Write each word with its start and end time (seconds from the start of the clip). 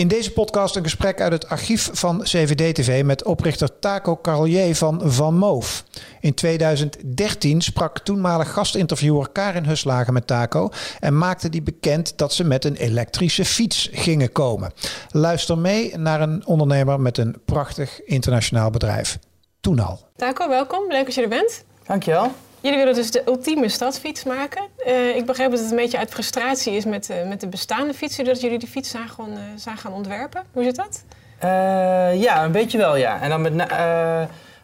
In 0.00 0.08
deze 0.08 0.32
podcast 0.32 0.76
een 0.76 0.82
gesprek 0.82 1.20
uit 1.20 1.32
het 1.32 1.48
archief 1.48 1.90
van 1.92 2.22
CVD-TV 2.22 3.04
met 3.04 3.24
oprichter 3.24 3.78
Taco 3.78 4.18
Carlier 4.22 4.76
van 4.76 5.00
Van 5.04 5.34
Moof. 5.34 5.84
In 6.20 6.34
2013 6.34 7.60
sprak 7.60 7.98
toenmalig 7.98 8.52
gastinterviewer 8.52 9.28
Karin 9.32 9.64
Huslagen 9.64 10.12
met 10.12 10.26
Taco 10.26 10.68
en 11.00 11.18
maakte 11.18 11.48
die 11.48 11.62
bekend 11.62 12.18
dat 12.18 12.32
ze 12.32 12.44
met 12.44 12.64
een 12.64 12.76
elektrische 12.76 13.44
fiets 13.44 13.88
gingen 13.92 14.32
komen. 14.32 14.72
Luister 15.10 15.58
mee 15.58 15.96
naar 15.96 16.20
een 16.20 16.46
ondernemer 16.46 17.00
met 17.00 17.18
een 17.18 17.36
prachtig 17.44 18.04
internationaal 18.04 18.70
bedrijf. 18.70 19.18
Toen 19.60 19.78
al. 19.78 20.00
Taco, 20.16 20.48
welkom. 20.48 20.84
Leuk 20.88 21.04
dat 21.04 21.14
je 21.14 21.22
er 21.22 21.28
bent. 21.28 21.64
Dankjewel. 21.86 22.32
Jullie 22.60 22.78
willen 22.78 22.94
dus 22.94 23.10
de 23.10 23.22
ultieme 23.26 23.68
stadsfiets 23.68 24.24
maken. 24.24 24.62
Uh, 24.86 25.16
ik 25.16 25.26
begrijp 25.26 25.50
dat 25.50 25.60
het 25.60 25.70
een 25.70 25.76
beetje 25.76 25.98
uit 25.98 26.10
frustratie 26.10 26.72
is 26.72 26.84
met, 26.84 27.10
uh, 27.10 27.28
met 27.28 27.40
de 27.40 27.48
bestaande 27.48 27.94
fietsen, 27.94 28.24
dat 28.24 28.40
jullie 28.40 28.58
die 28.58 28.68
fiets 28.68 28.90
zijn, 28.90 29.08
gewoon, 29.08 29.30
uh, 29.30 29.38
zijn 29.56 29.76
gaan 29.76 29.92
ontwerpen. 29.92 30.42
Hoe 30.52 30.64
zit 30.64 30.76
dat? 30.76 31.04
ja, 32.20 32.44
een 32.44 32.52
beetje 32.52 32.78
wel, 32.78 32.96
ja. 32.96 33.20
En 33.20 33.28
dan 33.28 33.40
met 33.40 33.70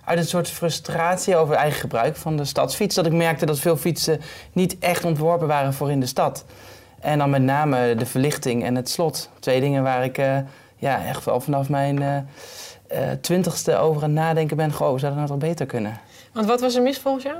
uit 0.04 0.18
een 0.18 0.24
soort 0.24 0.50
frustratie 0.50 1.36
over 1.36 1.54
eigen 1.54 1.80
gebruik 1.80 2.16
van 2.16 2.36
de 2.36 2.44
stadsfiets, 2.44 2.94
dat 2.94 3.06
ik 3.06 3.12
merkte 3.12 3.46
dat 3.46 3.58
veel 3.58 3.76
fietsen 3.76 4.20
niet 4.52 4.78
echt 4.78 5.04
ontworpen 5.04 5.46
waren 5.46 5.74
voor 5.74 5.90
in 5.90 6.00
de 6.00 6.06
stad. 6.06 6.44
En 7.00 7.18
dan 7.18 7.30
met 7.30 7.42
name 7.42 7.94
de 7.94 8.06
verlichting 8.06 8.64
en 8.64 8.74
het 8.74 8.88
slot. 8.88 9.30
Twee 9.38 9.60
dingen 9.60 9.82
waar 9.82 10.04
ik 10.04 10.16
ja, 10.76 11.04
echt 11.06 11.24
wel 11.24 11.40
vanaf 11.40 11.68
mijn 11.68 12.28
twintigste 13.20 13.76
over 13.76 14.02
aan 14.02 14.12
nadenken 14.12 14.56
ben. 14.56 14.72
Goh, 14.72 14.98
zou 14.98 15.14
dat 15.14 15.28
nou 15.28 15.40
beter 15.40 15.66
kunnen? 15.66 16.00
Want 16.36 16.48
wat 16.48 16.60
was 16.60 16.74
er 16.74 16.82
mis 16.82 16.98
volgens 16.98 17.24
jou? 17.24 17.36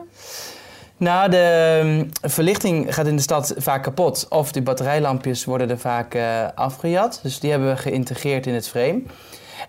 Nou, 0.97 1.31
de 1.31 1.81
um, 1.85 2.09
verlichting 2.31 2.95
gaat 2.95 3.07
in 3.07 3.17
de 3.17 3.23
stad 3.23 3.55
vaak 3.57 3.83
kapot. 3.83 4.27
Of 4.29 4.53
de 4.53 4.63
batterijlampjes 4.63 5.45
worden 5.45 5.71
er 5.71 5.79
vaak 5.79 6.15
uh, 6.15 6.49
afgejat. 6.55 7.21
Dus 7.23 7.41
die 7.41 7.51
hebben 7.51 7.69
we 7.69 7.77
geïntegreerd 7.77 8.47
in 8.47 8.55
het 8.55 8.69
frame. 8.69 9.03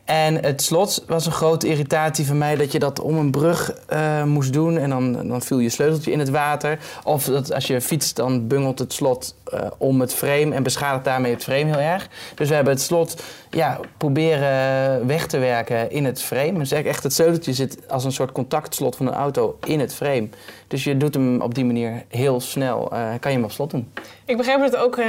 En 0.06 0.44
het 0.44 0.62
slot 0.62 1.04
was 1.08 1.26
een 1.26 1.32
grote 1.32 1.68
irritatie 1.68 2.26
van 2.26 2.38
mij 2.38 2.56
dat 2.56 2.72
je 2.72 2.80
dat 2.80 3.00
om 3.00 3.18
een 3.18 3.32
brug 3.32 3.74
uh, 3.90 4.24
moest 4.24 4.54
doen 4.54 4.78
en 4.78 4.90
dan, 4.90 5.28
dan 5.28 5.42
viel 5.42 5.60
je 5.60 5.70
sleuteltje 5.70 6.12
in 6.12 6.20
het 6.20 6.30
water. 6.30 6.80
Of 7.04 7.24
dat 7.26 7.54
als 7.54 7.68
je 7.68 7.82
fietst, 7.82 8.16
dan 8.16 8.48
bungelt 8.48 8.80
het 8.80 8.94
slot 8.94 9.36
uh, 9.54 9.62
om 9.78 10.02
het 10.02 10.14
frame 10.14 10.56
en 10.56 10.64
beschadigt 10.64 11.04
daarmee 11.04 11.34
het 11.34 11.44
frame 11.44 11.66
heel 11.66 11.80
erg. 11.80 12.10
Dus 12.36 12.50
we 12.50 12.56
hebben 12.56 12.74
het 12.74 12.82
slot 12.82 13.24
ja, 13.50 13.80
proberen 13.98 15.08
weg 15.08 15.28
te 15.28 15.38
werken 15.38 15.92
in 15.92 16.06
het 16.06 16.22
frame. 16.22 16.54
Dus 16.54 16.72
echt 16.72 17.04
het 17.04 17.14
sleuteltje 17.14 17.54
zit 17.54 17.78
als 17.90 18.04
een 18.04 18.12
soort 18.12 18.32
contactslot 18.32 18.96
van 18.96 19.08
een 19.08 19.14
auto 19.14 19.58
in 19.66 19.80
het 19.80 19.94
frame. 19.94 20.30
Dus 20.68 20.84
je 20.84 20.98
doet 20.98 21.14
hem 21.14 21.42
op 21.42 21.56
die 21.56 21.66
manier 21.66 22.04
heel 22.08 22.40
snel, 22.40 22.94
uh, 22.94 23.00
kan 23.20 23.32
je 23.32 23.38
hem 23.38 23.46
op 23.46 23.52
slot 23.52 23.72
doen. 23.72 23.92
Ik 24.26 24.38
begrijp 24.38 24.60
dat 24.60 24.76
ook 24.76 25.00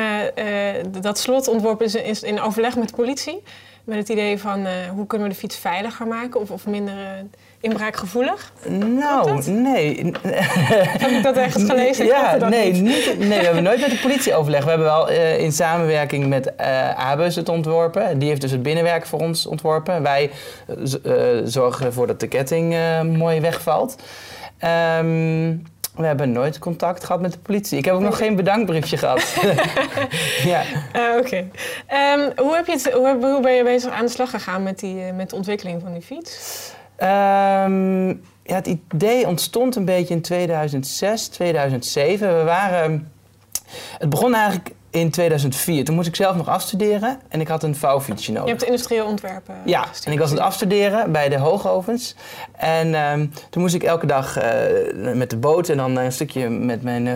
dat 1.02 1.18
slot 1.18 1.48
ontworpen 1.48 2.04
is 2.04 2.22
in 2.22 2.40
overleg 2.40 2.76
met 2.76 2.88
de 2.88 2.94
politie 2.94 3.42
met 3.88 3.98
het 3.98 4.08
idee 4.08 4.38
van 4.38 4.60
uh, 4.60 4.72
hoe 4.94 5.06
kunnen 5.06 5.28
we 5.28 5.32
de 5.32 5.38
fiets 5.38 5.56
veiliger 5.56 6.06
maken 6.06 6.40
of, 6.40 6.50
of 6.50 6.66
minder 6.66 6.94
uh, 6.94 7.00
inbraakgevoelig? 7.60 8.52
Nou, 8.68 9.50
nee. 9.50 10.12
Heb 11.02 11.10
ik 11.10 11.22
dat 11.22 11.36
echt 11.36 11.62
gelezen? 11.62 12.06
Ja, 12.06 12.38
dat 12.38 12.50
nee, 12.50 12.72
niet. 12.72 13.18
Nee, 13.18 13.38
we 13.38 13.44
hebben 13.44 13.62
nooit 13.62 13.80
met 13.80 13.90
de 13.90 13.98
politie 14.02 14.34
overleg. 14.34 14.62
We 14.62 14.68
hebben 14.68 14.86
wel 14.86 15.10
uh, 15.10 15.38
in 15.38 15.52
samenwerking 15.52 16.26
met 16.26 16.56
Abus 16.96 17.36
het 17.36 17.48
ontworpen. 17.48 18.18
Die 18.18 18.28
heeft 18.28 18.40
dus 18.40 18.50
het 18.50 18.62
binnenwerk 18.62 19.06
voor 19.06 19.20
ons 19.20 19.46
ontworpen. 19.46 20.02
Wij 20.02 20.30
zorgen 21.44 21.86
ervoor 21.86 22.06
dat 22.06 22.20
de 22.20 22.28
ketting 22.28 22.76
mooi 23.16 23.40
wegvalt. 23.40 23.96
Um, 24.98 25.62
we 25.98 26.06
hebben 26.06 26.32
nooit 26.32 26.58
contact 26.58 27.04
gehad 27.04 27.20
met 27.20 27.32
de 27.32 27.38
politie. 27.38 27.78
Ik 27.78 27.84
heb 27.84 27.94
ook 27.94 28.00
nog 28.00 28.16
geen 28.16 28.36
bedankbriefje 28.36 28.96
gehad. 28.96 29.34
ja. 30.52 30.62
Uh, 30.96 31.16
Oké. 31.18 31.26
Okay. 31.26 31.50
Um, 32.14 32.32
hoe, 32.36 32.54
heb 32.54 32.66
je 32.66 32.72
het, 32.72 32.92
hoe, 32.92 33.16
hoe, 33.20 33.40
ben 33.40 33.52
je 33.52 33.64
bezig 33.64 33.92
aan 33.92 34.04
de 34.04 34.10
slag 34.10 34.30
gegaan 34.30 34.62
met, 34.62 34.78
die, 34.78 35.12
met 35.12 35.30
de 35.30 35.36
ontwikkeling 35.36 35.82
van 35.82 35.92
die 35.92 36.02
fiets? 36.02 36.72
Um, 37.02 38.08
ja, 38.42 38.54
het 38.54 38.66
idee 38.66 39.26
ontstond 39.26 39.76
een 39.76 39.84
beetje 39.84 40.14
in 40.14 40.22
2006, 40.22 41.28
2007. 41.28 42.38
We 42.38 42.44
waren... 42.44 43.12
Het 43.98 44.08
begon 44.08 44.34
eigenlijk 44.34 44.70
in 44.90 45.10
2004. 45.10 45.84
Toen 45.84 45.94
moest 45.94 46.08
ik 46.08 46.16
zelf 46.16 46.36
nog 46.36 46.48
afstuderen 46.48 47.20
en 47.28 47.40
ik 47.40 47.48
had 47.48 47.62
een 47.62 47.76
vouwfietsje 47.76 48.32
nodig. 48.32 48.46
Je 48.46 48.54
hebt 48.54 48.64
industrieel 48.64 49.06
ontwerpen. 49.06 49.54
Ja, 49.64 49.86
en 50.04 50.12
ik 50.12 50.18
was 50.18 50.30
aan 50.30 50.36
het 50.36 50.44
afstuderen 50.44 51.12
bij 51.12 51.28
de 51.28 51.38
hoogovens. 51.38 52.14
En 52.56 52.94
um, 52.94 53.32
toen 53.50 53.62
moest 53.62 53.74
ik 53.74 53.82
elke 53.82 54.06
dag 54.06 54.38
uh, 54.38 55.14
met 55.14 55.30
de 55.30 55.36
boot 55.36 55.68
en 55.68 55.76
dan 55.76 55.96
een 55.96 56.12
stukje 56.12 56.48
met 56.48 56.82
mijn... 56.82 57.06
Uh, 57.06 57.14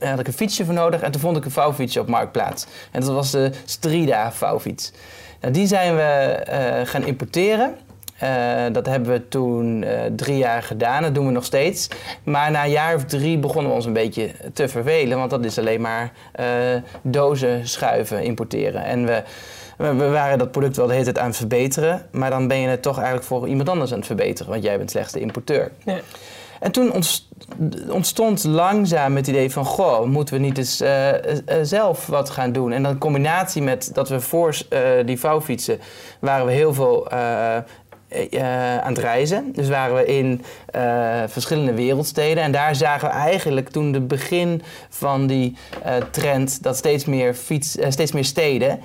uh, 0.00 0.08
had 0.10 0.18
ik 0.18 0.26
een 0.26 0.32
fietsje 0.32 0.64
voor 0.64 0.74
nodig 0.74 1.00
en 1.00 1.10
toen 1.10 1.20
vond 1.20 1.36
ik 1.36 1.44
een 1.44 1.50
vouwfietsje 1.50 2.00
op 2.00 2.08
Marktplaats. 2.08 2.66
En 2.90 3.00
dat 3.00 3.10
was 3.10 3.30
de 3.30 3.50
Strida 3.64 4.32
vouwfiets. 4.32 4.92
Nou, 5.40 5.52
die 5.52 5.66
zijn 5.66 5.96
we 5.96 6.40
gaan 6.84 7.04
importeren. 7.04 7.74
Uh, 8.22 8.62
dat 8.72 8.86
hebben 8.86 9.12
we 9.12 9.28
toen 9.28 9.82
uh, 9.82 9.90
drie 10.16 10.36
jaar 10.36 10.62
gedaan. 10.62 11.02
Dat 11.02 11.14
doen 11.14 11.26
we 11.26 11.32
nog 11.32 11.44
steeds. 11.44 11.88
Maar 12.24 12.50
na 12.50 12.64
een 12.64 12.70
jaar 12.70 12.94
of 12.94 13.04
drie 13.04 13.38
begonnen 13.38 13.70
we 13.70 13.76
ons 13.76 13.86
een 13.86 13.92
beetje 13.92 14.30
te 14.52 14.68
vervelen. 14.68 15.18
Want 15.18 15.30
dat 15.30 15.44
is 15.44 15.58
alleen 15.58 15.80
maar 15.80 16.12
uh, 16.40 16.46
dozen 17.02 17.68
schuiven 17.68 18.22
importeren. 18.22 18.84
En 18.84 19.06
we, 19.06 19.22
we 19.76 20.08
waren 20.08 20.38
dat 20.38 20.50
product 20.50 20.76
wel 20.76 20.86
de 20.86 20.92
hele 20.92 21.04
tijd 21.04 21.18
aan 21.18 21.26
het 21.26 21.36
verbeteren. 21.36 22.06
Maar 22.10 22.30
dan 22.30 22.48
ben 22.48 22.58
je 22.58 22.68
het 22.68 22.82
toch 22.82 22.96
eigenlijk 22.96 23.26
voor 23.26 23.48
iemand 23.48 23.68
anders 23.68 23.90
aan 23.92 23.98
het 23.98 24.06
verbeteren. 24.06 24.52
Want 24.52 24.64
jij 24.64 24.78
bent 24.78 24.90
slechts 24.90 25.12
de 25.12 25.20
importeur. 25.20 25.72
Ja. 25.84 25.98
En 26.60 26.72
toen 26.72 26.92
ontstond 27.90 28.44
langzaam 28.44 29.16
het 29.16 29.26
idee 29.26 29.50
van... 29.50 29.64
goh, 29.64 30.04
moeten 30.04 30.34
we 30.34 30.40
niet 30.40 30.58
eens 30.58 30.82
uh, 30.82 31.08
uh, 31.12 31.18
zelf 31.62 32.06
wat 32.06 32.30
gaan 32.30 32.52
doen? 32.52 32.72
En 32.72 32.82
dan 32.82 32.92
in 32.92 32.98
combinatie 32.98 33.62
met 33.62 33.90
dat 33.94 34.08
we 34.08 34.20
voor 34.20 34.56
uh, 34.70 34.80
die 35.04 35.20
vouwfietsen... 35.20 35.78
waren 36.20 36.46
we 36.46 36.52
heel 36.52 36.74
veel 36.74 37.08
uh, 38.10 38.78
aan 38.78 38.92
het 38.92 38.98
reizen. 38.98 39.52
Dus 39.52 39.68
waren 39.68 39.96
we 39.96 40.06
in 40.06 40.42
uh, 40.76 40.82
verschillende 41.26 41.74
wereldsteden. 41.74 42.42
En 42.42 42.52
daar 42.52 42.74
zagen 42.74 43.08
we 43.08 43.14
eigenlijk 43.14 43.68
toen 43.68 43.92
de 43.92 44.00
begin 44.00 44.62
van 44.88 45.26
die 45.26 45.56
uh, 45.86 45.92
trend 46.10 46.62
dat 46.62 46.76
steeds 46.76 47.04
meer, 47.04 47.34
fiets, 47.34 47.76
steeds 47.88 48.12
meer 48.12 48.24
steden 48.24 48.80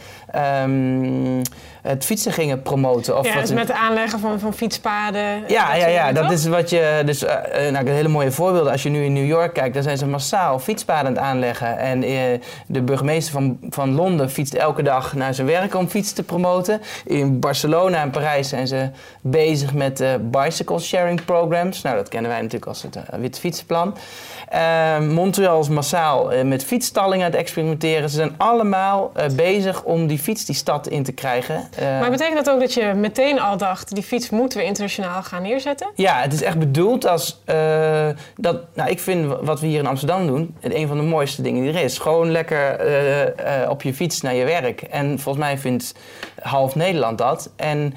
um, 0.64 1.42
het 1.82 2.06
fietsen 2.06 2.32
gingen 2.32 2.62
promoten. 2.62 3.18
Of 3.18 3.26
ja, 3.26 3.40
dus 3.40 3.52
met 3.52 3.68
het 3.68 3.78
aanleggen 3.78 4.20
van, 4.20 4.40
van 4.40 4.54
fietspaden. 4.54 5.44
Ja, 5.48 5.76
ja, 5.76 5.88
ja, 5.88 6.12
dat 6.12 6.32
is 6.32 6.46
wat 6.46 6.70
je. 6.70 7.02
Dus 7.06 7.24
nou, 7.72 7.90
hele 7.90 8.08
mooie 8.08 8.32
voorbeelden. 8.32 8.72
Als 8.72 8.84
je 8.84 8.90
nu 8.90 9.04
in 9.04 9.14
New 9.14 9.28
York 9.28 9.54
kijkt, 9.54 9.74
dan 9.74 9.84
zijn 9.84 9.98
ze 9.98 10.08
massaal 10.08 10.60
fietspaden 10.60 11.06
aan 11.08 11.14
het 11.14 11.24
aanleggen. 11.24 11.78
En 11.78 12.02
de 12.68 12.82
burgemeester 12.82 13.34
van, 13.34 13.58
van 13.70 13.96
Londen 13.96 14.30
fietst 14.30 14.54
elke 14.54 14.84
dag 14.84 15.14
naar 15.14 15.34
zijn 15.34 15.48
werk 15.48 15.76
om 15.76 15.88
fietsen 15.88 16.16
te 16.16 16.24
promoten. 16.24 16.82
In 17.06 17.40
Barcelona 17.40 18.02
en 18.02 18.10
Parijs 18.10 18.50
zijn 18.50 18.68
ze 18.68 18.90
bezig 19.22 19.74
met 19.74 20.04
bicycle 20.22 20.80
sharing 20.80 21.26
programs. 21.26 21.81
Nou, 21.82 21.96
dat 21.96 22.10
kennen 22.10 22.32
wij 22.32 22.40
natuurlijk 22.40 22.68
als 22.68 22.82
het 22.82 22.96
uh, 22.96 23.02
Wit 23.20 23.40
Fietsenplan. 23.40 23.98
Uh, 24.54 25.00
Montreal 25.00 25.60
is 25.60 25.70
massaal 25.70 26.34
uh, 26.34 26.42
met 26.44 26.64
fietsstallingen 26.64 27.26
aan 27.26 27.32
het 27.32 27.40
experimenteren. 27.40 28.10
Ze 28.10 28.16
zijn 28.16 28.34
allemaal 28.38 29.12
bezig 29.36 29.84
om 29.84 30.08
die 30.08 30.20
fiets 30.20 30.46
die 30.46 30.56
stad 30.56 30.88
in 30.88 31.04
te 31.04 31.12
krijgen. 31.12 31.70
maar 31.80 32.12
betekent 32.12 32.46
dat 32.46 32.50
ook 32.54 32.60
dat 32.60 32.74
je 32.74 32.94
meteen 32.96 33.40
al 33.40 33.58
dacht... 33.58 33.94
die 33.94 34.04
fiets 34.04 34.30
moeten 34.30 34.60
we 34.60 34.66
internationaal 34.66 35.24
gaan 35.24 35.42
neerzetten? 35.42 35.90
Ja, 35.96 36.22
het 36.22 36.34
is 36.34 36.42
echt 36.42 36.60
bedoeld 36.60 37.08
als... 37.08 37.42
dat, 38.36 38.62
nou, 38.74 38.90
ik 38.90 39.00
vind 39.00 39.34
wat 39.42 39.60
we 39.60 39.68
hier 39.68 39.80
in 39.80 39.88
Amsterdam 39.88 40.28
doen... 40.28 40.56
een 40.62 40.88
van 40.88 40.98
de 40.98 41.04
mooiste 41.04 41.42
dingen 41.42 41.64
die 41.64 41.74
er 41.74 41.84
is. 41.84 41.98
Gewoon 41.98 42.32
lekker 42.32 42.80
op 43.70 43.82
je 43.82 43.94
fiets 43.94 44.22
naar 44.22 44.36
je 44.36 44.46
werk. 44.46 44.82
En 44.82 45.20
volgens 45.20 45.46
mij 45.46 45.58
vindt 45.58 45.94
half 46.42 46.76
Nederland 46.76 47.18
dat. 47.18 47.52
En 47.56 47.94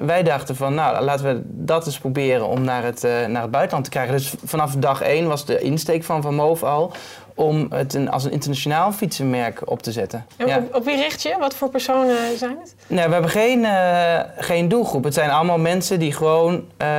wij 0.00 0.22
dachten 0.22 0.56
van, 0.56 0.74
nou, 0.74 1.04
laten 1.04 1.24
we 1.24 1.42
dat 1.44 1.86
eens 1.86 1.98
proberen 1.98 2.46
om 2.46 2.64
naar 2.64 2.75
het, 2.82 3.04
uh, 3.04 3.26
naar 3.26 3.42
het 3.42 3.50
buitenland 3.50 3.84
te 3.84 3.90
krijgen. 3.90 4.14
Dus 4.14 4.34
vanaf 4.44 4.74
dag 4.74 5.02
één 5.02 5.26
was 5.26 5.46
de 5.46 5.58
insteek 5.58 6.04
van 6.04 6.22
Van 6.22 6.34
Moof 6.34 6.62
al 6.62 6.92
om 7.36 7.66
het 7.70 7.94
een, 7.94 8.10
als 8.10 8.24
een 8.24 8.30
internationaal 8.30 8.92
fietsenmerk 8.92 9.70
op 9.70 9.82
te 9.82 9.92
zetten. 9.92 10.26
En 10.36 10.46
ja. 10.46 10.58
op, 10.58 10.74
op, 10.74 10.84
wie 10.84 10.96
richt 10.96 11.22
je? 11.22 11.36
Wat 11.38 11.54
voor 11.54 11.68
personen 11.68 12.38
zijn 12.38 12.56
het? 12.60 12.74
Nee, 12.86 13.06
we 13.06 13.12
hebben 13.12 13.30
geen, 13.30 13.58
uh, 13.60 14.20
geen 14.36 14.68
doelgroep. 14.68 15.04
Het 15.04 15.14
zijn 15.14 15.30
allemaal 15.30 15.58
mensen 15.58 15.98
die 15.98 16.12
gewoon 16.12 16.54
uh, 16.54 16.98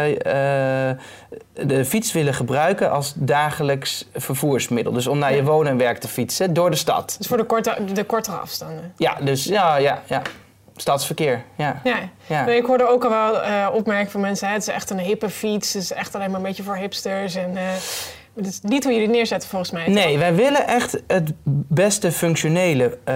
de 1.54 1.86
fiets 1.86 2.12
willen 2.12 2.34
gebruiken 2.34 2.92
als 2.92 3.14
dagelijks 3.16 4.08
vervoersmiddel. 4.16 4.94
Dus 4.94 5.08
om 5.08 5.18
naar 5.18 5.36
je 5.36 5.44
wonen 5.44 5.72
en 5.72 5.78
werk 5.78 5.98
te 5.98 6.08
fietsen 6.08 6.54
door 6.54 6.70
de 6.70 6.76
stad. 6.76 7.16
Dus 7.18 7.28
voor 7.28 7.38
de, 7.38 7.44
korte, 7.44 7.78
de 7.94 8.04
kortere 8.04 8.38
afstanden? 8.38 8.94
Ja, 8.98 9.18
dus 9.22 9.44
ja, 9.44 9.78
ja, 9.78 10.02
ja. 10.06 10.22
Stadsverkeer, 10.82 11.44
ja. 11.56 11.82
ja. 11.84 12.10
ja. 12.28 12.48
ik 12.48 12.66
hoorde 12.66 12.88
ook 12.88 13.04
al 13.04 13.10
wel 13.10 13.44
uh, 13.44 13.68
opmerkingen 13.74 14.12
van 14.12 14.22
mensen... 14.22 14.48
Hè, 14.48 14.54
het 14.54 14.62
is 14.62 14.68
echt 14.68 14.90
een 14.90 15.00
hippe 15.00 15.30
fiets, 15.30 15.74
het 15.74 15.84
is 15.84 15.92
echt 15.92 16.16
alleen 16.16 16.30
maar 16.30 16.40
een 16.40 16.46
beetje 16.46 16.64
voor 16.64 16.76
hipsters. 16.76 17.36
En, 17.36 17.52
uh, 17.54 17.62
Dat 18.34 18.46
is 18.46 18.60
niet 18.62 18.84
hoe 18.84 18.94
jullie 18.94 19.08
het 19.08 19.16
neerzetten 19.16 19.50
volgens 19.50 19.72
mij. 19.72 19.88
Nee, 19.88 20.18
wij 20.18 20.36
willen 20.36 20.68
echt 20.68 21.02
het 21.08 21.34
beste 21.70 22.12
functionele 22.12 22.98
eh, 23.04 23.16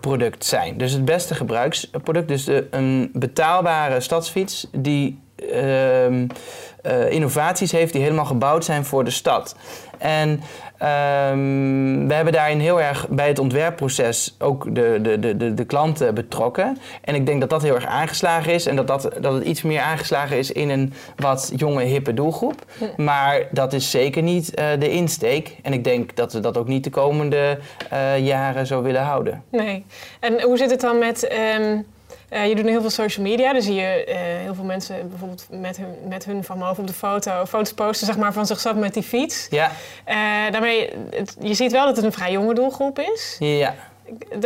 product 0.00 0.44
zijn. 0.44 0.78
Dus 0.78 0.92
het 0.92 1.04
beste 1.04 1.34
gebruiksproduct. 1.34 2.28
Dus 2.28 2.44
de, 2.44 2.66
een 2.70 3.10
betaalbare 3.12 4.00
stadsfiets 4.00 4.66
die 4.72 5.20
ehm, 5.52 6.26
eh, 6.82 7.10
innovaties 7.10 7.72
heeft 7.72 7.92
die 7.92 8.02
helemaal 8.02 8.24
gebouwd 8.24 8.64
zijn 8.64 8.84
voor 8.84 9.04
de 9.04 9.10
stad. 9.10 9.56
En 9.98 10.40
ehm, 10.80 12.06
we 12.06 12.14
hebben 12.14 12.32
daarin 12.32 12.60
heel 12.60 12.80
erg 12.80 13.08
bij 13.08 13.28
het 13.28 13.38
ontwerpproces 13.38 14.34
ook 14.38 14.74
de, 14.74 14.98
de, 15.02 15.18
de, 15.18 15.36
de, 15.36 15.54
de 15.54 15.64
klanten 15.64 16.14
betrokken. 16.14 16.78
En 17.04 17.14
ik 17.14 17.26
denk 17.26 17.40
dat 17.40 17.50
dat 17.50 17.62
heel 17.62 17.74
erg 17.74 17.86
aangeslagen 17.86 18.52
is. 18.52 18.66
En 18.66 18.76
dat, 18.76 18.86
dat, 18.86 19.10
dat 19.20 19.32
het 19.32 19.44
iets 19.44 19.62
meer 19.62 19.80
aangeslagen 19.80 20.38
is 20.38 20.52
in 20.52 20.70
een 20.70 20.92
wat 21.16 21.52
jonge, 21.56 21.82
hippe 21.82 22.14
doelgroep. 22.14 22.64
Maar 22.96 23.46
dat 23.50 23.72
is 23.72 23.90
zeker 23.90 24.22
niet 24.22 24.54
eh, 24.54 24.66
de 24.78 24.90
insteek. 24.90 25.56
En 25.62 25.72
ik 25.72 25.84
denk 25.84 26.16
dat 26.16 26.32
we 26.32 26.40
dat 26.40 26.56
ook 26.56 26.68
niet 26.68 26.84
de 26.84 26.90
komende 26.90 27.58
eh, 27.90 28.26
jaren 28.26 28.66
zo 28.66 28.82
willen 28.82 29.02
houden. 29.02 29.42
Nee. 29.50 29.84
En 30.20 30.42
hoe 30.42 30.56
zit 30.56 30.70
het 30.70 30.80
dan 30.80 30.98
met... 30.98 31.26
ehm, 31.26 31.78
eh, 32.30 32.48
je 32.48 32.54
doet 32.54 32.64
nu 32.64 32.70
heel 32.70 32.80
veel 32.80 32.90
social 32.90 33.26
media, 33.26 33.52
dus 33.52 33.64
zie 33.64 33.74
je 33.74 34.04
eh, 34.04 34.16
heel 34.20 34.54
veel 34.54 34.64
mensen 34.64 35.08
bijvoorbeeld 35.08 35.46
met 35.50 35.76
hun, 35.76 35.94
met 36.08 36.24
hun 36.24 36.44
van 36.44 36.58
boven 36.58 36.78
op 36.80 36.86
de 36.86 36.92
foto, 36.92 37.44
foto's 37.46 37.72
posten 37.72 38.06
zeg 38.06 38.16
maar, 38.16 38.32
van 38.32 38.46
zichzelf 38.46 38.76
met 38.76 38.94
die 38.94 39.02
fiets. 39.02 39.46
Ja, 39.50 39.70
Eh, 40.04 40.16
daarmee, 40.50 40.90
het- 41.10 41.36
je 41.40 41.54
ziet 41.54 41.72
wel 41.72 41.84
dat 41.86 41.96
het 41.96 42.04
een 42.04 42.12
vrij 42.12 42.32
jonge 42.32 42.54
doelgroep 42.54 42.98
is. 42.98 43.36
ja. 43.38 43.74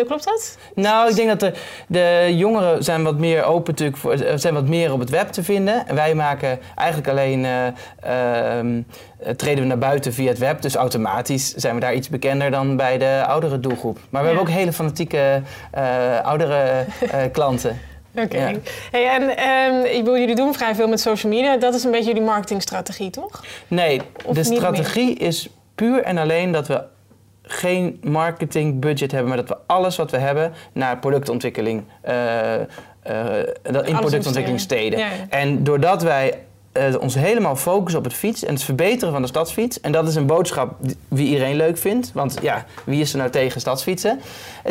Klopt 0.06 0.24
dat? 0.24 0.58
Nou, 0.74 1.10
ik 1.10 1.16
denk 1.16 1.28
dat 1.28 1.40
de, 1.40 1.52
de 1.86 2.36
jongeren 2.36 2.84
zijn 2.84 3.02
wat 3.02 3.18
meer 3.18 3.44
open 3.44 3.70
natuurlijk 3.72 3.98
voor, 3.98 4.12
eh, 4.12 4.32
zijn 4.36 4.54
wat 4.54 4.68
meer 4.68 4.92
op 4.92 4.98
het 5.00 5.10
web 5.10 5.28
te 5.28 5.42
vinden. 5.42 5.86
En 5.86 5.94
wij 5.94 6.14
maken 6.14 6.58
eigenlijk 6.74 7.08
alleen 7.08 7.44
eh, 7.44 7.66
ehm, 8.58 8.80
eh, 9.18 9.30
treden 9.32 9.62
we 9.62 9.68
naar 9.68 9.78
buiten 9.78 10.12
via 10.12 10.28
het 10.28 10.38
web. 10.38 10.62
Dus 10.62 10.74
automatisch 10.74 11.54
zijn 11.54 11.74
we 11.74 11.80
daar 11.80 11.94
iets 11.94 12.08
bekender 12.08 12.50
dan 12.50 12.76
bij 12.76 12.98
de 12.98 13.22
oudere 13.26 13.60
doelgroep. 13.60 13.98
Maar 14.10 14.22
we 14.22 14.28
Ja. 14.28 14.34
hebben 14.34 14.52
ook 14.52 14.58
hele 14.58 14.72
fanatieke 14.72 15.42
oudere 16.22 16.84
klanten. 17.32 17.80
Oké. 18.16 18.36
Ja. 18.48 18.52
Hey, 18.90 19.08
en 19.08 19.36
ehm, 19.36 19.84
ik 19.84 19.98
bedoel, 19.98 20.18
jullie 20.18 20.34
doen 20.34 20.54
vrij 20.54 20.74
veel 20.74 20.88
met 20.88 21.00
social 21.00 21.32
media. 21.32 21.56
Dat 21.56 21.74
is 21.74 21.84
een 21.84 21.90
beetje 21.90 22.06
jullie 22.06 22.22
marketingstrategie, 22.22 23.10
toch? 23.10 23.44
Nee, 23.68 24.00
Of 24.24 24.34
de 24.34 24.44
strategie 24.44 25.14
is 25.14 25.48
puur 25.74 26.02
en 26.02 26.18
alleen 26.18 26.52
dat 26.52 26.66
we 26.66 26.82
geen 27.46 28.00
marketingbudget 28.02 29.10
hebben, 29.10 29.28
maar 29.28 29.46
dat 29.46 29.48
we 29.48 29.56
alles 29.66 29.96
wat 29.96 30.10
we 30.10 30.16
hebben 30.16 30.52
naar 30.72 30.98
productontwikkeling, 30.98 31.84
dat 33.62 33.86
in 33.86 33.96
productontwikkeling 33.96 34.60
steden. 34.60 34.98
Ja, 34.98 35.06
ja. 35.06 35.12
En 35.28 35.64
doordat 35.64 36.02
wij 36.02 36.38
eh, 36.74 37.00
ons 37.00 37.14
helemaal 37.14 37.56
focussen 37.56 37.98
op 37.98 38.04
het 38.04 38.14
fiets 38.14 38.44
en 38.44 38.54
het 38.54 38.62
verbeteren 38.62 39.12
van 39.12 39.22
de 39.22 39.28
stadsfiets. 39.28 39.80
En 39.80 39.92
dat 39.92 40.08
is 40.08 40.14
een 40.14 40.26
boodschap 40.26 40.74
die 40.80 40.96
wie 41.08 41.28
iedereen 41.28 41.56
leuk 41.56 41.78
vindt. 41.78 42.10
Want 42.12 42.38
ja, 42.42 42.64
wie 42.84 43.00
is 43.00 43.12
er 43.12 43.18
nou 43.18 43.30
tegen 43.30 43.60
stadsfietsen? 43.60 44.20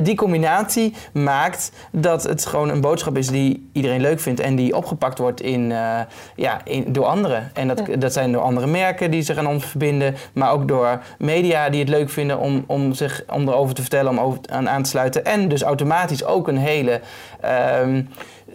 Die 0.03 0.15
combinatie 0.15 0.93
maakt 1.13 1.71
dat 1.91 2.23
het 2.23 2.45
gewoon 2.45 2.69
een 2.69 2.81
boodschap 2.81 3.17
is 3.17 3.27
die 3.27 3.69
iedereen 3.71 4.01
leuk 4.01 4.19
vindt. 4.19 4.39
En 4.39 4.55
die 4.55 4.75
opgepakt 4.75 5.17
wordt 5.17 5.41
in, 5.41 5.71
eh, 5.71 5.99
ja, 6.35 6.61
in, 6.63 6.93
door 6.93 7.05
anderen. 7.05 7.51
En 7.53 7.67
dat, 7.67 7.81
dat 7.99 8.13
zijn 8.13 8.31
door 8.31 8.41
andere 8.41 8.67
merken 8.67 9.11
die 9.11 9.21
zich 9.21 9.37
aan 9.37 9.47
ons 9.47 9.65
verbinden. 9.65 10.15
Maar 10.33 10.51
ook 10.51 10.67
door 10.67 11.01
media 11.17 11.69
die 11.69 11.79
het 11.79 11.89
leuk 11.89 12.09
vinden 12.09 12.39
om, 12.39 12.63
om, 12.67 12.93
zich, 12.93 13.23
om 13.29 13.47
erover 13.47 13.75
te 13.75 13.81
vertellen, 13.81 14.11
om 14.11 14.19
over, 14.19 14.39
aan, 14.51 14.69
aan 14.69 14.83
te 14.83 14.89
sluiten. 14.89 15.25
En 15.25 15.47
dus 15.47 15.61
automatisch 15.61 16.25
ook 16.25 16.47
een 16.47 16.57
hele 16.57 17.01
ehm, 17.41 18.01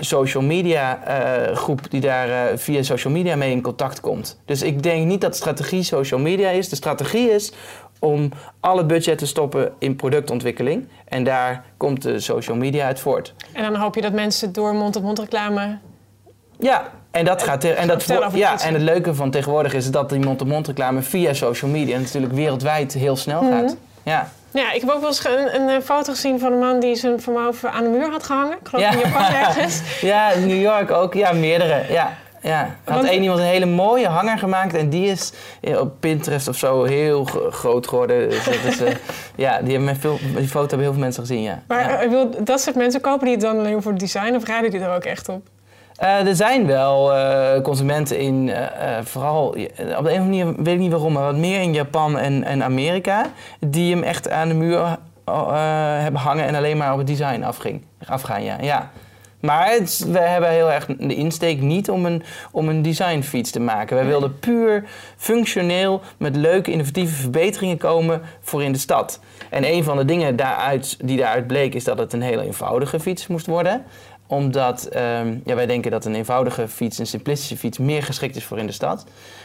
social 0.01 0.43
media 0.43 1.03
eh, 1.05 1.57
groep 1.57 1.91
die 1.91 2.01
daar 2.01 2.29
eh, 2.29 2.57
via 2.59 2.83
social 2.83 3.13
media 3.13 3.37
mee 3.37 3.51
in 3.51 3.63
contact 3.63 4.01
komt. 4.01 4.39
Dus 4.45 4.63
ik 4.63 4.83
denk 4.83 5.07
niet 5.07 5.21
dat 5.21 5.31
de 5.31 5.37
strategie 5.37 5.83
social 5.83 6.21
media 6.21 6.49
is. 6.51 6.69
De 6.69 6.77
strategie 6.77 7.31
is 7.31 7.53
om 7.99 8.31
alle 8.61 8.85
budget 8.85 9.19
te 9.19 9.27
stoppen 9.27 9.73
in 9.79 9.97
productontwikkeling. 9.97 10.89
En 11.05 11.25
daar 11.25 11.65
komt 11.77 12.03
de 12.03 12.21
social 12.21 12.57
media 12.57 12.87
uit 12.87 13.01
voort. 13.01 13.35
En 13.53 13.63
dan 13.63 13.75
hoop 13.81 13.95
je 13.95 14.01
dat 14.01 14.13
mensen 14.13 14.53
door 14.53 14.75
mond-op-mond 14.75 15.19
reclame... 15.19 15.79
Ja, 16.61 16.91
en 17.11 17.25
dat 17.25 17.43
gaat 17.43 17.61
te- 17.61 17.73
en 17.73 17.89
dat 17.89 18.05
ja, 18.35 18.61
en 18.61 18.73
het 18.73 18.83
leuke 18.83 19.15
van 19.15 19.31
tegenwoordig 19.31 19.75
is 19.75 19.91
dat 19.91 20.09
die 20.11 20.19
mond-to-mond 20.19 20.67
reclame 20.67 21.03
via 21.03 21.33
social 21.35 21.71
media 21.71 21.99
natuurlijk 21.99 22.33
wereldwijd 22.33 22.93
heel 22.93 23.17
snel 23.17 23.43
Mhm. 23.43 23.53
gaat. 23.53 23.77
Ja. 24.03 24.31
Ja, 24.51 24.73
ik 24.73 24.81
heb 24.81 24.91
ook 24.91 25.01
wel 25.01 25.09
eens 25.09 25.25
een, 25.25 25.55
een, 25.61 25.69
eh, 25.69 25.77
foto 25.85 26.13
gezien 26.13 26.39
van 26.39 26.53
een 26.53 26.59
man 26.59 26.81
die 26.81 26.95
zijn 26.97 27.21
vermogen 27.21 27.73
aan 27.73 27.83
de 27.83 27.89
muur 27.91 28.11
had 28.11 28.23
gehangen. 28.23 28.57
Ik 28.61 28.69
geloof 28.69 28.85
Ja. 28.85 28.93
in 28.93 28.99
Japan 28.99 29.35
ergens. 29.35 29.81
ja, 30.01 30.31
in 30.31 30.47
New 30.47 30.61
York 30.61 30.91
ook. 30.91 31.15
Ja, 31.15 31.33
meerdere. 31.33 31.83
Ja. 31.93 32.17
Ja, 32.43 32.61
er 32.63 32.69
had 32.85 32.95
Want- 32.95 33.09
één 33.09 33.23
iemand 33.23 33.41
een 33.41 33.47
hele 33.47 33.67
mooie 33.67 34.07
hanger 34.09 34.39
gemaakt 34.39 34.75
en 34.75 34.89
die 34.91 35.07
is 35.11 35.33
eh, 35.61 35.81
op 35.81 35.93
Pinterest 36.01 36.49
of 36.49 36.57
zo 36.57 36.85
heel 36.85 37.25
gro- 37.25 37.51
groot 37.51 37.87
geworden. 37.89 38.29
Dus 38.31 38.45
dat 38.45 38.55
is, 38.65 38.81
eh, 38.81 38.95
ja, 39.37 39.61
die, 39.63 39.77
hebben 39.77 39.97
veel, 39.97 40.19
die 40.37 40.49
foto 40.49 40.67
hebben 40.69 40.81
heel 40.81 40.93
veel 40.93 41.01
mensen 41.03 41.23
gezien, 41.27 41.43
ja. 41.43 41.63
Maar 41.67 42.11
ja. 42.11 42.25
dat 42.39 42.61
soort 42.61 42.77
mensen 42.77 43.01
kopen 43.01 43.25
die 43.25 43.35
het 43.35 43.41
dan 43.45 43.59
alleen 43.59 43.83
voor 43.83 43.91
het 43.93 44.01
design 44.01 44.35
of 44.35 44.45
rijden 44.45 44.71
die 44.71 44.81
er 44.81 44.95
ook 44.95 45.05
echt 45.05 45.29
op? 45.29 45.43
Eh, 45.99 46.27
er 46.27 46.37
zijn 46.37 46.67
wel 46.67 47.15
eh, 47.15 47.63
consumenten 47.63 48.19
in, 48.19 48.49
eh, 48.51 48.99
vooral 49.03 49.47
op 49.47 49.55
de 49.55 49.71
een 49.79 49.91
of 49.91 49.97
andere 49.97 50.19
manier, 50.19 50.55
weet 50.55 50.75
ik 50.75 50.79
niet 50.79 50.91
waarom, 50.91 51.13
maar 51.13 51.25
wat 51.25 51.37
meer 51.37 51.61
in 51.61 51.73
Japan 51.73 52.19
en, 52.19 52.45
en 52.45 52.65
Amerika, 52.65 53.27
die 53.61 53.95
hem 53.95 54.03
echt 54.03 54.31
aan 54.31 54.49
de 54.49 54.55
muur 54.55 54.97
hebben 56.01 56.21
hangen 56.21 56.45
en 56.45 56.55
alleen 56.55 56.77
maar 56.77 56.93
op 56.93 56.99
het 56.99 57.07
design 57.07 57.43
afging, 57.43 57.83
afgaan. 58.07 58.43
Ja. 58.43 58.57
Ja. 58.61 58.91
Maar 59.41 59.71
het, 59.71 60.05
we 60.09 60.19
hebben 60.19 60.51
heel 60.51 60.73
erg 60.73 60.87
de 60.87 61.15
insteek 61.15 61.61
niet 61.61 61.91
om 61.91 62.07
een, 62.07 62.23
om 62.51 62.69
een 62.69 62.83
designfiets 62.83 63.51
te 63.51 63.61
maken. 63.61 63.97
Wij 63.97 64.07
wilden 64.07 64.39
puur 64.39 64.85
functioneel 65.17 66.01
met 66.17 66.37
leuke 66.37 66.71
innovatieve 66.71 67.15
verbeteringen 67.15 67.77
komen 67.77 68.23
voor 68.41 68.63
in 68.63 68.73
de 68.73 68.79
stad. 68.79 69.21
En 69.51 69.73
een 69.73 69.85
van 69.85 69.97
de 69.97 70.05
dingen 70.05 70.37
daaruit, 70.37 70.97
die 71.07 71.17
daaruit 71.17 71.47
bleek 71.47 71.75
is 71.75 71.85
dat 71.85 71.99
het 71.99 72.13
een 72.13 72.23
hele 72.23 72.43
eenvoudige 72.43 73.01
fiets 73.01 73.27
moest 73.27 73.47
worden 73.47 73.85
omdat 74.29 74.85
ehm, 74.85 75.37
ja, 75.45 75.55
wij 75.55 75.67
denken 75.67 75.91
dat 75.91 76.05
een 76.05 76.15
eenvoudige 76.15 76.69
fiets, 76.69 76.99
een 76.99 77.07
simplistische 77.07 77.57
fiets, 77.57 77.79
meer 77.79 78.03
geschikt 78.03 78.37
is 78.37 78.45
voor 78.45 78.59
in 78.59 78.67
de 78.67 78.73
stad. 78.73 79.05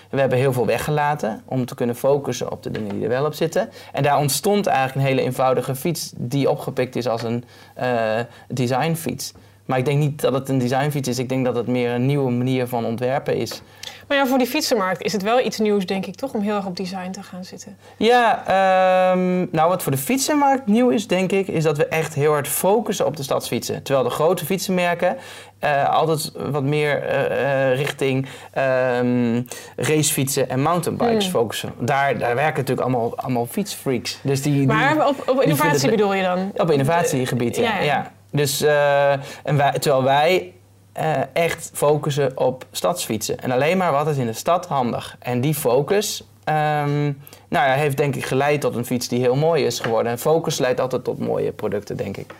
We 0.09 0.19
hebben 0.19 0.37
heel 0.37 0.53
veel 0.53 0.65
weggelaten 0.65 1.41
om 1.45 1.65
te 1.65 1.75
kunnen 1.75 1.95
focussen 1.95 2.51
op 2.51 2.63
de 2.63 2.71
dingen 2.71 2.93
die 2.93 3.03
er 3.03 3.09
wel 3.09 3.25
op 3.25 3.33
zitten. 3.33 3.69
En 3.91 4.03
daar 4.03 4.17
ontstond 4.17 4.67
eigenlijk 4.67 4.95
een 4.95 5.13
hele 5.13 5.27
eenvoudige 5.27 5.75
fiets 5.75 6.11
die 6.15 6.49
opgepikt 6.49 6.95
is 6.95 7.07
als 7.07 7.23
een 7.23 7.43
eh, 7.75 8.19
designfiets. 8.47 9.33
Maar 9.65 9.77
ik 9.77 9.85
denk 9.85 9.99
niet 9.99 10.21
dat 10.21 10.33
het 10.33 10.49
een 10.49 10.57
designfiets 10.57 11.07
is. 11.09 11.19
Ik 11.19 11.29
denk 11.29 11.45
dat 11.45 11.55
het 11.55 11.67
meer 11.67 11.91
een 11.91 12.05
nieuwe 12.05 12.31
manier 12.31 12.67
van 12.67 12.85
ontwerpen 12.85 13.35
is. 13.35 13.61
Maar 14.07 14.17
ja, 14.17 14.25
voor 14.27 14.37
die 14.37 14.47
fietsenmarkt 14.47 15.01
is 15.01 15.13
het 15.13 15.21
wel 15.23 15.45
iets 15.45 15.59
nieuws, 15.59 15.85
denk 15.85 16.05
ik, 16.05 16.15
toch? 16.15 16.33
Om 16.33 16.41
heel 16.41 16.55
erg 16.55 16.65
op 16.65 16.77
design 16.77 17.11
te 17.11 17.23
gaan 17.23 17.43
zitten. 17.43 17.77
Ja, 17.97 18.43
ehm, 18.47 19.37
nou 19.51 19.69
wat 19.69 19.83
voor 19.83 19.91
de 19.91 19.97
fietsenmarkt 19.97 20.65
nieuw 20.67 20.89
is, 20.89 21.07
denk 21.07 21.31
ik, 21.31 21.47
is 21.47 21.63
dat 21.63 21.77
we 21.77 21.85
echt 21.85 22.13
heel 22.13 22.31
hard 22.31 22.47
focussen 22.47 23.05
op 23.05 23.17
de 23.17 23.23
stadsfietsen. 23.23 23.83
Terwijl 23.83 24.05
de 24.07 24.13
grote 24.13 24.45
fietsenmerken 24.45 25.17
eh, 25.59 25.89
altijd 25.89 26.31
wat 26.51 26.63
meer 26.63 27.03
eh, 27.03 27.69
eh, 27.71 27.77
richting 27.77 28.27
ehm, 28.51 29.41
racefietsen 29.75 30.49
en 30.49 30.61
mountainbikes 30.61 31.25
Mm. 31.25 31.31
focussen. 31.31 31.73
Daar, 31.79 32.17
daar 32.17 32.35
werken 32.35 32.55
natuurlijk 32.59 32.87
allemaal, 32.87 33.17
allemaal 33.17 33.45
fietsfreaks. 33.45 34.19
Dus 34.21 34.41
die, 34.41 34.53
die- 34.53 34.65
Maar 34.67 35.07
op, 35.07 35.23
op 35.29 35.41
innovatie 35.41 35.89
bedoel 35.89 36.13
je 36.13 36.23
dan? 36.23 36.51
op 36.57 36.71
innovatiegebied, 36.71 37.55
ja. 37.55 37.61
Ja, 37.63 37.77
ja, 37.77 37.83
ja. 37.83 38.11
Dus, 38.33 38.61
eh, 38.61 39.11
en 39.43 39.57
wij, 39.57 39.71
terwijl 39.71 40.03
wij 40.03 40.53
eh, 40.93 41.11
echt 41.33 41.71
focussen 41.73 42.37
op 42.37 42.65
stadsfietsen. 42.71 43.39
En 43.39 43.51
alleen 43.51 43.77
maar 43.77 43.91
wat 43.91 44.07
is 44.07 44.17
in 44.17 44.25
de 44.25 44.33
stad 44.33 44.65
handig. 44.65 45.15
En 45.19 45.41
die 45.41 45.53
focus 45.53 46.27
ehm, 46.43 47.03
nou 47.47 47.67
ja, 47.67 47.73
heeft 47.73 47.97
denk 47.97 48.15
ik 48.15 48.25
geleid 48.25 48.61
tot 48.61 48.75
een 48.75 48.85
fiets 48.85 49.07
die 49.07 49.19
heel 49.19 49.35
mooi 49.35 49.65
is 49.65 49.79
geworden. 49.79 50.11
En 50.11 50.19
focus 50.19 50.57
leidt 50.57 50.79
altijd 50.79 51.03
tot 51.03 51.19
mooie 51.19 51.51
producten, 51.51 51.97
denk 51.97 52.17
ik. 52.17 52.33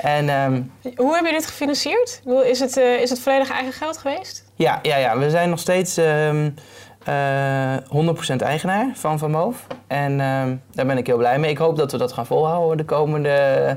En 0.00 0.28
ehm, 0.28 0.62
Hoe 0.96 1.14
heb 1.14 1.24
je 1.24 1.32
dit 1.32 1.46
gefinancierd? 1.46 2.22
Is 2.44 2.60
het, 2.60 2.76
eh, 2.76 3.00
is 3.00 3.10
het 3.10 3.20
volledig 3.20 3.50
eigen 3.50 3.72
geld 3.72 3.96
geweest? 3.96 4.44
ja, 4.54 4.78
ja, 4.82 4.96
ja, 4.96 5.18
we 5.18 5.30
zijn 5.30 5.50
nog 5.50 5.58
steeds 5.58 5.96
ehm 5.96 6.50
eh 7.04 7.76
100% 7.88 8.42
eigenaar 8.42 8.90
van 8.94 9.18
Van 9.18 9.30
Moof. 9.30 9.66
En 9.86 10.20
ehm, 10.20 10.56
daar 10.72 10.86
ben 10.86 10.98
ik 10.98 11.06
heel 11.06 11.16
blij 11.16 11.38
mee. 11.38 11.50
Ik 11.50 11.58
hoop 11.58 11.76
dat 11.76 11.92
we 11.92 11.98
dat 11.98 12.12
gaan 12.12 12.26
volhouden 12.26 12.76
de 12.76 12.84
komende 12.84 13.76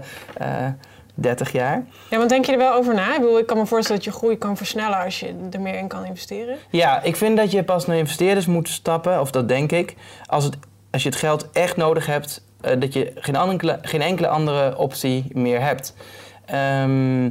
30 1.13 1.51
jaar. 1.51 1.85
Ja, 2.09 2.17
want 2.17 2.29
denk 2.29 2.45
je 2.45 2.51
er 2.51 2.57
wel 2.57 2.73
over 2.73 2.93
na? 2.93 3.13
Ik 3.13 3.19
bedoel, 3.19 3.39
ik 3.39 3.45
kan 3.45 3.57
me 3.57 3.65
voorstellen 3.65 4.03
dat 4.03 4.13
je 4.13 4.19
groei 4.19 4.37
kan 4.37 4.57
versnellen 4.57 5.03
als 5.03 5.19
je 5.19 5.35
er 5.51 5.61
meer 5.61 5.77
in 5.77 5.87
kan 5.87 6.05
investeren. 6.05 6.57
Ja, 6.69 7.01
ik 7.01 7.15
vind 7.15 7.37
dat 7.37 7.51
je 7.51 7.63
pas 7.63 7.85
naar 7.85 7.97
investeerders 7.97 8.45
moet 8.45 8.69
stappen, 8.69 9.19
of 9.19 9.31
dat 9.31 9.47
denk 9.47 9.71
ik, 9.71 9.95
als, 10.25 10.43
het, 10.43 10.57
als 10.91 11.03
je 11.03 11.09
het 11.09 11.17
geld 11.17 11.51
echt 11.51 11.77
nodig 11.77 12.05
hebt, 12.05 12.43
eh, 12.61 12.79
dat 12.79 12.93
je 12.93 13.11
geen 13.15 13.35
enkele, 13.35 13.79
geen 13.81 14.01
enkele 14.01 14.27
andere 14.27 14.77
optie 14.77 15.25
meer 15.33 15.61
hebt. 15.61 15.95
Ehm, 16.45 17.29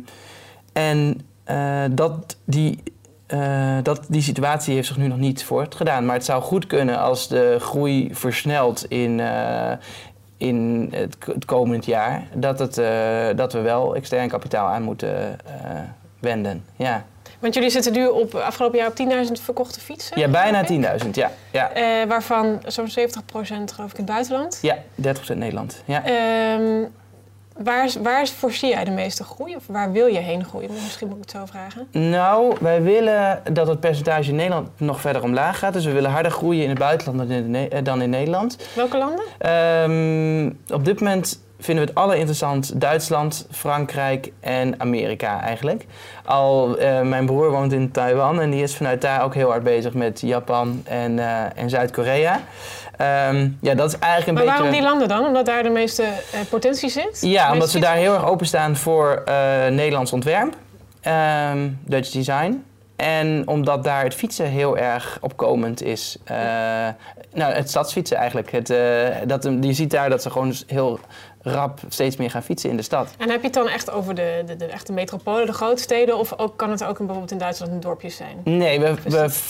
en 0.73 1.21
eh, 1.45 1.85
dat, 1.91 2.37
die, 2.45 2.83
eh, 3.27 3.77
dat, 3.83 4.05
die 4.09 4.23
situatie 4.23 4.75
heeft 4.75 4.87
zich 4.87 4.97
nu 4.97 5.07
nog 5.07 5.19
niet 5.19 5.45
voortgedaan. 5.45 6.07
Maar 6.07 6.15
het 6.15 6.25
zou 6.25 6.43
goed 6.43 6.67
kunnen 6.67 6.99
als 6.99 7.29
de 7.29 7.57
groei 7.61 8.09
versnelt 8.13 8.85
in, 8.89 9.21
in 10.43 10.89
het, 10.95 11.45
komend 11.45 11.85
jaar, 11.85 12.23
dat, 12.35 12.59
het, 12.59 12.79
eh, 12.79 13.27
dat 13.37 13.53
we 13.53 13.61
wel 13.61 13.95
extern 13.97 14.29
kapitaal 14.29 14.69
aan 14.69 14.83
moeten, 14.83 15.39
eh, 15.47 15.81
wenden. 16.19 16.65
Ja, 16.77 17.05
Want 17.39 17.55
jullie 17.55 17.71
zitten 17.71 17.93
nu 17.93 18.07
op 18.07 18.35
afgelopen 18.35 18.79
jaar 18.79 18.89
op 18.89 18.95
10.000 18.95 19.41
verkochte 19.41 19.81
fietsen. 19.81 20.21
ja 20.21 20.29
bijna 20.29 20.65
geloof 20.65 20.71
ik. 20.71 21.03
10.000. 21.03 21.11
Ja, 21.15 21.31
ja. 21.51 21.71
Eh, 21.71 22.09
waarvan 22.09 22.61
zo'n 22.67 22.89
70% 22.89 23.73
geloof 23.73 23.91
ik 23.91 23.99
in 23.99 24.05
het 24.05 24.13
buitenland. 24.13 24.59
ja 24.63 24.77
30% 24.95 25.39
Nederland. 25.39 25.83
Ja. 25.85 26.03
Waar, 27.57 27.91
waar 28.03 28.29
voorzie 28.29 28.69
jij 28.69 28.85
de 28.85 28.91
meeste 28.91 29.25
groei? 29.25 29.57
Of 29.57 29.67
waar 29.67 29.93
wil 29.93 30.07
je 30.07 30.19
heen 30.19 30.45
groeien? 30.45 30.71
Misschien 30.73 31.09
moet 31.09 31.17
ik 31.17 31.23
het 31.23 31.31
zo 31.31 31.47
vragen. 31.47 31.89
Nou, 31.91 32.57
wij 32.61 32.83
willen 32.83 33.43
dat 33.53 33.67
het 33.67 33.81
percentage 33.81 34.31
in 34.31 34.37
Nederland 34.37 34.69
nog 34.77 35.01
verder 35.01 35.23
omlaag 35.23 35.59
gaat. 35.59 35.73
Dus 35.73 35.85
we 35.85 35.93
willen 35.93 36.11
harder 36.11 36.33
groeien 36.33 36.63
in 36.63 36.69
het 36.69 36.79
buitenland 36.79 37.29
dan 37.85 38.01
in, 38.01 38.03
eh, 38.03 38.09
Nederland. 38.09 38.57
Welke 38.75 38.99
landen? 38.99 39.25
Ehm, 39.39 40.75
op 40.77 40.85
dit 40.85 41.01
moment 41.01 41.41
vinden 41.59 41.85
we 41.85 41.91
het 41.91 42.01
allerinteressant 42.01 42.81
Duitsland, 42.81 43.47
Frankrijk 43.51 44.33
en 44.41 44.81
Amerika 44.81 45.41
eigenlijk. 45.41 45.87
Al 46.25 46.79
eh, 46.79 47.01
mijn 47.01 47.27
broer 47.27 47.51
woont 47.51 47.73
in 47.73 47.91
Taiwan 47.91 48.41
en 48.41 48.51
die 48.51 48.63
is 48.63 48.77
vanuit 48.77 49.01
daar 49.01 49.23
ook 49.23 49.35
heel 49.35 49.51
hard 49.51 49.63
bezig 49.63 49.95
met 49.95 50.21
Japan 50.21 50.83
en, 50.85 51.19
eh, 51.19 51.63
en 51.63 51.71
Zuid-Korea. 51.71 52.41
Ehm, 53.03 53.49
ja, 53.61 53.75
dat 53.75 53.89
is 53.89 53.99
eigenlijk 53.99 54.27
een 54.27 54.35
Maar 54.35 54.43
beetje... 54.45 54.59
waarom 54.59 54.71
die 54.71 54.83
landen 54.83 55.09
dan? 55.09 55.27
Omdat 55.27 55.47
daar 55.47 55.63
de 55.63 55.69
meeste 55.69 56.03
eh, 56.03 56.41
potentie 56.51 56.89
zit? 56.89 57.19
Ja, 57.21 57.53
omdat 57.53 57.71
ze 57.71 57.79
daar 57.79 57.97
heel 57.97 58.15
erg 58.15 58.27
openstaan 58.27 58.77
voor 58.77 59.23
eh, 59.25 59.35
Nederlands 59.67 60.13
ontwerp, 60.13 60.57
ehm, 61.01 61.69
Dutch 61.85 62.11
design. 62.11 62.65
En 62.97 63.43
omdat 63.47 63.85
daar 63.85 64.05
het 64.05 64.15
fietsen 64.15 64.47
heel 64.47 64.79
erg 64.79 65.19
opkomend 65.21 65.83
is. 65.83 66.17
Eh, 66.25 66.37
nou, 67.33 67.53
het 67.53 67.69
stadsfietsen 67.69 68.17
eigenlijk. 68.17 68.53
Het, 68.53 68.67
dat, 69.29 69.49
je 69.61 69.73
ziet 69.73 69.91
daar 69.91 70.11
dat 70.11 70.23
ze 70.23 70.31
gewoon 70.31 70.55
heel 70.67 71.01
rap 71.43 71.81
steeds 71.89 72.17
meer 72.17 72.31
gaan 72.31 72.43
fietsen 72.43 72.71
in 72.71 72.77
de 72.77 72.83
stad. 72.83 73.09
En 73.19 73.31
heb 73.31 73.41
je 73.41 73.47
het 73.47 73.55
dan 73.55 73.69
echt 73.69 73.91
over 73.91 74.15
de, 74.15 74.43
de, 74.47 74.57
de 74.57 74.65
echte 74.65 74.93
metropolen, 74.93 75.47
de 75.47 75.53
grote 75.53 75.83
steden? 75.83 76.19
Of 76.19 76.39
ook, 76.39 76.57
kan 76.57 76.71
het 76.71 76.85
ook 76.85 76.99
in, 76.99 77.07
bijvoorbeeld 77.07 77.31
in 77.31 77.39
Duitsland 77.39 77.73
in 77.73 77.81
dorpjes 77.81 78.17
zijn? 78.17 78.41
Nee, 78.45 78.81
we, 78.81 78.95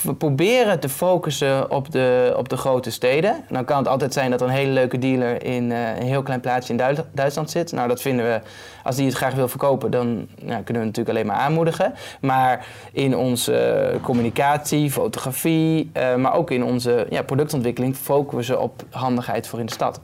we 0.02 0.14
proberen 0.14 0.80
te 0.80 0.88
focussen 0.88 1.70
op 1.70 1.92
de, 1.92 2.34
op 2.36 2.48
de 2.48 2.56
grote 2.56 2.90
steden. 2.90 3.44
Dan 3.48 3.64
kan 3.64 3.78
het 3.78 3.88
altijd 3.88 4.12
zijn 4.12 4.30
dat 4.30 4.40
er 4.40 4.46
een 4.46 4.52
hele 4.52 4.72
leuke 4.72 4.98
dealer 4.98 5.44
in 5.44 5.72
eh, 5.72 5.96
een 5.96 6.06
heel 6.06 6.22
klein 6.22 6.40
plaatsje 6.40 6.72
in 6.72 6.78
Duits- 6.78 7.00
Duitsland 7.12 7.50
zit. 7.50 7.72
Nou, 7.72 7.88
dat 7.88 8.00
vinden 8.00 8.24
we, 8.24 8.40
als 8.82 8.96
die 8.96 9.06
het 9.06 9.14
graag 9.14 9.34
wil 9.34 9.48
verkopen, 9.48 9.90
dan 9.90 10.28
nou, 10.40 10.62
kunnen 10.62 10.82
we 10.82 10.88
natuurlijk 10.88 11.08
alleen 11.08 11.26
maar 11.26 11.36
aanmoedigen. 11.36 11.94
Maar 12.20 12.66
in 12.92 13.16
onze 13.16 13.94
communicatie, 14.02 14.90
fotografie, 14.90 15.90
eh, 15.92 16.14
maar 16.14 16.34
ook 16.34 16.50
in 16.50 16.64
onze 16.64 17.06
ja, 17.10 17.22
productontwikkeling 17.22 17.96
focussen 17.96 18.54
we 18.54 18.60
op 18.60 18.82
handigheid 18.90 19.46
voor 19.46 19.58
in 19.58 19.66
de 19.66 19.72
stad. 19.72 20.00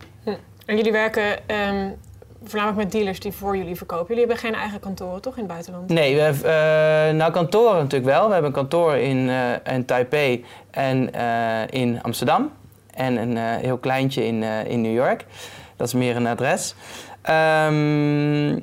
En 0.69 0.77
jullie 0.77 0.93
werken 0.93 1.49
ehm, 1.49 1.91
voornamelijk 2.45 2.83
met 2.83 2.93
dealers 2.93 3.21
die 3.21 3.33
voor 3.33 3.57
jullie 3.57 3.77
verkopen. 3.77 4.07
Jullie 4.07 4.21
hebben 4.21 4.37
geen 4.37 4.55
eigen 4.55 4.81
kantoren, 4.81 5.21
toch, 5.21 5.35
in 5.37 5.43
het 5.43 5.53
buitenland? 5.53 5.89
Nee, 5.89 6.15
we 6.15 6.21
hebben, 6.21 6.45
eh, 6.45 7.15
nou 7.15 7.33
kantoren 7.33 7.77
natuurlijk 7.77 8.11
wel. 8.11 8.27
We 8.27 8.33
hebben 8.33 8.51
een 8.51 8.57
kantoor 8.57 8.97
in, 8.97 9.29
eh, 9.29 9.75
in 9.75 9.85
Taipei 9.85 10.45
en 10.71 11.13
eh, 11.13 11.81
in 11.81 12.03
Amsterdam. 12.03 12.51
En 12.95 13.17
een 13.17 13.37
heel 13.37 13.79
kleintje 13.79 14.27
in, 14.27 14.43
in 14.43 14.81
New 14.81 14.95
York. 14.95 15.25
Dat 15.77 15.87
is 15.87 15.95
meer 15.95 16.17
een 16.17 16.27
adres. 16.27 16.75
Ehm, 17.23 18.59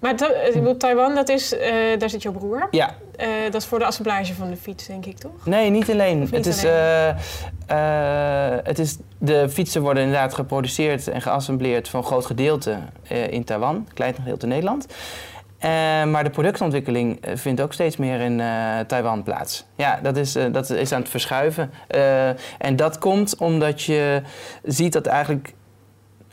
Maar 0.00 0.14
eh, 0.14 0.52
bedoel, 0.54 0.76
Taiwan, 0.76 1.14
dat 1.14 1.28
is, 1.28 1.56
eh, 1.56 1.72
daar 1.98 2.10
zit 2.10 2.22
jouw 2.22 2.32
broer. 2.32 2.68
ja, 2.70 2.94
Eh, 3.16 3.28
dat 3.50 3.62
is 3.62 3.66
voor 3.68 3.78
de 3.78 3.84
assemblage 3.84 4.34
van 4.34 4.50
de 4.50 4.56
fiets, 4.56 4.86
denk 4.86 5.06
ik, 5.06 5.18
toch? 5.18 5.46
nee, 5.46 5.70
niet 5.70 5.90
alleen. 5.90 6.18
Niet 6.18 6.30
het, 6.30 6.46
is, 6.46 6.64
alleen? 6.64 7.16
het 8.64 8.78
is, 8.78 8.96
de 9.18 9.48
fietsen 9.48 9.82
worden 9.82 10.02
inderdaad 10.02 10.34
geproduceerd 10.34 11.08
en 11.08 11.22
geassembleerd 11.22 11.88
voor 11.88 12.00
een 12.00 12.06
groot 12.06 12.26
gedeelte 12.26 12.76
in 13.30 13.44
Taiwan. 13.44 13.74
Een 13.74 13.88
klein 13.94 14.14
gedeelte 14.14 14.46
in 14.46 14.52
Nederland. 14.52 14.86
Maar 16.10 16.24
de 16.24 16.30
productontwikkeling 16.30 17.20
vindt 17.34 17.60
ook 17.60 17.72
steeds 17.72 17.96
meer 17.96 18.20
in 18.20 18.42
Taiwan 18.86 19.22
plaats. 19.22 19.64
Ja, 19.76 19.98
dat 20.02 20.16
is, 20.16 20.32
dat 20.52 20.70
is 20.70 20.92
aan 20.92 21.00
het 21.00 21.10
verschuiven. 21.10 21.70
En 22.58 22.76
dat 22.76 22.98
komt 22.98 23.36
omdat 23.36 23.82
je 23.82 24.22
ziet 24.62 24.92
dat 24.92 25.06
eigenlijk... 25.06 25.52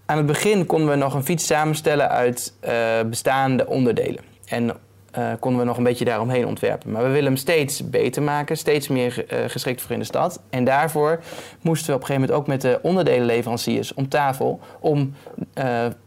Aan 0.10 0.18
het 0.18 0.26
begin 0.26 0.66
konden 0.66 0.90
we 0.90 0.96
nog 0.96 1.14
een 1.14 1.24
fiets 1.24 1.46
samenstellen 1.46 2.10
uit 2.10 2.54
eh, 2.60 2.74
bestaande 3.06 3.68
onderdelen. 3.68 4.24
En 4.46 4.72
eh, 5.12 5.32
konden 5.40 5.60
we 5.60 5.68
nog 5.68 5.78
een 5.78 5.84
beetje 5.84 6.06
daaromheen 6.06 6.48
ontwerpen. 6.48 6.92
Maar 6.92 7.04
we 7.04 7.10
willen 7.10 7.26
hem 7.26 7.36
steeds 7.36 7.90
beter 7.90 8.22
maken, 8.22 8.58
steeds 8.58 8.88
meer 8.88 9.26
eh, 9.28 9.40
geschikt 9.48 9.82
voor 9.82 9.92
in 9.92 10.00
de 10.00 10.06
stad. 10.06 10.42
En 10.50 10.64
daarvoor 10.64 11.20
moesten 11.62 11.90
we 11.90 11.96
op 11.96 12.00
een 12.00 12.06
gegeven 12.06 12.22
moment 12.22 12.40
ook 12.40 12.48
met 12.48 12.62
de 12.62 12.80
onderdelenleveranciers 12.82 13.94
om 13.94 14.10
tafel... 14.10 14.60
om 14.80 15.14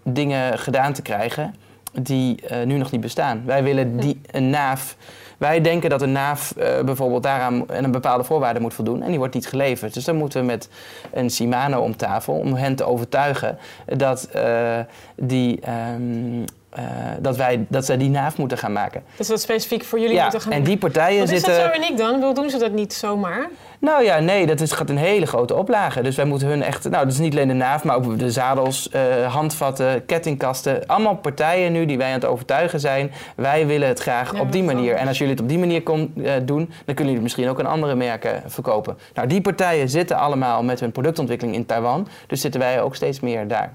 dingen 0.05 0.59
gedaan 0.59 0.93
te 0.93 1.03
krijgen 1.03 1.55
die 1.93 2.45
nu 2.65 2.77
nog 2.77 2.91
niet 2.91 3.01
bestaan. 3.01 3.43
Wij 3.47 3.63
willen 3.63 3.97
die, 3.97 4.21
een 4.31 4.51
naaf... 4.51 4.97
Wij 5.43 5.61
denken 5.61 5.91
dat 5.91 6.03
een 6.03 6.13
naaf 6.13 6.57
eh, 6.57 6.81
bijvoorbeeld 6.81 7.23
daaraan 7.23 7.69
en 7.69 7.85
een 7.85 7.91
bepaalde 7.91 8.25
voorwaarde 8.25 8.61
moet 8.61 8.75
voldoen 8.75 9.03
en 9.03 9.09
die 9.09 9.19
wordt 9.19 9.35
niet 9.35 9.47
geleverd. 9.47 9.95
Dus 9.95 10.05
dan 10.05 10.17
moeten 10.17 10.41
we 10.41 10.47
met 10.47 10.69
een 11.13 11.31
Shimano 11.31 11.81
om 11.81 11.97
tafel 11.97 12.35
om 12.35 12.55
hen 12.55 12.75
te 12.75 12.85
overtuigen 12.85 13.59
dat, 13.87 14.25
eh, 14.25 14.79
die, 15.17 15.61
ehm, 15.61 16.45
eh, 16.73 16.83
dat, 17.21 17.37
wij, 17.37 17.65
dat 17.69 17.85
zij 17.85 17.97
die 17.97 18.11
naaf 18.11 18.37
moeten 18.37 18.59
gaan 18.59 18.73
maken. 18.73 19.03
Dus 19.17 19.27
dat 19.27 19.41
specifiek 19.41 19.85
voor 19.85 19.99
jullie 20.01 20.15
Ja, 20.15 20.23
moeten 20.23 20.41
gaan 20.41 20.53
en 20.53 20.63
die 20.63 20.79
partijen 20.79 21.19
Wat 21.19 21.31
is 21.31 21.41
zitten. 21.41 21.65
dat 21.65 21.75
zo 21.75 21.81
uniek 21.81 21.99
dan? 21.99 22.15
Bedoel, 22.15 22.35
doen 22.35 22.51
ze 22.51 22.59
dat 22.59 22.73
niet 22.73 22.93
zomaar? 22.93 23.49
Nou 23.79 24.05
ja, 24.05 24.19
nee, 24.19 24.47
dat 24.47 24.61
is, 24.61 24.73
gaat 24.73 24.91
een 24.91 24.97
hele 24.97 25.27
grote 25.27 25.55
oplage. 25.55 26.03
Dus 26.03 26.17
wij 26.17 26.25
moeten 26.25 26.49
hun 26.49 26.63
echt. 26.63 26.91
Nou, 26.91 27.05
dat 27.05 27.13
is 27.13 27.19
niet 27.19 27.33
alleen 27.33 27.49
de 27.49 27.55
naaf, 27.55 27.85
maar 27.85 27.97
ook 27.97 28.19
de 28.19 28.31
zadels, 28.31 28.89
eh, 28.89 29.03
handvatten, 29.35 30.07
kettingkasten. 30.07 30.87
Allemaal 30.87 31.17
partijen 31.17 31.73
nu 31.73 31.87
die 31.87 31.99
wij 31.99 32.07
aan 32.07 32.13
het 32.13 32.25
overtuigen 32.25 32.81
zijn. 32.81 33.11
Wij 33.37 33.67
willen 33.67 33.89
het 33.89 34.01
graag 34.01 34.35
Ja, 34.35 34.41
op 34.41 34.53
die 34.53 34.63
manier. 34.63 34.95
En 34.95 35.09
als 35.09 35.19
jullie 35.19 35.33
het 35.33 35.43
op 35.43 35.49
die 35.49 35.59
manier 35.59 35.83
kon, 35.83 36.13
eh, 36.25 36.33
doen, 36.43 36.71
dan 36.85 36.95
kunnen 36.95 37.07
jullie 37.07 37.21
misschien 37.21 37.49
ook 37.49 37.59
aan 37.59 37.67
andere 37.67 37.95
merken 37.95 38.43
verkopen. 38.47 38.99
Nou, 39.15 39.29
die 39.29 39.41
partijen 39.41 39.89
zitten 39.89 40.17
allemaal 40.17 40.63
met 40.63 40.81
hun 40.81 40.93
productontwikkeling 40.93 41.57
in 41.57 41.67
Taiwan. 41.67 42.09
Dus 42.27 42.41
zitten 42.41 42.61
wij 42.61 42.81
ook 42.83 42.95
steeds 42.95 43.21
meer 43.21 43.49
daar. 43.49 43.73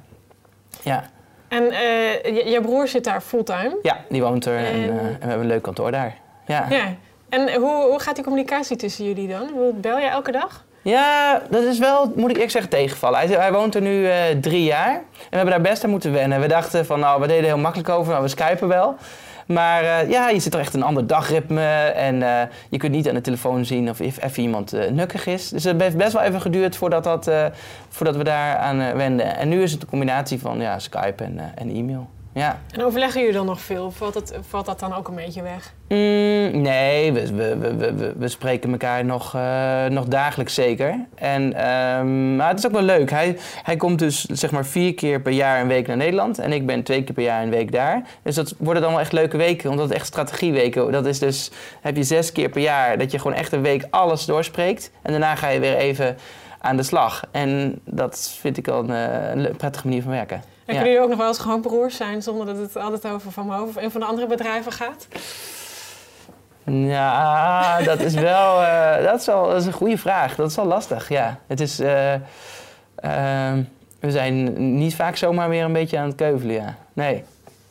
Ja, 0.84 1.04
En 1.48 1.63
je, 1.63 2.44
je 2.46 2.62
broer 2.62 2.88
zit 2.88 3.04
daar 3.04 3.22
fulltime. 3.22 3.77
ja 3.82 3.98
die 4.10 4.22
woont 4.22 4.46
er 4.46 4.58
en, 4.58 4.66
En- 4.66 4.74
eh, 4.74 4.89
en 4.89 4.98
we 5.06 5.18
hebben 5.20 5.39
een 5.39 5.46
leuk 5.48 5.62
kantoor 5.62 5.92
daar. 5.92 6.16
Ja. 6.46 6.66
Ja. 6.70 6.84
En 7.30 7.54
hoe, 7.54 7.84
hoe 7.89 8.00
gaat 8.00 8.16
die 8.16 8.24
communicatie 8.24 8.75
tussen 8.77 9.06
jullie 9.06 9.27
dan? 9.27 9.50
Bel 9.82 9.98
je 9.98 10.06
elke 10.08 10.32
dag? 10.32 10.66
Ja, 10.82 11.42
dat 11.50 11.63
is 11.63 11.80
wel, 11.80 12.12
moet 12.16 12.30
ik 12.30 12.36
eerlijk 12.36 12.51
zeggen, 12.51 12.72
tegenvallen. 12.72 13.20
Hij, 13.20 13.27
hij 13.27 13.51
woont 13.51 13.75
er 13.75 13.82
nu 13.82 14.08
eh, 14.10 14.16
drie 14.42 14.63
jaar 14.63 14.94
en 14.94 15.01
we 15.30 15.36
hebben 15.36 15.54
daar 15.54 15.62
best 15.72 15.84
aan 15.84 15.89
moeten 15.89 16.13
wennen. 16.13 16.39
We 16.42 16.48
dachten 16.48 16.86
van, 16.86 17.00
nou, 17.00 17.22
we 17.22 17.27
deden 17.27 17.44
heel 17.46 17.58
makkelijk 17.58 17.89
over, 17.89 18.12
nou, 18.12 18.24
we 18.24 18.30
skypen 18.30 18.68
wel. 18.68 18.96
Maar 19.48 19.84
eh, 19.84 20.10
ja, 20.10 20.30
je 20.30 20.39
zit 20.39 20.54
er 20.54 20.60
echt 20.60 20.74
een 20.74 20.84
ander 20.84 21.08
dagritme 21.08 21.66
en 21.96 22.24
eh, 22.24 22.48
je 22.70 22.77
kunt 22.77 22.92
niet 22.92 23.08
aan 23.08 23.13
de 23.13 23.22
telefoon 23.22 23.66
zien 23.66 23.89
of 23.89 24.00
even 24.00 24.44
iemand 24.44 24.74
eh, 24.74 24.92
nukkig 24.92 25.25
is. 25.25 25.50
Dus 25.50 25.63
het 25.63 25.82
heeft 25.82 25.98
best 25.98 26.13
wel 26.13 26.22
even 26.22 26.42
geduurd 26.42 26.75
voordat, 26.75 27.04
dat, 27.04 27.32
voordat 27.89 28.16
we 28.16 28.24
daar 28.24 28.58
aan 28.58 28.96
wenden. 28.96 29.38
En 29.38 29.50
nu 29.50 29.62
is 29.62 29.72
het 29.72 29.82
een 29.82 29.88
combinatie 29.88 30.39
van 30.39 30.60
ja, 30.60 30.80
Skype 30.80 31.24
en, 31.24 31.39
en 31.56 31.70
e-mail. 31.70 32.08
Ja. 32.38 32.60
En 32.72 32.84
overleggen 32.84 33.20
jullie 33.20 33.36
dan 33.36 33.46
nog 33.46 33.60
veel? 33.62 33.86
Of 33.86 33.96
valt, 33.96 34.13
het, 34.13 34.34
valt 34.50 34.65
dat 34.65 34.79
dan 34.79 34.96
ook 34.96 35.08
een 35.08 35.15
beetje 35.15 35.41
weg? 35.41 35.74
Mm, 35.88 36.62
nee, 36.62 37.12
we, 37.13 37.34
we, 37.36 37.75
we, 37.75 38.13
we- 38.17 38.27
spreken 38.27 38.72
elkaar 38.72 39.06
nog, 39.06 39.36
eh, 39.36 39.86
nog 39.86 40.06
dagelijks 40.06 40.53
zeker. 40.53 41.06
En, 41.15 41.53
ehm, 41.53 42.36
maar 42.36 42.50
het 42.50 42.60
is 42.60 42.65
ook 42.65 42.72
wel 42.72 42.82
leuk. 42.82 43.10
Hij, 43.10 43.38
hij 43.63 43.75
komt 43.75 44.00
dus 44.00 44.24
zeg 44.24 44.51
maar 44.51 44.65
vier 44.65 44.94
keer 44.94 45.22
per 45.22 45.32
jaar 45.32 45.62
een 45.62 45.67
week 45.67 45.88
naar 45.88 45.98
Nederland. 45.98 46.39
En 46.39 46.51
ik 46.53 46.65
ben 46.65 46.84
twee 46.84 47.03
keer 47.03 47.13
per 47.15 47.24
jaar 47.24 47.44
een 47.44 47.50
week 47.50 47.72
daar. 47.72 48.01
Dus 48.24 48.36
dat 48.36 48.53
worden 48.58 48.82
dan 48.82 48.91
wel 48.91 49.01
echt 49.01 49.12
leuke 49.12 49.38
weken. 49.38 49.70
Omdat 49.70 49.86
het 49.86 49.94
echt 49.98 50.06
strategieweken. 50.08 50.91
Dat 50.91 51.06
is 51.06 51.20
dus, 51.20 51.51
heb 51.82 51.96
je 51.96 52.03
zes 52.03 52.32
keer 52.32 52.50
per 52.50 52.62
jaar 52.62 52.98
dat 52.98 53.12
je 53.12 53.20
gewoon 53.20 53.38
echt 53.38 53.51
een 53.51 53.62
week 53.62 53.86
alles 53.89 54.25
doorspreekt. 54.25 54.91
En 55.01 55.12
daarna 55.12 55.36
ga 55.36 55.50
je 55.50 55.60
weer 55.60 55.75
even 55.75 56.17
aan 56.59 56.77
de 56.77 56.83
slag. 56.83 57.23
En 57.31 57.79
dat 57.83 58.37
vind 58.39 58.57
ik 58.57 58.65
wel 58.65 58.79
een, 58.89 58.89
eh, 58.91 59.45
een 59.45 59.55
prettige 59.55 59.87
manier 59.87 60.01
van 60.01 60.11
werken. 60.11 60.35
En 60.37 60.43
Ja. 60.65 60.73
kunnen 60.73 60.87
jullie 60.87 61.01
ook 61.01 61.09
nog 61.09 61.17
wel 61.17 61.27
eens 61.27 61.37
gewoon 61.39 61.61
broers 61.61 61.95
zijn 61.97 62.21
zonder 62.21 62.45
dat 62.45 62.57
het 62.57 62.75
altijd 62.75 63.07
over 63.13 63.31
Van 63.31 63.45
Moof 63.45 63.67
of 63.69 63.75
een 63.75 63.91
van 63.91 64.01
de 64.01 64.07
andere 64.07 64.27
bedrijven 64.27 64.71
gaat? 64.71 65.07
Ja, 66.63 67.81
dat 67.81 67.99
is 67.99 68.13
wel, 68.13 68.61
eh, 68.63 69.03
dat 69.03 69.19
is 69.19 69.25
wel 69.25 69.47
dat 69.47 69.55
is 69.61 69.65
een 69.65 69.73
goede 69.73 69.97
vraag. 69.97 70.35
Dat 70.35 70.49
is 70.49 70.55
wel 70.55 70.65
lastig, 70.65 71.09
ja. 71.09 71.39
Het 71.47 71.59
is, 71.59 71.79
eh, 71.79 72.13
we 73.99 74.11
zijn 74.11 74.53
niet 74.77 74.95
vaak 74.95 75.15
zomaar 75.15 75.49
weer 75.49 75.63
een 75.63 75.73
beetje 75.73 75.97
aan 75.97 76.07
het 76.07 76.15
keuvelen, 76.15 76.55
ja. 76.55 76.75
Nee, 76.93 77.23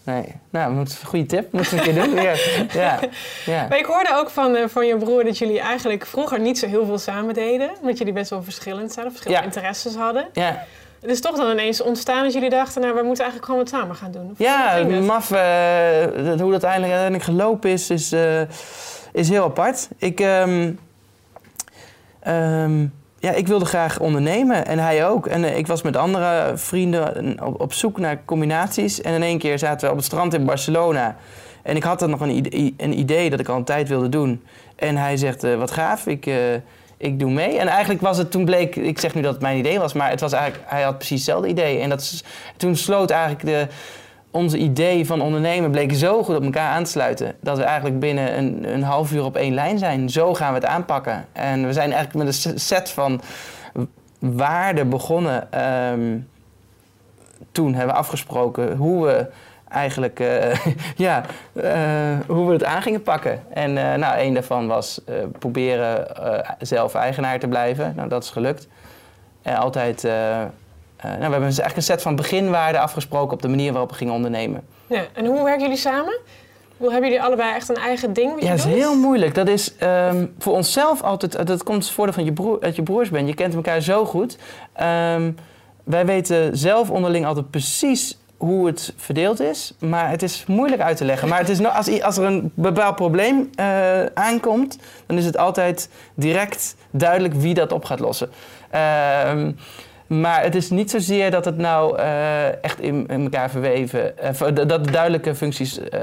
nee. 0.06 0.24
Nou, 0.50 0.70
we 0.70 0.76
moeten, 0.76 0.96
goede 1.04 1.26
tip, 1.26 1.52
moeten 1.52 1.72
we 1.78 1.78
een 1.88 1.94
keer 1.94 2.04
doen. 2.04 2.14
Ja, 2.82 2.98
ja. 3.46 3.66
Maar 3.68 3.78
ik 3.78 3.84
hoorde 3.84 4.10
ook 4.18 4.30
van, 4.30 4.54
eh, 4.56 4.64
van 4.68 4.86
je 4.86 4.96
broer 4.96 5.24
dat 5.24 5.38
jullie 5.38 5.60
eigenlijk 5.60 6.06
vroeger 6.06 6.40
niet 6.40 6.58
zo 6.58 6.66
heel 6.66 6.86
veel 6.86 6.98
samen 6.98 7.34
deden. 7.34 7.70
Omdat 7.80 7.98
jullie 7.98 8.12
best 8.12 8.30
wel 8.30 8.42
verschillend 8.42 8.92
zijn, 8.92 9.06
verschillende 9.10 9.42
Ja. 9.42 9.46
interesses 9.52 9.94
hadden. 9.94 10.26
ja. 10.32 10.64
Het 11.00 11.10
is 11.14 11.20
toch 11.20 11.36
dan 11.36 11.50
ineens 11.50 11.82
ontstaan 11.82 12.22
dat 12.22 12.32
jullie 12.32 12.50
dachten, 12.50 12.80
nou, 12.82 12.94
we 12.94 13.02
moeten 13.02 13.24
eigenlijk 13.24 13.44
gewoon 13.52 13.60
wat 13.70 13.80
samen 13.80 13.96
gaan 13.96 14.10
doen. 14.10 14.30
Of 14.32 14.38
Ja, 14.38 14.82
dat? 14.82 15.00
maf, 15.02 15.30
eh, 15.30 16.24
dat- 16.24 16.40
hoe 16.40 16.52
dat 16.52 16.64
uiteindelijk, 16.64 16.92
uiteindelijk 16.92 17.22
gelopen 17.24 17.70
is, 17.70 17.90
is, 17.90 18.12
eh, 18.12 18.40
is 19.12 19.28
heel 19.28 19.44
apart. 19.44 19.88
Ik, 19.98 20.20
ehm, 20.20 20.72
ehm, 22.20 22.86
ja, 23.26 23.32
ik 23.32 23.46
wilde 23.46 23.64
graag 23.64 23.98
ondernemen 24.00 24.66
en 24.66 24.78
hij 24.78 25.06
ook. 25.06 25.26
En 25.26 25.44
eh, 25.44 25.56
ik 25.56 25.66
was 25.66 25.82
met 25.82 25.96
andere 25.96 26.52
vrienden 26.54 27.36
op, 27.42 27.60
op 27.60 27.72
zoek 27.72 27.98
naar 27.98 28.24
combinaties. 28.24 29.00
En 29.00 29.14
in 29.14 29.22
één 29.22 29.38
keer 29.38 29.58
zaten 29.58 29.86
we 29.86 29.90
op 29.90 29.96
het 29.96 30.06
strand 30.06 30.34
in 30.34 30.44
Barcelona. 30.44 31.16
En 31.62 31.76
ik 31.76 31.82
had 31.82 31.98
dan 31.98 32.10
nog 32.10 32.20
een 32.20 32.30
idee, 32.30 32.74
een 32.76 32.98
idee 32.98 33.30
dat 33.30 33.40
ik 33.40 33.48
al 33.48 33.56
een 33.56 33.64
tijd 33.64 33.88
wilde 33.88 34.08
doen. 34.08 34.42
En 34.76 34.96
hij 34.96 35.16
zegt, 35.16 35.44
eh, 35.44 35.54
wat 35.54 35.70
gaaf, 35.70 36.06
ik, 36.06 36.26
eh, 36.26 36.54
ik 36.96 37.18
doe 37.18 37.30
mee. 37.30 37.58
En 37.58 37.68
eigenlijk 37.68 38.00
was 38.00 38.18
het, 38.18 38.30
toen 38.30 38.44
bleek, 38.44 38.76
ik 38.76 38.98
zeg 38.98 39.14
nu 39.14 39.22
dat 39.22 39.32
het 39.32 39.42
mijn 39.42 39.58
idee 39.58 39.78
was, 39.78 39.92
maar 39.92 40.10
het 40.10 40.20
was 40.20 40.32
eigenlijk, 40.32 40.64
hij 40.66 40.82
had 40.82 40.96
precies 40.96 41.16
hetzelfde 41.16 41.48
idee. 41.48 41.80
En 41.80 41.88
dat, 41.88 42.24
toen 42.56 42.76
sloot 42.76 43.10
eigenlijk 43.10 43.44
de, 43.44 43.66
onze 44.36 44.58
idee 44.58 45.06
van 45.06 45.20
ondernemen 45.20 45.70
bleek 45.70 45.94
zo 45.94 46.22
goed 46.22 46.36
op 46.36 46.44
elkaar 46.44 46.70
aan 46.70 46.84
te 46.84 46.90
sluiten. 46.90 47.34
Dat 47.40 47.56
we 47.56 47.64
eigenlijk 47.64 48.00
binnen 48.00 48.38
een, 48.38 48.72
een 48.72 48.82
half 48.82 49.12
uur 49.12 49.24
op 49.24 49.36
één 49.36 49.54
lijn 49.54 49.78
zijn. 49.78 50.10
Zo 50.10 50.34
gaan 50.34 50.48
we 50.48 50.58
het 50.58 50.68
aanpakken. 50.68 51.26
En 51.32 51.66
we 51.66 51.72
zijn 51.72 51.92
eigenlijk 51.92 52.24
met 52.24 52.44
een 52.44 52.58
set 52.58 52.90
van 52.90 53.20
waarden 54.18 54.88
begonnen. 54.88 55.52
Ehm, 55.52 56.18
toen 57.52 57.74
hebben 57.74 57.94
we 57.94 58.00
afgesproken 58.00 58.76
hoe 58.76 59.06
we 59.06 59.26
eigenlijk 59.68 60.20
eh, 60.20 60.66
ja, 61.06 61.22
eh, 61.52 62.18
hoe 62.26 62.46
we 62.46 62.52
het 62.52 62.64
aan 62.64 62.82
gingen 62.82 63.02
pakken. 63.02 63.42
En 63.48 63.78
eh, 63.78 63.98
nou, 63.98 64.20
een 64.20 64.34
daarvan 64.34 64.66
was 64.66 65.00
proberen 65.38 66.06
zelf 66.58 66.94
eigenaar 66.94 67.38
te 67.38 67.48
blijven. 67.48 67.92
Nou, 67.96 68.08
dat 68.08 68.22
is 68.22 68.30
gelukt. 68.30 68.68
En 69.42 69.56
altijd, 69.56 70.08
nou, 71.02 71.16
we 71.16 71.22
hebben 71.22 71.40
dus 71.40 71.58
eigenlijk 71.58 71.76
een 71.76 71.82
set 71.82 72.02
van 72.02 72.16
beginwaarden 72.16 72.80
afgesproken 72.80 73.32
op 73.32 73.42
de 73.42 73.48
manier 73.48 73.72
waarop 73.72 73.90
we 73.90 73.96
gingen 73.96 74.14
ondernemen. 74.14 74.62
Ja. 74.86 75.04
En 75.12 75.26
hoe 75.26 75.44
werken 75.44 75.62
jullie 75.62 75.76
samen? 75.76 76.18
Hoe 76.76 76.90
hebben 76.90 77.10
jullie 77.10 77.24
allebei 77.24 77.54
echt 77.54 77.68
een 77.68 77.76
eigen 77.76 78.12
ding 78.12 78.30
wat 78.30 78.40
je 78.40 78.46
Ja, 78.46 78.56
dat 78.56 78.66
is 78.66 78.72
heel 78.72 78.96
moeilijk. 78.96 79.34
Dat 79.34 79.48
is 79.48 79.76
ehm, 79.76 80.26
voor 80.38 80.52
onszelf 80.52 81.02
altijd, 81.02 81.46
dat 81.46 81.62
komt 81.62 81.84
het 81.84 81.92
voordeel 81.92 82.14
van 82.14 82.24
je 82.24 82.32
broer, 82.32 82.60
dat 82.60 82.76
je 82.76 82.82
broers 82.82 83.10
bent. 83.10 83.28
Je 83.28 83.34
kent 83.34 83.54
elkaar 83.54 83.80
zo 83.80 84.04
goed. 84.04 84.38
Ehm, 84.72 85.32
wij 85.84 86.06
weten 86.06 86.56
zelf 86.56 86.90
onderling 86.90 87.26
altijd 87.26 87.50
precies 87.50 88.18
hoe 88.36 88.66
het 88.66 88.92
verdeeld 88.96 89.40
is, 89.40 89.74
maar 89.78 90.10
het 90.10 90.22
is 90.22 90.44
moeilijk 90.46 90.82
uit 90.82 90.96
te 90.96 91.04
leggen. 91.04 91.28
Maar 91.28 91.38
het 91.38 91.48
is 91.48 91.64
als, 91.64 92.02
als 92.02 92.16
er 92.16 92.24
een 92.24 92.52
bepaald 92.54 92.96
probleem 92.96 93.50
eh, 93.54 94.04
aankomt, 94.14 94.78
dan 95.06 95.18
is 95.18 95.24
het 95.24 95.36
altijd 95.36 95.88
direct 96.14 96.76
duidelijk 96.90 97.34
wie 97.34 97.54
dat 97.54 97.72
op 97.72 97.84
gaat 97.84 98.00
lossen. 98.00 98.30
Ehm, 98.70 99.52
maar 100.06 100.42
het 100.42 100.54
is 100.54 100.70
niet 100.70 100.90
zozeer 100.90 101.30
dat 101.30 101.44
het 101.44 101.56
nou 101.56 101.98
eh, 101.98 102.64
echt 102.64 102.80
in, 102.80 103.06
in 103.06 103.22
elkaar 103.22 103.50
verweven, 103.50 104.14
v- 104.32 104.52
dat 104.52 104.92
duidelijke 104.92 105.34
functies 105.34 105.78
eh, 105.78 106.00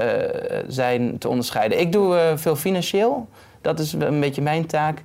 zijn 0.68 1.18
te 1.18 1.28
onderscheiden. 1.28 1.80
Ik 1.80 1.92
doe 1.92 2.32
veel 2.34 2.56
financieel. 2.56 3.28
Dat 3.60 3.78
is 3.78 3.92
een 3.92 4.20
beetje 4.20 4.42
mijn 4.42 4.66
taak. 4.66 5.02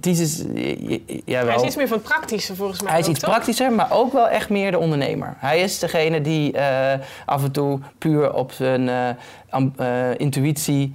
Ties 0.00 0.20
is, 0.20 0.44
ja, 1.24 1.36
Hij 1.36 1.46
wel. 1.46 1.56
is 1.56 1.62
iets 1.62 1.76
meer 1.76 1.88
van 1.88 1.96
het 1.96 2.06
praktische 2.06 2.54
volgens 2.54 2.82
mij 2.82 2.90
Hij 2.90 3.00
is 3.00 3.06
ook, 3.06 3.10
iets 3.12 3.20
toch? 3.20 3.30
praktischer, 3.30 3.72
maar 3.72 3.92
ook 3.92 4.12
wel 4.12 4.28
echt 4.28 4.48
meer 4.50 4.70
de 4.70 4.78
ondernemer. 4.78 5.34
Hij 5.38 5.60
is 5.60 5.78
degene 5.78 6.20
die 6.20 6.54
af 7.26 7.44
en 7.44 7.50
toe 7.50 7.78
puur 7.98 8.32
op 8.34 8.52
zijn 8.52 8.90
intuïtie 10.16 10.94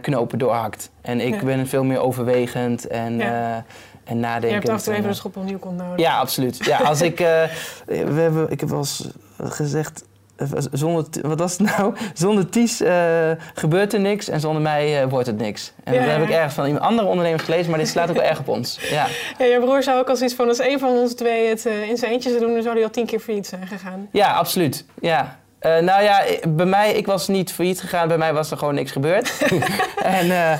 knopen 0.00 0.38
doorhakt. 0.38 0.90
En 1.00 1.20
ik 1.20 1.34
Ja. 1.34 1.44
ben 1.44 1.66
veel 1.66 1.84
meer 1.84 2.00
overwegend 2.00 2.86
en, 2.86 3.16
Ja. 3.18 3.64
Eh 4.12 4.18
en 4.18 4.22
Je 4.22 4.26
nadenkend. 4.26 4.62
hebt 4.62 4.68
af 4.68 4.78
en 4.78 4.82
toe 4.84 4.92
en, 4.92 4.98
even 4.98 5.04
eh, 5.04 5.08
een 5.10 5.20
schop 5.20 5.36
op 5.36 5.44
nieuw 5.44 5.58
komt 5.58 5.76
nodig. 5.78 5.98
ja, 5.98 6.18
absoluut. 6.18 6.64
Ja, 6.64 6.78
als 6.78 7.02
ik, 7.02 7.20
eh, 7.20 7.26
we 8.14 8.20
hebben, 8.20 8.50
ik 8.50 8.60
heb 8.60 8.68
wel 8.68 8.78
eens 8.78 9.08
gezegd, 9.42 10.04
eh, 10.36 10.48
zonder, 10.72 11.04
wat 11.22 11.38
was 11.38 11.58
het 11.58 11.76
nou? 11.76 11.94
Zonder 12.14 12.48
Ties 12.48 12.80
eh, 12.80 13.30
gebeurt 13.54 13.92
er 13.92 14.00
niks 14.00 14.28
en 14.28 14.40
zonder 14.40 14.62
mij 14.62 15.02
eh, 15.02 15.08
wordt 15.08 15.26
het 15.26 15.38
niks. 15.38 15.72
En 15.84 15.92
Ja, 15.94 16.00
dat 16.00 16.08
heb 16.08 16.18
ja. 16.20 16.24
ik 16.26 16.30
ergens 16.30 16.54
van 16.54 16.64
iemand 16.66 16.84
andere 16.84 17.08
ondernemers 17.08 17.42
gelezen, 17.42 17.70
maar 17.70 17.78
dit 17.78 17.88
slaat 17.88 18.08
ook 18.10 18.16
wel 18.16 18.24
erg 18.24 18.38
op 18.38 18.48
ons. 18.48 18.78
Ja. 18.90 19.06
Ja, 19.38 19.44
je 19.44 19.58
broer 19.60 19.82
zou 19.82 19.98
ook 19.98 20.08
als 20.08 20.22
iets 20.22 20.34
van, 20.34 20.48
als 20.48 20.58
een 20.58 20.78
van 20.78 20.88
ons 20.88 21.14
twee 21.14 21.48
het 21.48 21.66
eh, 21.66 21.88
in 21.88 21.96
zijn 21.96 22.12
eentje 22.12 22.28
zou 22.28 22.40
doen, 22.42 22.52
dan 22.54 22.62
zou 22.62 22.74
hij 22.74 22.84
al 22.84 22.90
tien 22.90 23.06
keer 23.06 23.20
failliet 23.20 23.46
zijn 23.46 23.66
gegaan. 23.66 24.08
Ja, 24.12 24.32
absoluut. 24.32 24.84
Ja. 25.00 25.40
Eh, 25.62 25.78
nou 25.78 26.02
ja, 26.02 26.22
bij 26.48 26.66
mij, 26.66 26.92
ik 26.92 27.06
was 27.06 27.28
niet 27.28 27.52
failliet 27.52 27.80
gegaan. 27.80 28.08
Bij 28.08 28.18
mij 28.18 28.32
was 28.32 28.50
er 28.50 28.56
gewoon 28.58 28.74
niks 28.74 28.90
gebeurd. 28.92 29.38
en, 30.18 30.30
eh, 30.30 30.52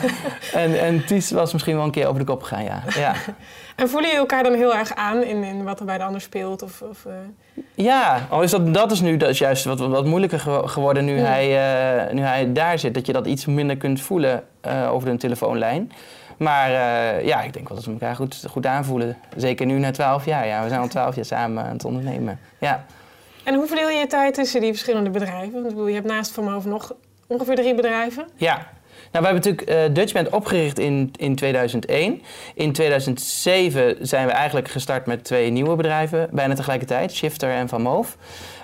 en, 0.54 0.80
en 0.80 1.04
Ties 1.06 1.30
was 1.30 1.52
misschien 1.52 1.76
wel 1.76 1.84
een 1.84 1.90
keer 1.90 2.06
over 2.06 2.18
de 2.18 2.24
kop 2.26 2.42
gegaan, 2.42 2.64
ja. 2.64 2.82
Ja, 2.94 3.12
En 3.76 3.88
voelen 3.88 4.04
jullie 4.10 4.18
elkaar 4.18 4.42
dan 4.42 4.54
heel 4.54 4.74
erg 4.74 4.94
aan 4.94 5.22
in, 5.22 5.42
in 5.42 5.64
wat 5.64 5.80
er 5.80 5.86
bij 5.86 5.98
de 5.98 6.04
ander 6.04 6.20
speelt? 6.20 6.62
Of, 6.62 6.82
of, 6.82 7.04
eh, 7.04 7.12
ja 7.74 8.26
al 8.30 8.42
is 8.42 8.50
dat, 8.50 8.74
dat 8.74 8.90
is 8.92 9.00
nu 9.00 9.16
dat 9.16 9.28
is 9.28 9.38
juist 9.38 9.64
wat, 9.64 9.78
wat 9.78 10.04
moeilijker 10.04 10.40
gewo- 10.40 10.66
geworden 10.66 11.04
nu, 11.04 11.16
Ja. 11.18 11.24
hij, 11.24 11.46
nu 12.12 12.20
hij 12.22 12.52
daar 12.52 12.78
zit. 12.78 12.94
Dat 12.94 13.06
je 13.06 13.12
dat 13.12 13.26
iets 13.26 13.46
minder 13.46 13.76
kunt 13.76 14.00
voelen 14.00 14.44
over 14.90 15.10
de 15.10 15.16
telefoonlijn. 15.16 15.92
Maar 16.36 16.70
ja, 17.24 17.42
ik 17.42 17.52
denk 17.52 17.68
wel 17.68 17.76
dat 17.76 17.86
we 17.86 17.92
elkaar 17.92 18.16
goed, 18.16 18.44
goed 18.50 18.66
aanvoelen. 18.66 19.16
Zeker 19.36 19.66
nu 19.66 19.78
na 19.78 19.90
twaalf 19.90 20.24
jaar. 20.24 20.46
Ja, 20.46 20.62
we 20.62 20.68
zijn 20.68 20.80
al 20.80 20.88
twaalf 20.88 21.14
jaar 21.14 21.24
samen 21.24 21.64
aan 21.64 21.72
het 21.72 21.84
ondernemen. 21.84 22.38
Ja. 22.58 22.84
En 23.44 23.54
hoe 23.54 23.66
verdeel 23.66 23.88
je 23.88 23.98
je 23.98 24.06
tijd 24.06 24.34
tussen 24.34 24.60
die 24.60 24.70
verschillende 24.70 25.10
bedrijven? 25.10 25.62
Want 25.62 25.88
je 25.88 25.94
hebt 25.94 26.06
naast 26.06 26.36
Hoofd 26.36 26.66
nog 26.66 26.92
ongeveer 27.26 27.54
drie 27.54 27.74
bedrijven. 27.74 28.26
Ja. 28.36 28.54
Nou, 29.12 29.24
we 29.24 29.30
hebben 29.30 29.50
natuurlijk 29.50 29.88
eh 29.88 29.94
Dutch 29.94 30.12
Band 30.12 30.28
opgericht 30.28 30.78
in, 30.78 31.12
in 31.16 31.34
2001. 31.36 32.22
In 32.54 32.72
2007 32.72 33.96
zijn 34.00 34.26
we 34.26 34.32
eigenlijk 34.32 34.68
gestart 34.68 35.06
met 35.06 35.24
twee 35.24 35.50
nieuwe 35.50 35.76
bedrijven, 35.76 36.28
bijna 36.32 36.54
tegelijkertijd, 36.54 37.12
Shifter 37.12 37.50
en 37.50 37.68
Van 37.68 37.82
Moof. 37.82 38.16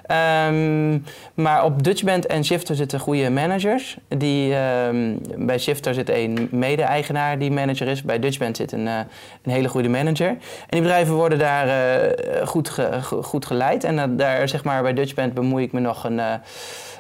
Ehm, 0.09 0.99
maar 1.35 1.64
op 1.64 1.83
Dutch 1.83 2.03
Band 2.03 2.27
en 2.27 2.44
Shifter 2.44 2.75
zitten 2.75 3.01
goede 3.01 3.31
managers. 3.31 3.97
Die, 4.09 4.55
ehm, 4.55 5.16
bij 5.37 5.59
Shifter 5.59 5.94
zit 5.94 6.11
een 6.11 6.49
mede-eigenaar 6.51 7.38
die 7.38 7.51
manager 7.51 7.87
is. 7.87 8.03
Bij 8.03 8.18
Dutch 8.18 8.38
Band 8.38 8.57
zit 8.57 8.73
een, 8.73 8.87
eh, 8.87 8.99
een 9.42 9.53
hele 9.53 9.68
goede 9.68 9.88
manager. 9.88 10.29
En 10.29 10.38
die 10.68 10.81
bedrijven 10.81 11.14
worden 11.14 11.38
daar 11.38 11.68
eh, 11.68 12.47
goed, 12.47 12.79
goed 13.23 13.47
geleid. 13.47 13.85
En 13.85 13.99
eh, 13.99 14.05
daar, 14.11 14.49
zeg 14.49 14.64
maar, 14.64 14.83
bij 14.83 14.92
Dutch 14.92 15.14
Band 15.14 15.35
bemoei 15.35 15.64
ik 15.64 15.73
me 15.73 15.81
nog 15.81 16.05
een, 16.05 16.21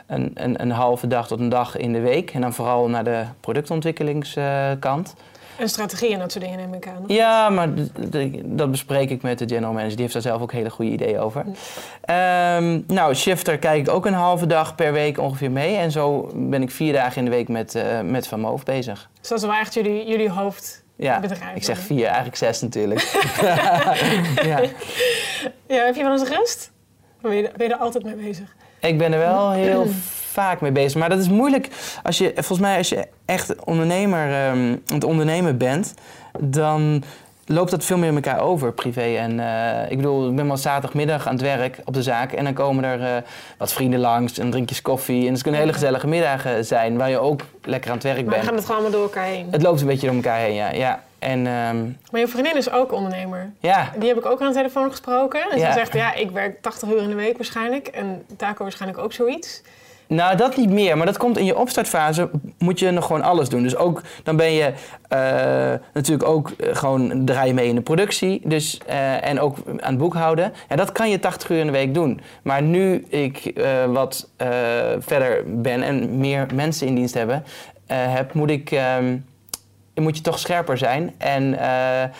een, 0.06 0.62
een 0.62 0.70
halve 0.70 1.06
dag 1.06 1.26
tot 1.26 1.40
een 1.40 1.48
dag 1.48 1.76
in 1.76 1.92
de 1.92 2.00
week. 2.00 2.30
En 2.30 2.40
dan 2.40 2.52
vooral 2.52 2.88
naar 2.88 3.04
de 3.04 3.22
productontwikkelingskant. 3.40 5.14
En 5.58 5.68
strategie 5.68 6.12
en 6.12 6.18
dat 6.18 6.32
soort 6.32 6.44
dingen 6.44 6.58
neem 6.58 6.74
ik 6.74 6.86
aan. 6.86 7.04
ja, 7.06 7.48
maar 7.48 7.68
dat 8.44 8.70
bespreek 8.70 9.10
ik 9.10 9.22
met 9.22 9.38
de 9.38 9.48
general 9.48 9.72
manager. 9.72 9.90
Die 9.90 10.00
heeft 10.00 10.12
daar 10.12 10.22
zelf 10.22 10.42
ook 10.42 10.52
hele 10.52 10.70
goede 10.70 10.90
ideeën 10.90 11.18
over. 11.18 11.44
Ehm, 12.00 12.80
nou, 12.86 13.14
Shifter 13.14 13.58
kijk 13.58 13.86
ik 13.86 13.94
ook 13.94 14.06
een 14.06 14.12
halve 14.12 14.46
dag 14.46 14.74
per 14.74 14.92
week 14.92 15.18
ongeveer 15.18 15.50
mee. 15.50 15.76
En 15.76 15.90
zo 15.90 16.30
ben 16.34 16.62
ik 16.62 16.70
vier 16.70 16.92
dagen 16.92 17.16
in 17.18 17.24
de 17.24 17.30
week 17.30 17.48
met, 17.48 17.74
eh, 17.74 18.00
met 18.00 18.26
Van 18.26 18.40
Moof 18.40 18.64
bezig. 18.64 19.08
Dus 19.20 19.28
dat 19.28 19.38
is 19.38 19.44
wel 19.44 19.54
echt 19.54 19.74
jullie, 19.74 20.08
jullie 20.08 20.30
hoofdbedrijf. 20.30 21.40
Ja, 21.40 21.52
ik 21.54 21.64
zeg 21.64 21.78
vier, 21.78 22.04
eigenlijk 22.04 22.36
zes 22.36 22.60
natuurlijk. 22.60 23.00
ja. 24.50 24.60
Ja, 25.66 25.84
heb 25.84 25.94
je 25.94 26.02
wel 26.02 26.12
eens 26.12 26.28
rust? 26.28 26.70
Ben 27.20 27.34
je, 27.34 27.50
ben 27.56 27.66
je 27.66 27.72
er 27.72 27.78
altijd 27.78 28.04
mee 28.04 28.14
bezig? 28.14 28.56
Ik 28.80 28.98
ben 28.98 29.12
er 29.12 29.18
wel 29.18 29.50
heel 29.50 29.86
vaak 30.42 30.60
mee 30.60 30.72
bezig. 30.72 30.98
Maar 31.00 31.08
dat 31.08 31.18
is 31.18 31.28
moeilijk 31.28 31.68
als 32.02 32.18
je, 32.18 32.32
volgens 32.34 32.58
mij, 32.58 32.76
als 32.76 32.88
je 32.88 33.06
echt 33.24 33.64
ondernemer, 33.64 34.34
aan 34.50 34.80
het 34.86 35.04
ondernemen 35.04 35.56
bent, 35.58 35.94
dan 36.40 37.02
loopt 37.46 37.70
dat 37.70 37.84
veel 37.84 37.98
meer 37.98 38.08
in 38.08 38.14
elkaar 38.14 38.40
over, 38.40 38.72
privé. 38.72 39.00
En 39.16 39.40
eh, 39.40 39.90
ik 39.90 39.96
bedoel, 39.96 40.28
ik 40.28 40.36
ben 40.36 40.46
wel 40.46 40.56
zaterdagmiddag 40.56 41.26
aan 41.26 41.32
het 41.32 41.42
werk 41.42 41.78
op 41.84 41.94
de 41.94 42.02
zaak 42.02 42.32
en 42.32 42.44
dan 42.44 42.52
komen 42.52 42.84
er 42.84 43.02
eh, 43.16 43.22
wat 43.58 43.72
vrienden 43.72 44.00
langs 44.00 44.38
en 44.38 44.50
drinkjes 44.50 44.82
koffie. 44.82 45.26
En 45.26 45.32
het 45.32 45.42
kunnen 45.42 45.60
hele 45.60 45.72
gezellige 45.72 46.06
middagen 46.06 46.64
zijn 46.64 46.96
waar 46.96 47.10
je 47.10 47.18
ook 47.18 47.40
lekker 47.62 47.90
aan 47.90 47.96
het 47.96 48.04
werk 48.06 48.24
Maar 48.24 48.34
bent. 48.34 48.44
gaat 48.44 48.54
het 48.54 48.64
gewoon 48.64 48.80
allemaal 48.80 48.98
door 48.98 49.08
elkaar 49.08 49.24
heen. 49.24 49.46
Het 49.50 49.62
loopt 49.62 49.80
een 49.80 49.86
beetje 49.86 50.06
door 50.06 50.16
elkaar 50.16 50.38
heen, 50.38 50.54
ja. 50.54 50.72
ja. 50.72 51.02
En 51.18 51.46
ehm, 51.46 51.84
Maar 52.10 52.20
je 52.20 52.28
vriendin 52.28 52.56
is 52.56 52.70
ook 52.70 52.92
ondernemer. 52.92 53.50
ja, 53.60 53.90
Die 53.98 54.08
heb 54.08 54.18
ik 54.18 54.26
ook 54.26 54.40
aan 54.40 54.48
de 54.48 54.54
telefoon 54.54 54.90
gesproken. 54.90 55.40
En 55.50 55.58
Ja. 55.58 55.66
ze 55.66 55.78
zegt, 55.78 55.92
ja, 55.92 56.14
ik 56.14 56.30
werk 56.30 56.62
80 56.62 56.88
uur 56.90 57.02
in 57.02 57.08
de 57.08 57.14
week 57.14 57.36
waarschijnlijk. 57.36 57.86
En 57.86 58.24
Taco 58.36 58.62
waarschijnlijk 58.62 59.00
ook 59.02 59.12
zoiets. 59.12 59.62
Nou, 60.08 60.36
dat 60.36 60.56
niet 60.56 60.70
meer. 60.70 60.96
Maar 60.96 61.06
dat 61.06 61.16
komt 61.16 61.38
in 61.38 61.44
je 61.44 61.58
opstartfase, 61.58 62.30
moet 62.58 62.78
je 62.78 62.90
nog 62.90 63.06
gewoon 63.06 63.22
alles 63.22 63.48
doen. 63.48 63.62
Dus 63.62 63.76
ook, 63.76 64.02
dan 64.22 64.36
ben 64.36 64.52
je 64.52 64.72
eh, 65.08 65.20
natuurlijk 65.94 66.28
ook 66.28 66.50
eh, 66.50 66.76
gewoon 66.76 67.24
draai 67.24 67.52
mee 67.52 67.68
in 67.68 67.74
de 67.74 67.80
productie. 67.80 68.40
Dus, 68.44 68.80
eh, 68.86 69.28
en 69.28 69.40
ook 69.40 69.56
aan 69.66 69.90
het 69.90 69.98
boekhouden. 69.98 70.52
Ja, 70.68 70.76
dat 70.76 70.92
kan 70.92 71.10
je 71.10 71.18
80 71.18 71.50
uur 71.50 71.58
in 71.58 71.66
de 71.66 71.72
week 71.72 71.94
doen. 71.94 72.20
Maar 72.42 72.62
nu 72.62 73.06
ik 73.08 73.60
wat 73.92 74.30
verder 74.98 75.60
ben 75.62 75.82
en 75.82 76.18
meer 76.18 76.46
mensen 76.54 76.86
in 76.86 76.94
dienst 76.94 77.14
hebben, 77.14 77.44
heb, 77.86 78.34
moet 78.34 78.50
ik... 78.50 78.70
ehm, 79.98 80.06
moet 80.06 80.16
je 80.16 80.22
toch 80.22 80.38
scherper 80.38 80.78
zijn 80.78 81.14
en 81.18 81.58
eh, 81.58 81.68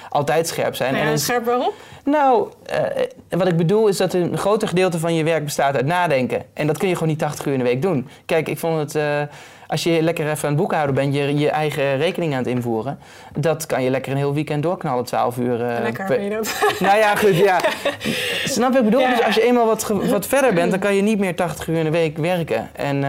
altijd 0.09 0.49
scherp 0.49 0.75
zijn. 0.75 0.93
Nou 0.93 1.05
en 1.05 1.09
dan- 1.11 1.19
scherp 1.19 1.45
waarop? 1.45 1.75
nou, 2.05 2.49
eh, 2.67 2.81
wat 3.29 3.49
ik 3.49 3.57
bedoel 3.57 3.89
is 3.89 3.97
dat 3.97 4.13
een 4.13 4.39
groter 4.39 4.69
gedeelte 4.69 4.99
van 4.99 5.15
je 5.15 5.25
werk 5.25 5.45
bestaat 5.45 5.77
uit 5.77 5.87
nadenken. 5.87 6.43
En 6.55 6.67
dat 6.67 6.79
kun 6.79 6.89
je 6.89 6.95
gewoon 6.95 7.09
niet 7.09 7.19
80 7.19 7.47
uur 7.47 7.53
in 7.53 7.59
de 7.59 7.65
week 7.65 7.83
doen. 7.83 8.09
Kijk, 8.27 8.49
ik 8.49 8.59
vond 8.59 8.79
het, 8.79 8.95
eh, 8.95 9.21
als 9.67 9.83
je 9.83 10.03
lekker 10.03 10.25
even 10.31 10.43
aan 10.43 10.55
het 10.55 10.57
boekhouden 10.63 10.95
bent, 10.95 11.15
je, 11.15 11.39
je 11.39 11.51
eigen 11.51 11.97
rekening 11.97 12.33
aan 12.33 12.39
het 12.39 12.47
invoeren, 12.47 12.99
dat 13.37 13.67
kan 13.67 13.83
je 13.83 13.91
lekker 13.91 14.13
een 14.13 14.19
heel 14.19 14.35
weekend 14.35 14.63
doorknallen, 14.63 15.05
12 15.05 15.37
uur. 15.37 15.57
Lekker, 15.57 16.07
vind 16.07 16.23
je 16.23 16.31
dat? 16.31 16.63
nou 16.89 16.99
ja, 16.99 17.17
goed, 17.17 17.37
ja. 17.37 17.61
Snap 18.45 18.73
je 18.73 18.79
wat 18.79 18.85
ik 18.85 18.85
bedoel? 18.85 19.01
Ja. 19.01 19.11
Dus 19.11 19.25
als 19.25 19.35
je 19.35 19.43
eenmaal 19.43 19.67
wat, 19.67 19.89
wat 19.89 20.27
verder 20.27 20.55
bent, 20.55 20.71
dan 20.71 20.81
kan 20.81 20.95
je 20.95 21.03
niet 21.03 21.19
meer 21.19 21.35
80 21.35 21.69
uur 21.69 21.77
in 21.79 21.85
de 21.85 21.91
week 21.91 22.17
werken. 22.17 22.69
En 22.73 23.01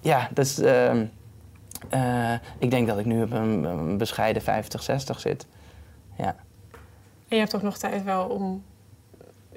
ja, 0.00 0.28
dat 0.32 0.44
is... 0.44 0.60
eh, 1.90 2.32
ik 2.58 2.70
denk 2.70 2.86
dat 2.86 2.98
ik 2.98 3.04
nu 3.04 3.22
op 3.22 3.32
een, 3.32 3.64
een 3.64 3.98
bescheiden 3.98 4.42
50, 4.42 4.82
60 4.82 5.20
zit. 5.20 5.46
Ja. 6.18 6.34
En 7.28 7.36
je 7.36 7.38
hebt 7.38 7.54
ook 7.54 7.62
nog 7.62 7.78
tijd 7.78 8.04
wel 8.04 8.24
om 8.24 8.62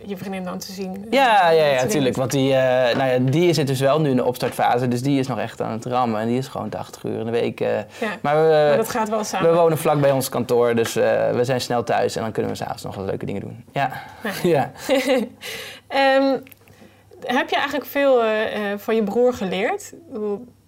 je 0.05 0.17
vriendin 0.17 0.43
dan 0.43 0.57
te 0.57 0.71
zien. 0.71 1.07
Ja, 1.09 1.49
ja, 1.49 1.65
ja, 1.65 1.77
soort 1.77 1.91
tuurlijk. 1.91 2.15
dingen. 2.15 2.19
Want 2.19 2.31
die, 2.31 2.53
eh, 2.53 2.97
nou 2.97 3.11
ja, 3.11 3.31
die 3.31 3.53
zit 3.53 3.67
dus 3.67 3.79
wel 3.79 4.01
nu 4.01 4.09
in 4.09 4.15
de 4.15 4.23
opstartfase. 4.23 4.87
Dus 4.87 5.01
die 5.01 5.19
is 5.19 5.27
nog 5.27 5.39
echt 5.39 5.61
aan 5.61 5.71
het 5.71 5.85
rammen. 5.85 6.21
En 6.21 6.27
die 6.27 6.37
is 6.37 6.47
gewoon 6.47 6.69
80 6.69 7.03
uur 7.03 7.19
in 7.19 7.25
de 7.25 7.31
week. 7.31 7.59
eh. 7.61 7.77
Ja, 7.77 8.17
maar 8.21 8.35
we, 8.35 8.65
maar 8.67 8.77
dat 8.77 8.89
gaat 8.89 9.09
wel 9.09 9.23
samen. 9.23 9.49
we 9.51 9.55
wonen 9.57 9.77
vlak 9.77 10.01
bij 10.01 10.11
ons 10.11 10.29
kantoor. 10.29 10.75
Dus 10.75 10.93
we 10.93 11.39
zijn 11.41 11.61
snel 11.61 11.83
thuis. 11.83 12.15
En 12.15 12.21
dan 12.21 12.31
kunnen 12.31 12.51
we 12.51 12.57
s'avonds 12.57 12.83
nog 12.83 12.95
wat 12.95 13.05
leuke 13.05 13.25
dingen 13.25 13.41
doen. 13.41 13.65
Ja. 13.71 13.91
ja. 14.43 14.71
Ehm, 15.87 16.37
heb 17.25 17.49
je 17.49 17.55
eigenlijk 17.55 17.85
veel 17.85 18.21
van 18.77 18.95
je 18.95 19.03
broer 19.03 19.33
geleerd? 19.33 19.93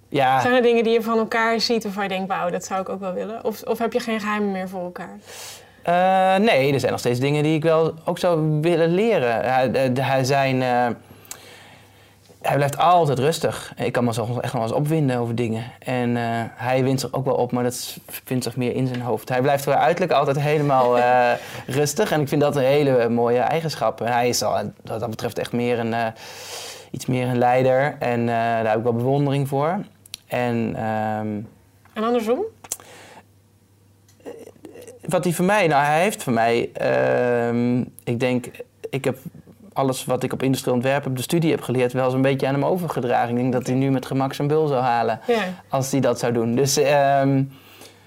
Ja. 0.10 0.42
Zijn 0.42 0.54
er 0.54 0.62
dingen 0.62 0.84
die 0.84 0.94
je 0.94 1.02
van 1.02 1.18
elkaar 1.18 1.60
ziet 1.60 1.84
waarvan 1.84 2.04
je 2.04 2.10
denkt, 2.10 2.28
wauw, 2.28 2.50
dat 2.50 2.66
zou 2.66 2.82
ik 2.82 2.90
ook 2.90 3.00
wel 3.00 3.14
willen? 3.14 3.44
Of, 3.44 3.62
of 3.62 3.80
heb 3.80 3.94
je 3.94 4.00
geen 4.00 4.20
geheimen 4.20 4.52
meer 4.52 4.70
voor 4.70 4.84
elkaar? 4.84 5.18
Eh, 5.86 6.36
nee, 6.36 6.74
er 6.74 6.80
zijn 6.80 6.92
nog 6.92 7.00
steeds 7.00 7.20
dingen 7.20 7.44
die 7.44 7.56
ik 7.56 7.64
wel 7.64 7.94
ook 8.06 8.20
zou 8.20 8.62
willen 8.62 8.94
leren. 8.94 9.42
Hij, 9.42 9.92
hij, 9.94 10.24
zijn, 10.24 10.62
eh, 10.62 10.88
hij 12.42 12.56
blijft 12.56 12.78
altijd 12.78 13.20
rustig. 13.20 13.74
Ik 13.76 13.92
kan 13.92 14.04
me 14.04 14.14
soms 14.14 14.30
echt 14.30 14.42
nog 14.44 14.52
wel 14.54 14.62
eens 14.62 14.72
opwinden 14.72 15.18
over 15.18 15.36
dingen. 15.36 15.64
En 15.80 16.18
eh, 16.18 16.24
hij 16.54 16.84
wint 16.84 17.00
zich 17.00 17.14
ook 17.14 17.26
wel 17.26 17.36
op, 17.36 17.52
maar 17.52 17.64
dat 17.64 17.98
vindt 18.08 18.44
zich 18.44 18.56
meer 18.56 18.76
in 18.76 18.88
zijn 18.88 19.02
hoofd. 19.02 19.30
Hij 19.30 19.42
blijft 19.42 19.66
wel 19.66 19.76
uiterlijk 19.76 20.14
altijd 20.14 20.40
helemaal 20.40 20.98
rustig. 21.68 22.12
En 22.12 22.22
ik 22.22 22.28
vind 22.28 22.42
dat 22.42 22.56
een 22.56 22.64
hele 22.64 23.10
mooie 23.10 23.40
eigenschap. 23.40 24.02
En 24.02 24.12
hij 24.12 24.30
is 24.30 24.44
al, 24.44 24.72
wat 24.84 25.00
dat 25.00 25.10
betreft 25.10 25.38
echt 25.38 25.52
meer 25.52 25.80
een, 25.80 25.94
iets 26.92 27.06
meer 27.06 27.28
een 27.28 27.38
leider. 27.38 27.96
En 28.00 28.26
daar 28.26 28.68
heb 28.68 28.78
ik 28.78 28.84
wel 28.84 28.94
bewondering 28.94 29.48
voor. 29.48 29.80
En... 30.36 30.76
ehm, 30.76 31.28
En 31.94 32.04
andersom? 32.04 32.40
wat 35.06 35.24
hij 35.24 35.34
voor 35.34 35.46
mij, 35.46 35.68
nou 35.68 35.86
hij 35.86 36.02
heeft 36.02 36.24
voor 36.24 36.34
mij, 36.34 36.70
ehm, 36.74 37.80
ik 38.04 38.20
denk, 38.20 38.46
ik 38.90 39.04
heb 39.06 39.18
alles 39.74 40.06
wat 40.06 40.24
ik 40.24 40.34
op 40.34 40.44
industrieel 40.44 40.76
ontwerp 40.76 41.06
op 41.06 41.16
de 41.16 41.22
studie 41.22 41.52
heb 41.52 41.62
geleerd, 41.62 41.94
wel 41.94 42.06
eens 42.06 42.14
een 42.14 42.22
beetje 42.22 42.48
aan 42.48 42.54
hem 42.54 42.66
overgedragen. 42.66 43.30
Ik 43.30 43.36
denk 43.36 43.54
dat 43.54 43.68
hij 43.68 43.76
nu 43.76 43.92
met 43.92 44.06
gemak 44.06 44.34
zijn 44.34 44.48
bul 44.48 44.68
zou 44.68 44.82
halen 44.82 45.20
Ja. 45.28 45.44
als 45.70 45.92
hij 45.92 46.00
dat 46.00 46.20
zou 46.20 46.34
doen. 46.34 46.56
Dus 46.56 46.78
ehm, 46.78 47.44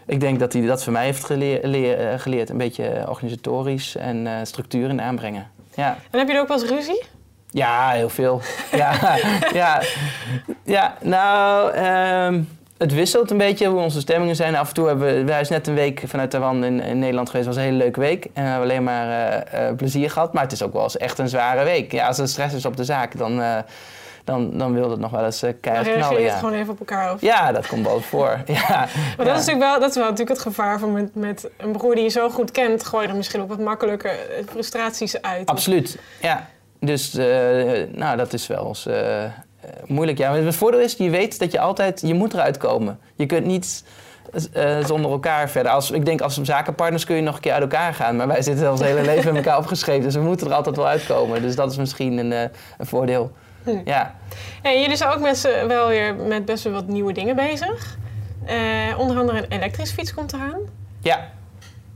ik 0.07 0.21
denk 0.21 0.39
dat 0.39 0.53
hij 0.53 0.63
dat 0.67 0.85
voor 0.85 0.93
mij 0.93 1.05
heeft 1.05 1.25
geleer- 1.25 1.67
leer- 1.67 1.99
eh, 2.09 2.19
geleerd. 2.19 2.49
Een 2.51 2.57
beetje 2.57 3.05
organisatorisch 3.09 3.97
en 3.97 4.27
eh, 4.27 4.33
structuur 4.43 4.89
in 4.89 5.01
aanbrengen. 5.01 5.51
Ja. 5.75 5.97
En 6.11 6.19
heb 6.19 6.29
je 6.29 6.35
er 6.35 6.41
ook 6.41 6.49
wel 6.49 6.61
eens 6.61 6.71
ruzie? 6.71 7.03
Ja, 7.51 7.91
heel 7.91 8.09
veel. 8.09 8.41
ja, 8.73 9.17
ja, 9.53 9.83
ja, 10.65 10.95
nou, 11.01 11.73
ehm, 11.73 12.43
het 12.79 12.93
wisselt 12.95 13.31
een 13.31 13.37
beetje 13.39 13.67
hoe 13.69 13.81
onze 13.81 14.01
stemmingen 14.01 14.37
zijn. 14.37 14.57
Af 14.57 14.69
en 14.69 14.75
toe 14.75 14.87
hebben 14.87 15.25
we, 15.27 15.33
hij 15.33 15.41
is 15.41 15.49
net 15.49 15.67
een 15.67 15.75
week 15.75 16.03
vanuit 16.07 16.31
Taiwan 16.31 16.65
in, 16.65 16.81
in 16.81 16.99
Nederland 16.99 17.31
geweest. 17.31 17.47
Het 17.47 17.55
was 17.57 17.65
een 17.65 17.71
hele 17.71 17.83
leuke 17.83 18.01
week. 18.01 18.25
En 18.25 18.43
we 18.43 18.49
hebben 18.49 18.69
alleen 18.71 18.85
maar 18.85 19.09
eh, 19.09 19.69
eh, 19.69 19.77
plezier 19.77 20.11
gehad. 20.11 20.33
Maar 20.33 20.43
het 20.43 20.53
is 20.53 20.63
ook 20.63 20.73
wel 20.73 20.83
eens 20.83 20.97
echt 20.97 21.19
een 21.19 21.29
zware 21.29 21.65
week. 21.65 21.93
Ja, 21.93 22.07
als 22.07 22.19
er 22.19 22.29
stress 22.29 22.55
is 22.55 22.65
op 22.67 22.77
de 22.77 22.85
zaak, 22.85 23.19
dan, 23.19 23.43
eh, 23.43 23.57
dan, 24.25 24.59
dan 24.59 24.73
wil 24.75 24.91
het 24.91 25.01
nog 25.01 25.11
wel 25.11 25.25
eens 25.25 25.43
uh, 25.43 25.51
Dan 25.51 25.61
keihard 25.61 25.93
knallen. 25.93 26.17
je 26.19 26.23
het 26.23 26.33
Ja. 26.33 26.39
gewoon 26.39 26.55
even 26.55 26.73
op 26.73 26.79
elkaar 26.79 27.13
over. 27.13 27.27
ja, 27.27 27.53
dat 27.53 27.67
komt 27.67 27.87
wel 27.87 28.01
voor. 28.01 28.41
Ja, 28.47 28.69
Maar 28.69 28.89
ja. 29.17 29.17
dat 29.17 29.27
is 29.27 29.47
natuurlijk 29.47 29.59
wel, 29.71 29.81
dat 29.81 29.89
is 29.91 29.95
wel 29.97 30.05
natuurlijk 30.05 30.31
het 30.31 30.47
gevaar 30.47 30.79
van 30.79 30.93
met, 30.93 31.15
met 31.15 31.49
een 31.57 31.73
broer 31.73 31.95
die 31.95 32.05
je 32.05 32.11
zo 32.11 32.31
goed 32.31 32.51
kent, 32.51 32.85
gooi 32.85 33.03
je 33.05 33.11
er 33.11 33.17
misschien 33.17 33.41
ook 33.41 33.49
wat 33.49 33.59
makkelijker 33.59 34.11
frustraties 34.51 35.23
uit. 35.23 35.49
Absoluut, 35.49 35.99
ja. 36.21 36.47
Dus 36.81 37.15
eh, 37.15 37.27
nou, 37.93 38.17
dat 38.17 38.33
is 38.33 38.47
wel 38.47 38.67
eens 38.67 38.87
eh, 38.87 39.25
eh, 39.25 39.31
moeilijk. 39.87 40.19
Ja, 40.19 40.31
maar 40.31 40.41
het 40.41 40.55
voordeel 40.55 40.81
is, 40.81 40.95
je 40.97 41.11
weet 41.11 41.39
dat 41.39 41.53
je 41.53 41.61
altijd, 41.61 42.01
je 42.01 42.15
moet 42.15 42.35
eruit 42.35 42.57
komen. 42.57 42.99
Je 43.15 43.27
kunt 43.27 43.47
niet 43.47 43.85
zonder 44.87 45.11
elkaar 45.11 45.51
verder. 45.51 45.73
Als, 45.73 45.91
ik 45.91 46.05
denk, 46.05 46.21
als 46.21 46.43
zakenpartners 46.43 47.05
kun 47.05 47.17
je 47.17 47.23
nog 47.23 47.35
een 47.35 47.41
keer 47.41 47.53
uit 47.53 47.63
elkaar 47.63 47.95
gaan. 47.95 48.17
Maar 48.17 48.27
wij 48.27 48.43
zitten 48.43 48.71
ons 48.71 48.81
hele 48.81 49.03
leven 49.03 49.35
met 49.35 49.45
elkaar 49.45 49.59
opgeschreven. 49.65 50.03
Dus 50.03 50.15
we 50.15 50.21
moeten 50.21 50.47
er 50.47 50.53
altijd 50.53 50.77
wel 50.77 50.87
uitkomen. 50.87 51.43
Dus 51.43 51.57
dat 51.57 51.71
is 51.71 51.77
misschien 51.77 52.19
een, 52.19 52.31
een 52.31 52.87
voordeel. 52.87 53.33
Hm. 53.65 53.81
Ja. 53.85 54.15
En 54.63 54.81
jullie 54.81 54.97
zijn 54.97 55.11
ook 55.11 55.21
met 55.21 55.65
wel 55.67 55.89
weer 55.89 56.15
met 56.15 56.45
best 56.45 56.65
wel 56.65 56.73
wat 56.73 56.87
nieuwe 56.87 57.13
dingen 57.13 57.37
bezig. 57.37 57.97
Onder 58.97 59.19
andere 59.19 59.39
een 59.39 59.51
elektrisch 59.51 59.93
fiets 59.93 60.15
komt 60.15 60.33
eraan 60.33 60.61
ja, 61.01 61.31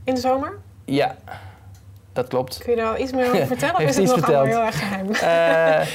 in 0.03 0.13
de 0.13 0.19
zomer. 0.19 0.57
ja, 0.85 1.15
dat 2.13 2.27
klopt. 2.27 2.57
Kun 2.57 2.71
je 2.71 2.77
daar 2.77 2.95
al 2.95 3.01
iets 3.01 3.11
meer 3.11 3.27
over 3.27 3.47
vertellen? 3.47 3.75
Of 3.81 3.81
is 3.81 3.95
het 3.95 4.05
nog 4.05 4.25
allemaal 4.25 4.45
heel 4.45 4.61
erg 4.61 4.79
geheim? 4.79 5.11
Eh, 5.13 5.87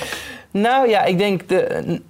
nou 0.50 0.88
ja, 0.88 1.04
ik 1.04 1.18
denk 1.18 1.48
de, 1.48 2.00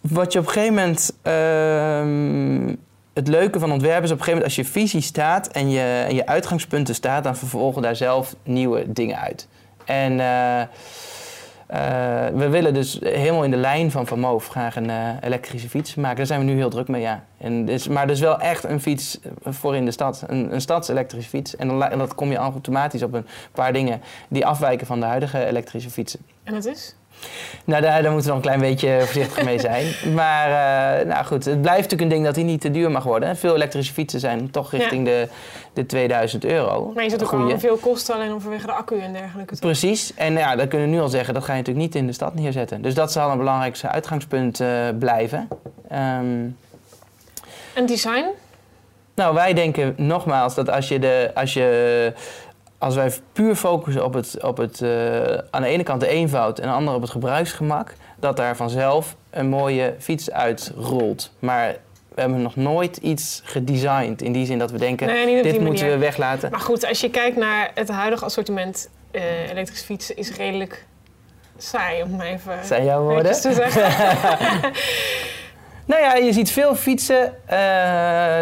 wat 0.00 0.32
je 0.32 0.38
op 0.38 0.46
een 0.46 0.52
gegeven 0.52 0.74
moment. 0.74 1.16
ehm, 1.22 2.74
het 3.14 3.28
leuke 3.28 3.58
van 3.58 3.72
ontwerpen 3.72 4.04
is 4.04 4.10
op 4.10 4.18
een 4.18 4.24
gegeven 4.24 4.42
moment 4.42 4.56
als 4.56 4.66
je 4.66 4.80
visie 4.80 5.00
staat 5.00 5.46
en 5.46 5.70
je, 5.70 6.04
en 6.08 6.14
je 6.14 6.26
uitgangspunten 6.26 6.94
staat, 6.94 7.24
dan 7.24 7.36
vervolgen 7.36 7.82
daar 7.82 7.96
zelf 7.96 8.34
nieuwe 8.42 8.92
dingen 8.92 9.18
uit. 9.18 9.48
En 9.84 10.20
eh, 10.20 10.62
we 12.34 12.48
willen 12.50 12.74
dus 12.74 12.98
helemaal 13.02 13.44
in 13.44 13.50
de 13.50 13.56
lijn 13.56 13.90
van 13.90 14.06
Van 14.06 14.20
Moof 14.20 14.48
graag 14.48 14.76
een 14.76 14.90
eh, 14.90 15.08
elektrische 15.20 15.68
fiets 15.68 15.94
maken. 15.94 16.16
Daar 16.16 16.26
zijn 16.26 16.40
we 16.40 16.46
nu 16.46 16.56
heel 16.56 16.70
druk 16.70 16.88
mee, 16.88 17.00
ja. 17.00 17.24
En 17.38 17.64
dus, 17.64 17.88
maar 17.88 18.06
dus 18.06 18.20
wel 18.20 18.40
echt 18.40 18.64
een 18.64 18.80
fiets 18.80 19.18
voor 19.44 19.76
in 19.76 19.84
de 19.84 19.90
stad. 19.90 20.24
Een, 20.26 20.52
een 20.52 20.60
stadselektrische 20.60 21.30
fiets. 21.30 21.56
En 21.56 21.68
dan, 21.68 21.98
dat 21.98 22.14
kom 22.14 22.30
je 22.30 22.36
automatisch 22.36 23.02
op 23.02 23.12
een 23.12 23.26
paar 23.52 23.72
dingen 23.72 24.00
die 24.28 24.46
afwijken 24.46 24.86
van 24.86 25.00
de 25.00 25.06
huidige 25.06 25.44
elektrische 25.44 25.90
fietsen. 25.90 26.20
En 26.42 26.54
het 26.54 26.64
is? 26.64 26.94
Nou, 27.64 27.82
daar, 27.82 28.02
daar 28.02 28.12
moeten 28.12 28.30
we 28.30 28.36
nog 28.36 28.44
een 28.44 28.56
klein 28.56 28.70
beetje 28.70 28.98
voorzichtig 29.00 29.44
mee 29.44 29.58
zijn. 29.70 30.14
Maar 30.14 30.46
eh, 31.00 31.06
nou 31.06 31.24
goed, 31.24 31.44
het 31.44 31.60
blijft 31.62 31.80
natuurlijk 31.82 32.02
een 32.02 32.16
ding 32.16 32.24
dat 32.24 32.34
hij 32.34 32.44
niet 32.44 32.60
te 32.60 32.70
duur 32.70 32.90
mag 32.90 33.04
worden. 33.04 33.36
Veel 33.36 33.54
elektrische 33.54 33.92
fietsen 33.92 34.20
zijn 34.20 34.50
toch 34.50 34.70
richting 34.70 35.04
de, 35.04 35.28
de 35.72 35.86
2000 35.86 36.44
euro. 36.44 36.92
Maar 36.94 37.04
je 37.04 37.10
zit 37.10 37.22
ook 37.24 37.32
al 37.32 37.58
veel 37.58 37.76
kosten 37.76 38.14
alleen 38.14 38.32
om 38.32 38.40
vanwege 38.40 38.66
de 38.66 38.72
accu 38.72 38.98
en 39.00 39.12
dergelijke. 39.12 39.50
toch? 39.52 39.60
Precies. 39.60 40.14
En 40.14 40.32
ja, 40.32 40.56
dat 40.56 40.68
kunnen 40.68 40.88
we 40.88 40.94
nu 40.94 41.00
al 41.00 41.08
zeggen, 41.08 41.34
dat 41.34 41.44
ga 41.44 41.52
je 41.52 41.58
natuurlijk 41.58 41.86
niet 41.86 41.94
in 41.94 42.06
de 42.06 42.12
stad 42.12 42.34
neerzetten. 42.34 42.82
Dus 42.82 42.94
dat 42.94 43.12
zal 43.12 43.30
een 43.30 43.38
belangrijkste 43.38 43.88
uitgangspunt 43.88 44.60
eh, 44.60 44.68
blijven. 44.98 45.48
Ehm, 45.88 46.46
En 47.74 47.86
design? 47.86 48.24
nou, 49.14 49.34
wij 49.34 49.52
denken 49.54 49.94
nogmaals 49.96 50.54
dat 50.54 50.70
als 50.70 50.88
je 50.88 50.98
de. 50.98 51.30
Als 51.34 51.52
je 51.52 52.12
als 52.80 52.94
wij 52.94 53.12
puur 53.32 53.54
focussen 53.54 54.04
op 54.04 54.14
het, 54.14 54.42
op 54.42 54.56
het 54.56 54.82
eh, 54.82 54.90
aan 55.50 55.62
de 55.62 55.68
ene 55.68 55.82
kant 55.82 56.00
de 56.00 56.06
eenvoud 56.06 56.58
en 56.58 56.64
aan 56.64 56.70
de 56.70 56.76
andere 56.76 56.96
op 56.96 57.02
het 57.02 57.10
gebruiksgemak, 57.10 57.94
dat 58.16 58.36
daar 58.36 58.56
vanzelf 58.56 59.16
een 59.30 59.48
mooie 59.48 59.94
fiets 59.98 60.30
uitrolt. 60.30 61.30
Maar 61.38 61.76
we 62.14 62.20
hebben 62.20 62.42
nog 62.42 62.56
nooit 62.56 62.96
iets 62.96 63.42
gedesigned 63.44 64.22
in 64.22 64.32
die 64.32 64.46
zin 64.46 64.58
dat 64.58 64.70
we 64.70 64.78
denken, 64.78 65.06
Nee, 65.06 65.42
dit 65.42 65.60
moeten 65.60 65.88
we 65.88 65.98
weglaten. 65.98 66.50
Maar 66.50 66.60
goed, 66.60 66.86
als 66.86 67.00
je 67.00 67.10
kijkt 67.10 67.36
naar 67.36 67.70
het 67.74 67.88
huidige 67.88 68.24
assortiment 68.24 68.88
eh 69.10 69.50
elektrische 69.50 69.84
fietsen, 69.84 70.16
is 70.16 70.36
redelijk 70.36 70.86
saai 71.56 72.02
om 72.02 72.20
even 72.20 72.64
Zijn 72.64 72.84
jouw 72.84 73.02
woorden? 73.02 73.40
te 73.40 73.52
zeggen. 73.52 74.72
Nou 75.90 76.02
ja, 76.02 76.14
je 76.14 76.32
ziet 76.32 76.50
veel 76.50 76.74
fietsen, 76.74 77.32
eh, 77.46 77.58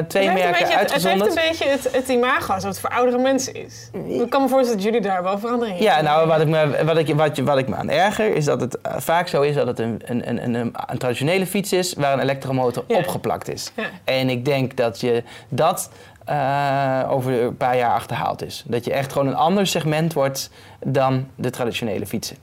twee 0.08 0.28
Het 0.28 0.34
merken 0.34 0.34
beetje, 0.34 0.48
het, 0.48 0.58
het 0.58 0.68
heeft 0.68 0.70
uitgezonderd. 0.70 1.28
een 1.28 1.48
beetje 1.48 1.68
het, 1.68 1.88
het 1.92 2.08
imago 2.08 2.52
alsof 2.52 2.70
het 2.70 2.80
voor 2.80 2.90
oudere 2.90 3.18
mensen 3.18 3.54
is. 3.54 3.90
Ik 4.08 4.30
kan 4.30 4.42
me 4.42 4.48
voorstellen 4.48 4.76
dat 4.76 4.82
jullie 4.82 5.00
daar 5.00 5.22
wel 5.22 5.38
verandering 5.38 5.76
in 5.78 5.82
Ja, 5.82 6.00
nou, 6.00 6.28
wat 6.28 6.40
ik, 6.40 6.48
me, 6.48 6.84
wat, 6.84 6.96
ik, 6.98 7.14
wat, 7.14 7.38
wat 7.38 7.58
ik 7.58 7.68
me 7.68 7.74
aan 7.76 7.90
erger 7.90 8.34
is 8.34 8.44
dat 8.44 8.60
het 8.60 8.80
eh, 8.80 8.92
vaak 8.98 9.28
zo 9.28 9.42
is 9.42 9.54
dat 9.54 9.66
het 9.66 9.78
een, 9.78 10.02
een, 10.04 10.28
een, 10.28 10.54
een, 10.54 10.74
een 10.86 10.98
traditionele 10.98 11.46
fiets 11.46 11.72
is 11.72 11.94
waar 11.94 12.12
een 12.12 12.20
elektromotor 12.20 12.84
Ja. 12.88 12.96
opgeplakt 12.96 13.48
is. 13.48 13.72
Ja. 13.76 13.84
En 14.04 14.28
ik 14.28 14.44
denk 14.44 14.76
dat 14.76 15.00
je 15.00 15.22
dat 15.48 15.90
eh, 16.24 17.02
over 17.08 17.42
een 17.42 17.56
paar 17.56 17.76
jaar 17.76 17.92
achterhaald 17.92 18.44
is. 18.44 18.64
Dat 18.66 18.84
je 18.84 18.92
echt 18.92 19.12
gewoon 19.12 19.28
een 19.28 19.36
ander 19.36 19.66
segment 19.66 20.12
wordt 20.12 20.50
dan 20.84 21.28
de 21.34 21.50
traditionele 21.50 22.06
fietsen. 22.06 22.36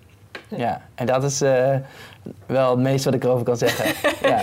Ja, 0.47 0.81
en 0.95 1.05
dat 1.05 1.23
is 1.23 1.41
wel 2.45 2.69
het 2.69 2.79
meeste 2.79 3.05
wat 3.09 3.17
ik 3.17 3.23
erover 3.23 3.45
kan 3.45 3.57
zeggen. 3.57 3.85
ja. 4.29 4.39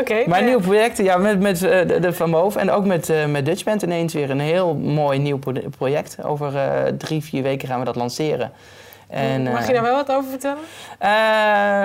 Oké, 0.00 0.14
Maar 0.14 0.26
nou 0.26 0.40
ja. 0.40 0.46
nieuwe 0.46 0.62
projecten, 0.62 1.04
ja, 1.04 1.16
met, 1.16 1.40
met 1.40 1.62
eh, 1.62 1.88
de, 1.88 2.00
de 2.00 2.12
Van 2.12 2.30
Moof 2.30 2.56
en 2.56 2.70
ook 2.70 2.84
met, 2.86 3.08
eh 3.10 3.26
met 3.26 3.44
Dutchband 3.46 3.82
ineens 3.82 4.14
weer 4.14 4.30
een 4.30 4.40
heel 4.40 4.74
mooi 4.74 5.18
nieuw 5.18 5.38
pro- 5.38 5.68
project. 5.78 6.16
Over 6.24 6.56
eh, 6.56 6.92
drie, 6.98 7.22
vier 7.24 7.42
weken 7.42 7.68
gaan 7.68 7.78
we 7.78 7.84
dat 7.84 7.96
lanceren. 7.96 8.52
En, 9.08 9.42
Mag 9.42 9.66
je 9.66 9.72
daar 9.72 9.82
wel 9.82 9.94
wat 9.94 10.12
over 10.12 10.30
vertellen? 10.30 10.58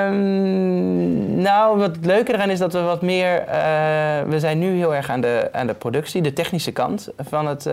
Ehm, 0.07 1.41
nou, 1.41 1.77
wat 1.77 1.97
leuker 2.01 2.35
eraan 2.35 2.49
is 2.49 2.59
dat 2.59 2.73
we 2.73 2.81
wat 2.81 3.01
meer... 3.01 3.39
eh, 3.47 4.21
we 4.27 4.39
zijn 4.39 4.59
nu 4.59 4.75
heel 4.77 4.95
erg 4.95 5.09
aan 5.09 5.21
de, 5.21 5.49
aan 5.51 5.67
de 5.67 5.73
productie, 5.73 6.21
de 6.21 6.33
technische 6.33 6.71
kant 6.71 7.09
van, 7.17 7.47
het, 7.47 7.69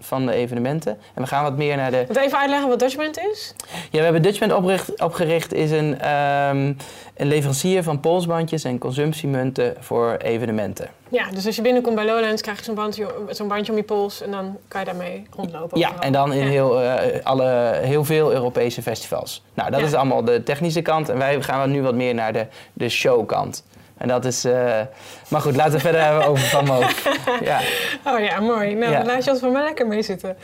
van 0.00 0.26
de 0.26 0.32
evenementen. 0.32 0.98
En 1.14 1.22
we 1.22 1.28
gaan 1.28 1.42
wat 1.42 1.56
meer 1.56 1.76
naar 1.76 1.90
de... 1.90 2.04
Moet 2.08 2.16
even 2.16 2.38
uitleggen 2.38 2.68
wat 2.68 2.78
Dutchband 2.78 3.18
is? 3.32 3.54
Ja, 3.90 3.98
we 3.98 4.04
hebben 4.04 4.22
Dutchband 4.22 4.52
opricht, 4.52 5.00
opgericht, 5.02 5.52
is 5.52 5.70
een, 5.70 6.00
ehm, 6.00 6.72
een 7.16 7.26
leverancier 7.26 7.82
van 7.82 8.00
polsbandjes 8.00 8.64
en 8.64 8.78
consumptiemunten 8.78 9.74
voor 9.78 10.16
evenementen. 10.16 10.88
Ja, 11.08 11.30
dus 11.30 11.46
als 11.46 11.56
je 11.56 11.62
binnenkomt 11.62 11.94
bij 11.96 12.04
Lowlands 12.04 12.42
krijg 12.42 12.58
je 12.58 12.64
zo'n 12.64 12.74
bandje, 12.74 13.06
zo'n 13.30 13.48
bandje 13.48 13.72
om 13.72 13.78
je 13.78 13.84
pols 13.84 14.22
en 14.22 14.30
dan 14.30 14.56
kan 14.68 14.80
je 14.80 14.86
daarmee 14.86 15.26
rondlopen. 15.36 15.78
Ja, 15.78 15.90
en 16.00 16.12
dan 16.12 16.32
in 16.32 16.44
Ja. 16.44 16.50
heel, 16.50 16.80
eh, 16.82 17.24
alle, 17.24 17.78
heel 17.82 18.04
veel 18.04 18.32
Europese 18.32 18.82
festivals. 18.82 19.42
Nou, 19.54 19.70
dat 19.70 19.80
Ja. 19.80 19.86
is 19.86 19.94
allemaal 19.94 20.24
de 20.24 20.42
technische 20.42 20.82
kant. 20.82 21.08
En 21.08 21.18
wij 21.18 21.42
gaan 21.42 21.70
nu 21.70 21.82
wat 21.82 21.94
meer 21.94 22.14
naar 22.14 22.32
de, 22.32 22.46
de 22.72 22.88
showkant. 22.88 23.64
En 23.98 24.08
dat 24.08 24.24
is... 24.24 24.44
eh, 24.44 24.80
maar 25.28 25.40
goed, 25.40 25.56
laten 25.56 25.72
we 25.72 25.78
verder 25.80 26.02
hebben 26.04 26.26
over 26.26 26.44
Van 26.44 26.64
Moof. 26.64 27.08
Ja. 27.44 27.60
Oh 28.04 28.20
ja, 28.20 28.40
mooi. 28.40 28.74
Nou, 28.74 28.92
Ja. 28.92 29.04
laat 29.04 29.24
je 29.24 29.30
ons 29.30 29.40
van 29.40 29.52
mij 29.52 29.62
lekker 29.62 29.86
mee 29.86 30.02
zitten. 30.02 30.36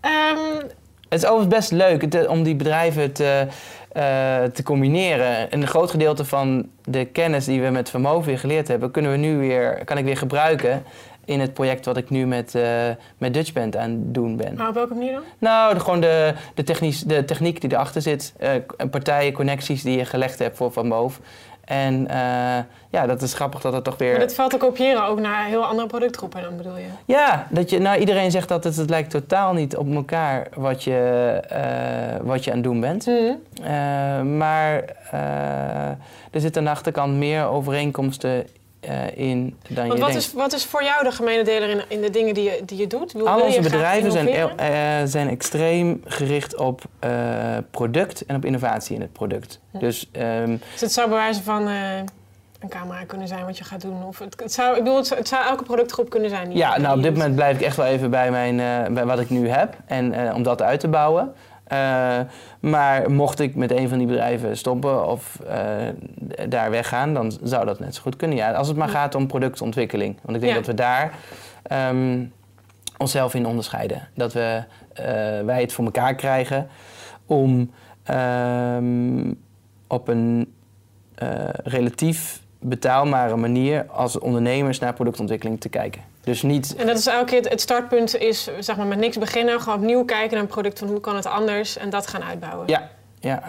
Ehm, 0.00 0.56
Het 1.08 1.22
is 1.22 1.28
overigens 1.28 1.54
best 1.56 1.72
leuk 1.72 2.10
te- 2.10 2.28
om 2.28 2.42
die 2.42 2.54
bedrijven 2.56 3.12
te, 3.12 3.46
eh, 3.92 4.42
te 4.52 4.62
combineren. 4.62 5.50
En 5.50 5.60
een 5.62 5.66
groot 5.68 5.90
gedeelte 5.90 6.24
van 6.24 6.68
de 6.84 7.04
kennis 7.04 7.44
die 7.44 7.62
we 7.62 7.68
met 7.70 7.90
Vermogen 7.90 8.26
weer 8.26 8.38
geleerd 8.38 8.68
hebben, 8.68 8.90
kunnen 8.90 9.10
we 9.10 9.16
nu 9.16 9.36
weer, 9.36 9.84
kan 9.84 9.98
ik 9.98 10.04
weer 10.04 10.16
gebruiken 10.16 10.82
in 11.24 11.40
het 11.40 11.54
project 11.54 11.84
wat 11.84 11.96
ik 11.96 12.10
nu 12.10 12.26
met, 12.26 12.54
eh 12.54 12.62
met 13.18 13.34
Dutchband 13.34 13.76
aan 13.76 13.90
het 13.90 14.14
doen 14.14 14.36
ben. 14.36 14.54
Maar 14.56 14.68
op 14.68 14.74
welke 14.74 14.94
manier 14.94 15.12
dan? 15.12 15.22
Nou, 15.38 15.74
de, 15.74 15.80
gewoon 15.80 16.00
de, 16.00 16.34
de, 16.54 16.62
technisch, 16.62 17.00
de 17.00 17.24
techniek 17.24 17.60
die 17.60 17.72
erachter 17.72 18.02
zit. 18.02 18.32
k- 18.66 18.90
partijen, 18.90 19.32
connecties 19.32 19.82
die 19.82 19.98
je 19.98 20.04
gelegd 20.04 20.38
hebt 20.38 20.56
voor 20.56 20.72
Van 20.72 20.86
Moof. 20.86 21.20
En 21.64 22.08
eh, 22.08 22.64
ja, 22.90 23.06
dat 23.06 23.22
is 23.22 23.34
grappig 23.34 23.60
dat 23.60 23.72
het 23.72 23.84
toch 23.84 23.98
weer... 23.98 24.10
Maar 24.10 24.20
dat 24.20 24.34
valt 24.34 24.50
te 24.50 24.56
kopiëren 24.56 25.06
ook 25.06 25.20
naar 25.20 25.44
heel 25.44 25.64
andere 25.64 25.88
productgroepen 25.88 26.42
dan 26.42 26.56
bedoel 26.56 26.76
je? 26.76 26.86
Ja, 27.04 27.46
dat 27.50 27.70
je, 27.70 27.78
nou, 27.78 27.98
iedereen 27.98 28.30
zegt 28.30 28.48
dat 28.48 28.64
het, 28.64 28.76
het 28.76 28.90
lijkt 28.90 29.10
totaal 29.10 29.52
niet 29.52 29.76
op 29.76 29.94
elkaar 29.94 30.48
wat 30.54 30.84
je, 30.84 30.98
eh, 31.48 32.26
wat 32.26 32.44
je 32.44 32.50
aan 32.50 32.56
het 32.56 32.66
doen 32.66 32.80
bent. 32.80 33.06
Mhm. 33.06 33.32
Eh, 33.62 34.22
maar 34.22 34.84
er 36.30 36.40
zitten 36.40 36.60
aan 36.60 36.66
de 36.66 36.74
achterkant 36.74 37.14
meer 37.14 37.44
overeenkomsten 37.44 38.46
eh, 38.86 39.16
in 39.28 39.56
dan 39.68 39.74
Want 39.76 39.92
je 39.92 39.98
wat 39.98 40.08
denkt. 40.12 40.24
is, 40.24 40.32
wat 40.32 40.52
is 40.52 40.64
voor 40.64 40.82
jou 40.84 41.04
de 41.04 41.10
gemene 41.10 41.44
deler 41.44 41.68
in, 41.68 41.82
in 41.88 42.00
de 42.00 42.10
dingen 42.10 42.34
die 42.34 42.44
je, 42.44 42.62
die 42.64 42.78
je 42.78 42.86
doet? 42.86 43.12
Wil, 43.12 43.28
Al 43.28 43.40
onze 43.40 43.60
bedrijven 43.60 44.12
zijn, 44.12 44.28
eh, 44.28 44.68
zijn 45.04 45.28
extreem 45.28 46.02
gericht 46.04 46.56
op 46.56 46.82
eh, 46.98 47.10
product 47.70 48.26
en 48.26 48.36
op 48.36 48.44
innovatie 48.44 48.94
in 48.94 49.00
het 49.00 49.12
product. 49.12 49.60
Dus 49.72 50.08
ehm, 50.12 50.56
Dus 50.72 50.80
het 50.80 50.92
zou 50.92 51.08
bewijzen 51.08 51.44
van 51.44 51.66
een 51.66 52.68
camera 52.68 53.04
kunnen 53.04 53.28
zijn 53.28 53.44
wat 53.44 53.58
je 53.58 53.64
gaat 53.64 53.80
doen. 53.80 54.04
Of 54.04 54.18
het, 54.18 54.40
het 54.40 54.52
zou, 54.52 54.76
ik 54.76 54.82
bedoel, 54.82 54.96
het 54.96 55.06
zou, 55.06 55.20
het 55.20 55.28
zou 55.28 55.44
elke 55.44 55.64
productgroep 55.64 56.10
kunnen 56.10 56.30
zijn. 56.30 56.56
ja, 56.56 56.78
nou 56.78 56.96
op 56.96 57.02
dit 57.02 57.12
moment 57.12 57.34
blijf 57.34 57.56
ik 57.56 57.62
echt 57.62 57.76
wel 57.76 57.86
even 57.86 58.10
bij, 58.10 58.30
mijn, 58.30 58.56
bij 58.94 59.04
wat 59.04 59.20
ik 59.20 59.30
nu 59.30 59.48
heb 59.48 59.76
en 59.86 60.34
om 60.34 60.42
dat 60.42 60.62
uit 60.62 60.80
te 60.80 60.88
bouwen. 60.88 61.34
Eh, 61.64 62.20
maar 62.60 63.10
mocht 63.10 63.40
ik 63.40 63.54
met 63.54 63.70
een 63.70 63.88
van 63.88 63.98
die 63.98 64.06
bedrijven 64.06 64.56
stoppen 64.56 65.06
of 65.08 65.40
eh, 65.48 65.66
daar 66.48 66.70
weggaan, 66.70 67.14
dan 67.14 67.32
zou 67.42 67.66
dat 67.66 67.78
net 67.78 67.94
zo 67.94 68.02
goed 68.02 68.16
kunnen. 68.16 68.36
Ja, 68.36 68.52
als 68.52 68.68
het 68.68 68.76
maar 68.76 68.88
gaat 68.88 69.14
om 69.14 69.26
productontwikkeling. 69.26 70.16
Want 70.22 70.36
ik 70.36 70.40
denk 70.42 70.52
Ja. 70.52 70.58
dat 70.58 70.66
we 70.66 70.74
daar 70.74 71.12
ehm, 71.62 72.24
onszelf 72.98 73.34
in 73.34 73.46
onderscheiden. 73.46 74.08
Dat 74.14 74.32
we, 74.32 74.62
eh, 74.92 75.04
wij 75.44 75.60
het 75.60 75.72
voor 75.72 75.84
elkaar 75.84 76.14
krijgen 76.14 76.68
om 77.26 77.70
ehm, 78.04 79.32
op 79.86 80.08
een 80.08 80.54
relatief 81.64 82.42
betaalbare 82.58 83.36
manier 83.36 83.86
als 83.86 84.18
ondernemers 84.18 84.78
naar 84.78 84.92
productontwikkeling 84.92 85.60
te 85.60 85.68
kijken. 85.68 86.02
Dus 86.24 86.42
niet 86.42 86.76
En 86.76 86.86
dat 86.86 86.98
is 86.98 87.06
elke 87.06 87.24
keer 87.24 87.38
het, 87.40 87.48
het 87.48 87.60
startpunt 87.60 88.16
is 88.16 88.48
zeg 88.60 88.76
maar 88.76 88.86
met 88.86 88.98
niks 88.98 89.18
beginnen. 89.18 89.60
Gewoon 89.60 89.78
opnieuw 89.78 90.04
kijken 90.04 90.30
naar 90.32 90.40
een 90.40 90.46
product 90.46 90.78
van 90.78 90.88
hoe 90.88 91.00
kan 91.00 91.16
het 91.16 91.26
anders. 91.26 91.76
En 91.76 91.90
dat 91.90 92.06
gaan 92.06 92.22
uitbouwen. 92.24 92.66
Ja, 92.68 92.88
ja. 93.20 93.42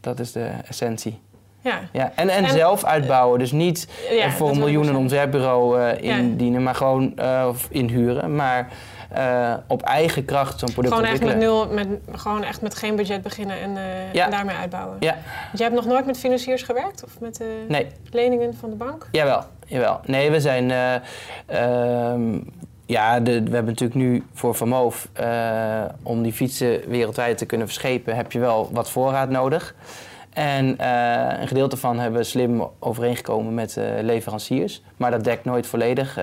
Dat 0.00 0.18
is 0.20 0.32
de 0.32 0.50
essentie. 0.68 1.20
Ja. 1.60 1.80
Ja. 1.92 2.12
En, 2.14 2.28
en, 2.28 2.44
En- 2.44 2.50
zelf 2.50 2.84
uitbouwen. 2.84 3.38
Dus 3.38 3.52
niet 3.52 3.88
Ja, 4.10 4.24
eh, 4.24 4.30
voor 4.30 4.48
een 4.48 4.54
wil 4.54 4.66
ik 4.66 4.72
miljoen 4.72 4.78
een 4.80 4.84
zeggen. 4.84 5.00
ontwerpbureau 5.02 5.80
eh, 5.80 6.02
Ja. 6.02 6.16
indienen, 6.16 6.62
maar 6.62 6.74
gewoon 6.74 7.16
eh, 7.16 7.46
of 7.48 7.66
inhuren. 7.70 8.34
Maar 8.36 8.68
eh, 9.10 9.54
op 9.68 9.82
eigen 9.82 10.24
kracht 10.24 10.58
zo'n 10.58 10.72
product 10.72 10.94
Gewoon 10.94 11.10
echt 11.10 11.20
met 11.22 11.32
ontwikkelen. 11.32 11.66
nul, 11.86 11.98
met, 12.08 12.20
gewoon 12.20 12.42
echt 12.44 12.60
met 12.60 12.74
geen 12.74 12.96
budget 12.96 13.22
beginnen 13.22 13.60
en, 13.60 13.76
eh, 14.12 14.30
daarmee 14.30 14.56
uitbouwen. 14.56 14.96
Ja, 15.00 15.12
Want 15.46 15.58
jij 15.58 15.66
hebt 15.68 15.74
nog 15.80 15.86
nooit 15.86 16.06
met 16.06 16.18
financiers 16.18 16.62
gewerkt? 16.62 17.04
Of 17.04 17.20
met 17.20 17.40
eh, 17.40 17.46
nee, 17.68 17.86
leningen 18.10 18.54
van 18.54 18.70
de 18.70 18.76
bank? 18.76 19.08
jawel, 19.12 19.42
jawel. 19.66 20.00
Nee, 20.06 20.30
we 20.30 20.40
zijn... 20.40 20.70
eh, 20.70 20.94
ehm, 21.46 22.38
ja, 22.86 23.20
de, 23.20 23.32
we 23.42 23.50
hebben 23.50 23.64
natuurlijk 23.64 23.94
nu 24.00 24.24
voor 24.32 24.54
Van 24.54 24.68
Moof, 24.68 25.08
eh, 25.12 25.82
om 26.02 26.22
die 26.22 26.32
fietsen 26.32 26.80
wereldwijd 26.88 27.38
te 27.38 27.46
kunnen 27.46 27.66
verschepen, 27.66 28.16
heb 28.16 28.32
je 28.32 28.38
wel 28.38 28.68
wat 28.72 28.90
voorraad 28.90 29.30
nodig. 29.30 29.74
En 30.32 30.78
eh, 30.78 31.40
een 31.40 31.48
gedeelte 31.48 31.76
van 31.76 31.98
hebben 31.98 32.20
we 32.20 32.26
slim 32.26 32.68
overeengekomen 32.78 33.54
met 33.54 33.78
leveranciers. 34.00 34.82
Maar 34.96 35.10
dat 35.10 35.24
dekt 35.24 35.44
nooit 35.44 35.66
volledig 35.66 36.14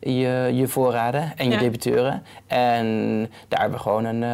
je, 0.00 0.50
je 0.52 0.68
voorraden 0.68 1.32
en 1.36 1.44
je 1.46 1.52
Ja. 1.52 1.58
debiteuren. 1.58 2.22
En 2.46 2.86
daar 3.48 3.60
hebben 3.60 3.78
we 3.78 3.84
gewoon 3.84 4.04
een, 4.04 4.24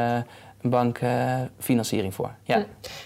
een 0.62 0.70
bankfinanciering 0.70 2.14
voor. 2.14 2.30
Ja. 2.42 2.54
Hm. 2.56 2.62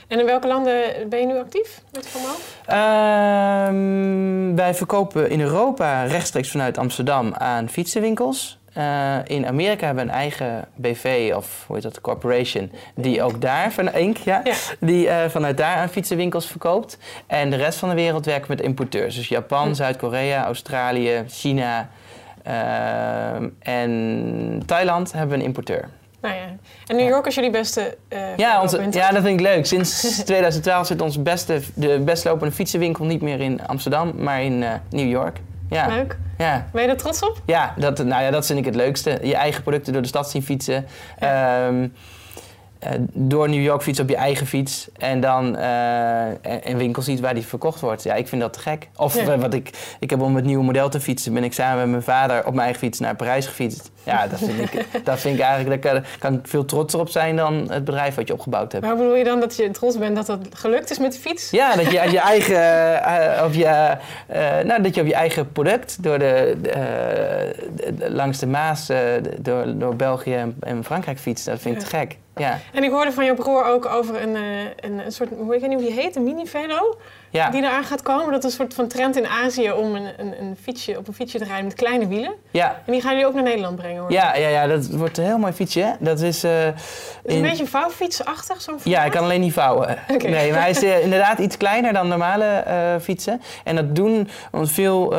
En 0.08 0.18
in 0.20 0.26
welke 0.26 0.46
landen 0.46 1.08
ben 1.08 1.20
je 1.20 1.26
nu 1.26 1.38
actief 1.38 1.82
met 1.92 2.08
Moof? 2.14 2.56
Ehm, 2.66 4.54
wij 4.54 4.74
verkopen 4.74 5.30
in 5.30 5.40
Europa 5.40 6.02
rechtstreeks 6.04 6.50
vanuit 6.50 6.78
Amsterdam 6.78 7.34
aan 7.34 7.68
fietsenwinkels. 7.68 8.58
Eh, 8.72 9.16
in 9.24 9.46
Amerika 9.46 9.86
hebben 9.86 10.04
we 10.06 10.10
een 10.10 10.16
eigen 10.18 10.68
BV, 10.74 11.32
of 11.36 11.64
hoe 11.66 11.74
heet 11.76 11.84
dat, 11.84 12.00
corporation, 12.00 12.72
die 12.94 13.22
ook 13.22 13.40
daar, 13.40 13.72
van 13.72 13.84
ja, 14.24 14.40
Ja. 14.44 14.54
die 14.80 15.08
eh, 15.08 15.28
vanuit 15.30 15.56
daar 15.56 15.76
aan 15.76 15.88
fietsenwinkels 15.88 16.46
verkoopt. 16.46 16.98
En 17.26 17.50
de 17.50 17.56
rest 17.56 17.78
van 17.78 17.88
de 17.88 17.94
wereld 17.94 18.24
werken 18.26 18.48
we 18.48 18.54
met 18.54 18.64
importeurs. 18.64 19.14
Dus 19.16 19.28
Japan, 19.28 19.66
Hm. 19.66 19.74
Zuid-Korea, 19.74 20.44
Australië, 20.44 21.24
China 21.28 21.88
ehm, 22.42 23.48
en 23.58 24.62
Thailand 24.66 25.12
hebben 25.12 25.30
we 25.30 25.36
een 25.42 25.48
importeur. 25.48 25.88
Nou 26.20 26.34
ja. 26.34 26.56
En 26.86 26.96
New 26.96 27.08
York 27.08 27.26
is 27.26 27.34
jullie 27.34 27.50
beste 27.50 27.96
eh 28.08 28.36
Ja, 28.36 28.60
onze, 28.62 28.86
ja, 28.90 29.10
dat 29.10 29.22
vind 29.22 29.40
ik 29.40 29.46
leuk. 29.46 29.66
Sinds 29.66 30.00
2012 30.24 30.86
zit 30.86 31.00
onze 31.00 31.20
beste, 31.20 31.60
de 31.74 32.00
best 32.04 32.24
lopende 32.24 32.54
fietsenwinkel 32.54 33.04
niet 33.04 33.20
meer 33.22 33.40
in 33.40 33.66
Amsterdam, 33.66 34.12
maar 34.16 34.42
in 34.42 34.62
eh, 34.62 34.72
New 34.90 35.08
York. 35.08 35.38
Ja, 35.70 35.86
Leuk. 35.86 36.18
ja. 36.38 36.66
Ben 36.72 36.82
je 36.82 36.88
er 36.88 36.96
trots 36.96 37.22
op? 37.22 37.42
Ja, 37.46 37.74
dat, 37.78 37.98
nou 38.04 38.22
ja, 38.22 38.30
dat 38.30 38.46
vind 38.46 38.58
ik 38.58 38.64
het 38.64 38.74
leukste. 38.74 39.18
Je 39.22 39.34
eigen 39.34 39.62
producten 39.62 39.92
door 39.92 40.02
de 40.02 40.08
stad 40.08 40.30
zien 40.30 40.42
fietsen. 40.42 40.86
Ehm, 41.18 41.88
eh, 42.80 42.90
door 43.12 43.48
New 43.48 43.62
York 43.62 43.82
fietsen 43.82 44.04
op 44.04 44.10
je 44.10 44.16
eigen 44.16 44.46
fiets. 44.46 44.88
En 44.98 45.20
dan 45.20 45.56
eh, 45.56 46.26
een 46.62 46.76
winkel 46.78 47.02
ziet 47.02 47.20
waar 47.20 47.34
die 47.34 47.46
verkocht 47.46 47.80
wordt. 47.80 48.02
Ja, 48.02 48.14
ik 48.14 48.28
vind 48.28 48.40
dat 48.42 48.52
te 48.52 48.58
gek. 48.58 48.88
Of 48.96 49.14
Ja. 49.24 49.38
wat 49.38 49.54
ik, 49.54 49.70
ik 50.00 50.10
heb 50.10 50.20
om 50.20 50.36
het 50.36 50.44
nieuwe 50.44 50.64
model 50.64 50.88
te 50.88 51.00
fietsen, 51.00 51.32
ben 51.34 51.44
ik 51.44 51.52
samen 51.52 51.78
met 51.78 51.88
mijn 51.90 52.02
vader 52.02 52.38
op 52.38 52.50
mijn 52.50 52.60
eigen 52.60 52.78
fiets 52.78 52.98
naar 52.98 53.16
Parijs 53.16 53.46
gefietst. 53.46 53.90
Ja, 54.04 54.26
dat 54.26 54.38
vind 54.38 54.58
ik, 54.74 54.86
dat 55.04 55.20
vind 55.20 55.38
ik 55.38 55.44
eigenlijk, 55.44 55.82
daar 55.82 55.92
kan, 55.92 56.04
kan 56.18 56.34
ik 56.34 56.40
veel 56.48 56.64
trotser 56.64 57.00
op 57.00 57.08
zijn 57.08 57.36
dan 57.36 57.54
het 57.70 57.84
bedrijf 57.84 58.14
wat 58.14 58.26
je 58.28 58.34
opgebouwd 58.34 58.72
hebt. 58.72 58.84
Maar 58.84 58.96
bedoel 58.96 59.14
je 59.16 59.24
dan 59.24 59.40
dat 59.40 59.56
je 59.56 59.70
trots 59.70 59.98
bent 59.98 60.16
dat 60.16 60.26
dat 60.26 60.38
gelukt 60.52 60.90
is 60.90 60.98
met 60.98 61.12
de 61.12 61.18
fiets? 61.18 61.50
Ja, 61.50 61.76
dat 61.76 61.84
je, 61.90 62.10
je 62.10 62.20
eigen, 62.20 63.02
eh, 63.04 63.44
op 63.44 63.52
je, 63.52 63.96
nou, 64.64 64.82
dat 64.82 64.94
je 64.94 65.00
op 65.00 65.06
je 65.06 65.14
eigen 65.14 65.52
product 65.52 66.02
door 66.02 66.18
de, 66.18 66.56
langs 68.08 68.38
de 68.38 68.46
Maas, 68.46 68.88
door, 69.38 69.78
door 69.78 69.96
België 69.96 70.34
en, 70.34 70.56
en 70.60 70.84
Frankrijk 70.84 71.18
fietst. 71.18 71.44
Dat 71.46 71.60
vind 71.60 71.74
ik 71.74 71.80
Ja. 71.82 71.88
te 71.88 71.96
gek. 71.96 72.16
Ja, 72.40 72.58
En 72.72 72.84
ik 72.84 72.90
hoorde 72.90 73.12
van 73.12 73.24
je 73.24 73.34
broer 73.34 73.64
ook 73.64 73.86
over 73.86 74.22
een, 74.22 74.36
eh, 74.36 74.42
een, 74.80 74.98
een 75.04 75.12
soort, 75.12 75.28
hoe, 75.38 75.54
ik 75.54 75.60
weet 75.60 75.70
niet 75.70 75.80
hoe 75.80 75.88
die 75.90 76.00
heet, 76.00 76.16
een 76.16 76.22
mini-velo. 76.24 76.98
ja, 77.30 77.50
Die 77.50 77.62
eraan 77.62 77.84
gaat 77.84 78.02
komen. 78.02 78.30
Dat 78.32 78.44
is 78.44 78.50
een 78.50 78.56
soort 78.56 78.74
van 78.74 78.88
trend 78.88 79.16
in 79.16 79.26
Azië 79.26 79.70
om 79.72 79.94
een, 79.94 80.08
een, 80.16 80.34
een 80.40 80.56
fietsje, 80.62 80.98
op 80.98 81.08
een 81.08 81.14
fietsje 81.14 81.38
te 81.38 81.44
rijden 81.44 81.64
met 81.64 81.74
kleine 81.74 82.08
wielen. 82.08 82.32
ja. 82.50 82.82
En 82.86 82.92
die 82.92 83.00
gaan 83.00 83.10
jullie 83.12 83.26
ook 83.26 83.34
naar 83.34 83.42
Nederland 83.42 83.76
brengen 83.76 84.00
hoor. 84.00 84.12
Ja, 84.12 84.34
ja, 84.36 84.48
ja, 84.48 84.66
dat 84.66 84.86
wordt 84.86 85.18
een 85.18 85.24
heel 85.24 85.38
mooi 85.38 85.52
fietsje. 85.52 85.80
Hè? 85.80 85.90
Dat 85.98 86.20
is. 86.20 86.42
Het 86.42 86.74
is 87.24 87.34
een 87.34 87.42
beetje 87.42 87.66
vouwfietsachtig, 87.66 88.60
zo'n 88.60 88.74
Ja, 88.74 88.80
formaat. 88.80 89.04
ik 89.06 89.12
kan 89.12 89.22
alleen 89.22 89.40
niet 89.40 89.52
vouwen. 89.52 89.98
Nee, 90.18 90.50
maar 90.50 90.60
hij 90.60 90.70
is 90.70 90.82
eh, 90.82 91.02
inderdaad 91.06 91.38
iets 91.38 91.56
kleiner 91.56 91.92
dan 91.92 92.08
normale 92.08 92.64
fietsen. 93.00 93.40
En 93.64 93.76
dat 93.76 93.96
doen, 93.96 94.28
want 94.50 94.70
veel 94.70 95.14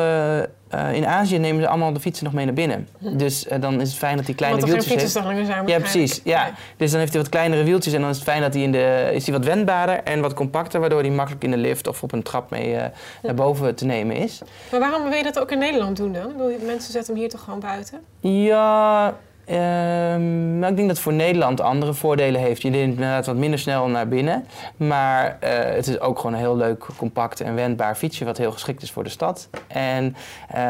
eh, 0.72 0.92
in 0.94 1.06
Azië 1.06 1.38
nemen 1.38 1.62
ze 1.62 1.68
allemaal 1.68 1.92
de 1.92 2.00
fietsen 2.00 2.24
nog 2.24 2.32
mee 2.32 2.44
naar 2.44 2.54
binnen. 2.54 2.88
Dus 2.98 3.46
eh, 3.46 3.60
dan 3.60 3.80
is 3.80 3.88
het 3.88 3.98
fijn 3.98 4.16
dat 4.16 4.26
die 4.26 4.34
kleine 4.34 4.58
Hm. 4.58 4.64
Wieltjes 4.64 4.88
heeft. 4.88 5.00
fietsenstalingen 5.02 5.46
zijn 5.46 5.66
Ja, 5.66 5.78
precies. 5.78 6.20
Ja. 6.24 6.50
Dus 6.76 6.90
dan 6.90 7.00
heeft 7.00 7.12
hij 7.12 7.22
wat 7.22 7.30
kleinere 7.30 7.62
wieltjes 7.62 7.94
en 7.94 8.00
dan 8.00 8.10
is 8.10 8.16
het 8.16 8.24
fijn 8.24 8.40
dat 8.40 8.54
hij 8.54 8.62
in 8.62 8.72
de 8.72 9.10
is 9.12 9.26
hij 9.26 9.34
wat 9.34 9.44
wendbaarder 9.44 10.02
en 10.02 10.20
wat 10.20 10.34
compacter, 10.34 10.80
waardoor 10.80 11.00
hij 11.00 11.10
makkelijk 11.10 11.44
in 11.44 11.50
de 11.50 11.56
lift 11.56 11.86
of 11.86 12.02
op 12.02 12.12
een 12.12 12.22
trap 12.22 12.50
mee 12.50 12.76
eh, 12.76 12.86
naar 13.22 13.34
boven 13.34 13.74
te 13.74 13.84
nemen 13.84 14.16
is. 14.16 14.40
Maar 14.70 14.80
waarom 14.80 15.02
wil 15.02 15.12
je 15.12 15.22
dat 15.22 15.38
ook 15.38 15.50
in 15.50 15.58
Nederland 15.58 15.96
doen 15.96 16.12
dan? 16.12 16.32
Mensen 16.66 16.92
zetten 16.92 17.12
hem 17.12 17.22
hier 17.22 17.30
toch 17.30 17.40
gewoon 17.44 17.60
buiten? 17.60 18.00
Ja, 18.20 19.14
ehm, 19.44 20.58
nou, 20.58 20.70
ik 20.70 20.76
denk 20.76 20.88
dat 20.88 20.96
het 20.96 20.98
voor 21.00 21.12
Nederland 21.12 21.60
andere 21.60 21.94
voordelen 21.94 22.40
heeft. 22.40 22.62
Je 22.62 22.70
neemt 22.70 22.92
inderdaad 22.92 23.26
wat 23.26 23.36
minder 23.36 23.58
snel 23.58 23.86
naar 23.88 24.08
binnen. 24.08 24.46
Maar 24.76 25.36
eh, 25.40 25.74
het 25.74 25.86
is 25.86 26.00
ook 26.00 26.16
gewoon 26.18 26.32
een 26.32 26.38
heel 26.38 26.56
leuk, 26.56 26.86
compact 26.96 27.40
en 27.40 27.54
wendbaar 27.54 27.94
fietsje... 27.94 28.24
wat 28.24 28.38
heel 28.38 28.52
geschikt 28.52 28.82
is 28.82 28.90
voor 28.90 29.04
de 29.04 29.10
stad. 29.10 29.48
En 29.68 30.16
eh, 30.48 30.60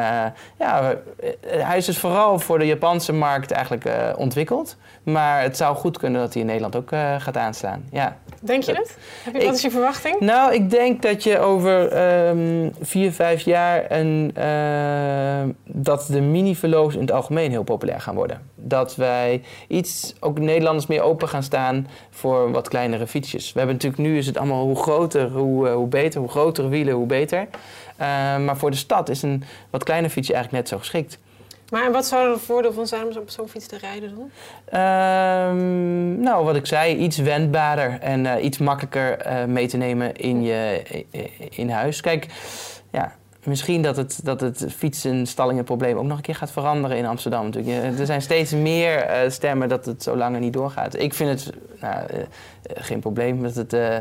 ja, 0.58 0.94
eh, 1.20 1.64
hij 1.66 1.76
is 1.76 1.84
dus 1.86 1.98
vooral 1.98 2.38
voor 2.38 2.58
de 2.58 2.66
Japanse 2.66 3.12
markt 3.12 3.50
eigenlijk 3.50 3.84
eh, 3.84 3.94
ontwikkeld. 4.16 4.76
Maar 5.02 5.42
het 5.42 5.56
zou 5.56 5.76
goed 5.76 5.98
kunnen 5.98 6.20
dat 6.20 6.32
hij 6.32 6.40
in 6.40 6.46
Nederland 6.48 6.76
ook 6.76 6.92
eh, 6.92 7.14
gaat 7.18 7.36
aanslaan. 7.36 7.84
Ja. 7.90 8.16
Denk 8.40 8.62
je 8.62 8.72
het? 8.72 8.96
Heb 9.24 9.32
je, 9.34 9.40
Ik- 9.40 9.46
wat 9.46 9.54
is 9.54 9.62
je 9.62 9.70
verwachting? 9.70 10.20
Nou, 10.20 10.54
ik 10.54 10.70
denk 10.70 11.02
dat 11.02 11.22
je 11.22 11.38
over 11.38 11.88
ehm, 11.92 12.68
vier, 12.80 13.12
vijf 13.12 13.40
jaar 13.42 13.84
een, 13.90 14.30
ehm, 14.34 15.48
dat 15.64 16.06
de 16.10 16.20
mini-velo's 16.20 16.94
in 16.94 17.00
het 17.00 17.12
algemeen 17.12 17.50
heel 17.50 17.62
populair 17.62 18.00
gaan 18.00 18.14
worden. 18.14 18.50
Dat 18.64 18.96
wij 18.96 19.42
iets, 19.68 20.14
ook 20.20 20.38
Nederlanders 20.38 20.86
meer 20.86 21.02
open 21.02 21.28
gaan 21.28 21.42
staan 21.42 21.86
voor 22.10 22.50
wat 22.50 22.68
kleinere 22.68 23.06
fietsjes. 23.06 23.52
We 23.52 23.58
hebben 23.58 23.76
natuurlijk 23.76 24.02
nu 24.02 24.18
is 24.18 24.26
het 24.26 24.36
allemaal 24.36 24.64
hoe 24.64 24.82
groter, 24.82 25.30
hoe, 25.30 25.68
eh, 25.68 25.74
hoe 25.74 25.86
beter, 25.86 26.20
hoe 26.20 26.30
grotere 26.30 26.68
wielen, 26.68 26.94
hoe 26.94 27.06
beter. 27.06 27.48
Eh, 27.96 28.06
maar 28.38 28.56
voor 28.56 28.70
de 28.70 28.76
stad 28.76 29.08
is 29.08 29.22
een 29.22 29.44
wat 29.70 29.84
kleiner 29.84 30.10
fietsje 30.10 30.32
eigenlijk 30.32 30.62
net 30.62 30.72
zo 30.72 30.78
geschikt. 30.78 31.18
Maar 31.70 31.92
wat 31.92 32.06
zou 32.06 32.26
er 32.26 32.32
het 32.32 32.40
voordeel 32.40 32.72
van 32.72 32.86
zijn 32.86 33.06
om 33.06 33.16
op 33.16 33.30
zo'n 33.30 33.48
fiets 33.48 33.66
te 33.66 33.78
rijden 33.78 34.14
dan? 34.14 34.30
Ehm, 34.64 36.20
nou, 36.20 36.44
wat 36.44 36.56
ik 36.56 36.66
zei, 36.66 36.96
iets 36.96 37.16
wendbaarder 37.16 37.98
en 38.00 38.26
eh, 38.26 38.44
iets 38.44 38.58
makkelijker 38.58 39.18
mee 39.48 39.66
te 39.66 39.76
nemen 39.76 40.16
in 40.16 40.42
je 40.42 40.82
in 41.50 41.70
huis. 41.70 42.00
Kijk, 42.00 42.26
ja, 42.90 43.12
misschien 43.46 43.82
dat 43.82 43.96
het, 43.96 44.20
dat 44.22 44.40
het 44.40 44.66
fietsenstallingenprobleem 44.76 45.96
ook 45.96 46.04
nog 46.04 46.16
een 46.16 46.22
keer 46.22 46.34
gaat 46.34 46.50
veranderen 46.50 46.96
in 46.96 47.06
Amsterdam. 47.06 47.44
Natuurlijk. 47.44 47.98
Er 47.98 48.06
zijn 48.06 48.22
steeds 48.22 48.52
meer 48.52 48.96
eh, 48.96 49.30
stemmen 49.30 49.68
dat 49.68 49.84
het 49.84 50.02
zo 50.02 50.16
langer 50.16 50.40
niet 50.40 50.52
doorgaat. 50.52 50.98
Ik 50.98 51.14
vind 51.14 51.30
het 51.30 51.54
nou, 51.80 51.96
uh, 52.14 52.18
geen 52.74 53.00
probleem. 53.00 53.42
Dat 53.42 53.54
het, 53.54 53.72
uh, 53.72 53.96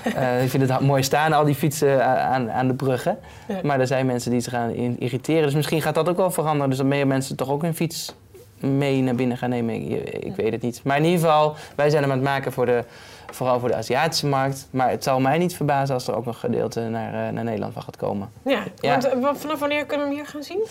ik 0.44 0.50
vind 0.50 0.68
het 0.68 0.80
mooi 0.80 1.02
staan, 1.02 1.32
al 1.32 1.44
die 1.44 1.54
fietsen 1.54 2.06
aan, 2.06 2.50
aan 2.50 2.68
de 2.68 2.74
bruggen. 2.74 3.18
Ja. 3.48 3.60
Maar 3.62 3.80
er 3.80 3.86
zijn 3.86 4.06
mensen 4.06 4.30
die 4.30 4.40
zich 4.40 4.52
gaan 4.52 4.70
irriteren. 4.98 5.42
Dus 5.42 5.54
misschien 5.54 5.82
gaat 5.82 5.94
dat 5.94 6.08
ook 6.08 6.16
wel 6.16 6.30
veranderen. 6.30 6.68
Dus 6.68 6.78
dat 6.78 6.86
meer 6.86 7.06
mensen 7.06 7.36
toch 7.36 7.50
ook 7.50 7.62
hun 7.62 7.74
fiets 7.74 8.14
mee 8.58 9.02
naar 9.02 9.14
binnen 9.14 9.36
gaan 9.36 9.50
nemen. 9.50 9.74
Ik, 9.74 10.08
ik 10.08 10.36
weet 10.36 10.52
het 10.52 10.62
niet. 10.62 10.80
Maar 10.84 10.96
in 10.96 11.04
ieder 11.04 11.20
geval, 11.20 11.54
wij 11.74 11.90
zijn 11.90 12.02
hem 12.02 12.12
aan 12.12 12.18
het 12.18 12.26
maken 12.26 12.52
voor 12.52 12.66
de 12.66 12.84
vooral 13.30 13.60
voor 13.60 13.68
de 13.68 13.74
Aziatische 13.74 14.26
markt. 14.26 14.68
Maar 14.70 14.90
het 14.90 15.04
zal 15.04 15.20
mij 15.20 15.38
niet 15.38 15.56
verbazen 15.56 15.94
als 15.94 16.08
er 16.08 16.16
ook 16.16 16.24
nog 16.24 16.40
gedeelte 16.40 16.80
naar, 16.80 17.12
uh, 17.12 17.32
naar 17.32 17.44
Nederland 17.44 17.72
van 17.72 17.82
gaat 17.82 17.96
komen. 17.96 18.30
Ja, 18.44 18.62
ja. 18.80 18.98
Want, 19.20 19.38
vanaf 19.38 19.58
wanneer 19.58 19.86
kunnen 19.86 20.08
we 20.08 20.14
hem 20.14 20.22
hier 20.22 20.30
gaan 20.30 20.42
zien? 20.42 20.64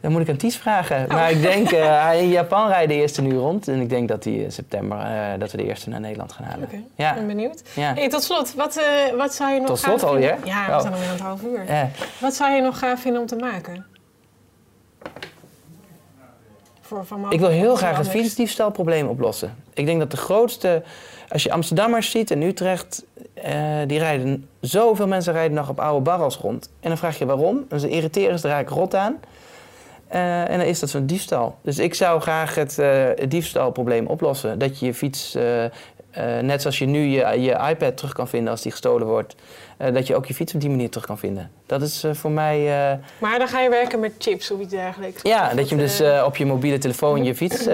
Dan 0.00 0.12
moet 0.12 0.20
ik 0.20 0.28
aan 0.28 0.36
Ties 0.36 0.56
vragen. 0.56 1.04
Oh. 1.04 1.08
Maar 1.08 1.30
ik 1.30 1.42
denk, 1.42 1.72
uh, 1.72 2.10
in 2.20 2.28
Japan 2.28 2.68
rijdt 2.68 2.88
de 2.88 2.94
eerste 2.94 3.22
nu 3.22 3.36
rond. 3.36 3.68
En 3.68 3.80
ik 3.80 3.88
denk 3.88 4.08
dat 4.08 4.22
die 4.22 4.44
in 4.44 4.52
september, 4.52 4.98
uh, 4.98 5.38
dat 5.38 5.50
we 5.50 5.56
de 5.56 5.64
eerste 5.64 5.88
naar 5.88 6.00
Nederland 6.00 6.32
gaan 6.32 6.44
halen. 6.44 6.64
Oké, 6.64 6.74
okay. 6.74 6.86
ja. 6.94 7.14
ben 7.14 7.26
benieuwd. 7.26 7.62
Ja. 7.74 7.94
Hey, 7.94 8.08
tot 8.08 8.22
slot, 8.22 8.54
wat, 8.54 8.76
uh, 8.78 9.16
wat 9.16 9.34
zou 9.34 9.52
je 9.52 9.58
nog 9.58 9.68
Tot 9.68 9.78
slot 9.78 10.02
alweer? 10.02 10.36
Ja, 10.44 10.66
we 10.66 10.72
oh. 10.72 10.80
zijn 10.80 10.92
alweer 10.92 11.08
aan 11.08 11.14
het 11.14 11.22
half 11.22 11.42
uur. 11.42 11.64
Wat 12.18 12.34
zou 12.34 12.52
je 12.52 12.60
nog 12.60 12.78
gaaf 12.78 13.00
vinden 13.00 13.20
om 13.20 13.26
te 13.26 13.36
maken? 13.36 13.86
Voor 16.86 17.04
van 17.04 17.32
ik 17.32 17.40
wil 17.40 17.48
heel 17.48 17.76
graag 17.76 17.96
het 17.96 18.08
fietsdiefstalprobleem 18.08 19.08
oplossen. 19.08 19.54
Ik 19.74 19.86
denk 19.86 19.98
dat 19.98 20.10
de 20.10 20.16
grootste 20.16 20.82
als 21.28 21.42
je 21.42 21.52
Amsterdammers 21.52 22.10
ziet 22.10 22.30
en 22.30 22.42
Utrecht, 22.42 23.04
uh, 23.46 23.52
die 23.86 23.98
rijden, 23.98 24.48
zoveel 24.60 25.06
mensen 25.06 25.32
rijden 25.32 25.56
nog 25.56 25.68
op 25.68 25.80
oude 25.80 26.02
barrels 26.02 26.36
rond. 26.36 26.70
En 26.80 26.88
dan 26.88 26.98
vraag 26.98 27.18
je 27.18 27.26
waarom. 27.26 27.66
En 27.68 27.80
ze 27.80 27.88
irriteren 27.88 28.38
ze 28.38 28.48
eigenlijk 28.48 28.76
rot 28.76 28.94
aan. 28.94 29.16
Uh, 30.12 30.50
en 30.50 30.58
dan 30.58 30.66
is 30.66 30.80
dat 30.80 30.90
zo'n 30.90 31.06
diefstal. 31.06 31.58
Dus 31.62 31.78
ik 31.78 31.94
zou 31.94 32.20
graag 32.20 32.54
het, 32.54 32.78
uh, 32.78 33.04
het 33.14 33.30
diefstalprobleem 33.30 34.06
oplossen. 34.06 34.58
Dat 34.58 34.78
je 34.78 34.86
je 34.86 34.94
fiets 34.94 35.36
uh, 35.36 35.64
net 36.40 36.60
zoals 36.60 36.78
je 36.78 36.86
nu 36.86 36.98
je, 36.98 37.40
je 37.40 37.68
iPad 37.68 37.96
terug 37.96 38.12
kan 38.12 38.28
vinden 38.28 38.50
als 38.50 38.62
die 38.62 38.70
gestolen 38.70 39.06
wordt, 39.06 39.34
uh, 39.82 39.94
dat 39.94 40.06
je 40.06 40.16
ook 40.16 40.26
je 40.26 40.34
fiets 40.34 40.54
op 40.54 40.60
die 40.60 40.70
manier 40.70 40.90
terug 40.90 41.06
kan 41.06 41.18
vinden. 41.18 41.50
Dat 41.66 41.82
is 41.82 42.04
uh, 42.04 42.14
voor 42.14 42.30
mij. 42.30 42.58
maar 43.18 43.38
dan 43.38 43.48
ga 43.48 43.60
je 43.60 43.68
werken 43.68 44.00
met 44.00 44.12
chips 44.18 44.50
of 44.50 44.60
iets 44.60 44.70
dergelijks. 44.70 45.22
Ja, 45.22 45.54
dat 45.54 45.68
je 45.68 45.74
hem 45.74 45.84
dus 45.84 46.02
op 46.24 46.36
je 46.36 46.46
mobiele 46.46 46.78
telefoon 46.78 47.24
je 47.24 47.34
fiets, 47.34 47.64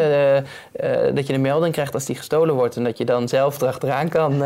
dat 1.15 1.27
je 1.27 1.33
een 1.33 1.41
melding 1.41 1.73
krijgt 1.73 1.95
als 1.95 2.05
die 2.05 2.17
gestolen 2.17 2.55
wordt 2.55 2.77
en 2.77 2.85
dat 2.85 2.99
je 2.99 3.05
dan 3.05 3.29
zelf 3.29 3.61
erachteraan 3.61 4.09
kan. 4.09 4.33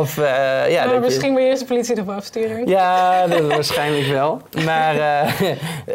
of, 0.00 0.16
ja, 0.68 0.84
nou, 0.84 1.00
misschien 1.00 1.32
je... 1.32 1.40
je 1.40 1.46
eerst 1.46 1.60
de 1.60 1.66
politie 1.66 1.96
erop 1.96 2.08
afsturen. 2.08 2.68
Ja, 2.68 3.26
dat 3.26 3.46
waarschijnlijk 3.54 4.06
wel. 4.06 4.40
Maar, 4.64 4.94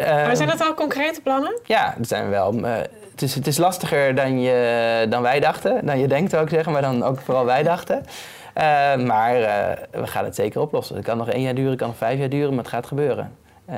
maar 0.01 0.35
zijn 0.35 0.49
dat 0.49 0.61
al 0.61 0.73
concrete 0.73 1.21
plannen? 1.21 1.59
Ja, 1.63 1.95
er 1.99 2.05
zijn 2.05 2.29
wel 2.29 2.53
het, 3.21 3.29
is, 3.29 3.35
het 3.35 3.47
is 3.47 3.57
lastiger 3.57 4.15
dan, 4.15 4.41
je, 4.41 5.05
dan 5.09 5.21
wij 5.21 5.39
dachten. 5.39 5.85
Dan 5.85 5.99
je 5.99 6.07
denkt 6.07 6.35
ook 6.35 6.49
zeggen, 6.49 6.71
maar 6.71 6.81
dan 6.81 7.03
ook 7.03 7.19
vooral 7.19 7.45
wij 7.45 7.63
dachten. 7.63 8.05
Uh, 8.57 8.95
maar 8.95 9.39
uh, 9.39 10.01
we 10.01 10.07
gaan 10.07 10.25
het 10.25 10.35
zeker 10.35 10.61
oplossen. 10.61 10.95
Het 10.95 11.05
kan 11.05 11.17
nog 11.17 11.29
één 11.29 11.41
jaar 11.41 11.55
duren, 11.55 11.69
het 11.69 11.79
kan 11.79 11.87
nog 11.87 11.97
vijf 11.97 12.19
jaar 12.19 12.29
duren, 12.29 12.49
maar 12.49 12.63
het 12.63 12.73
gaat 12.73 12.85
gebeuren. 12.85 13.35
Uh, 13.69 13.75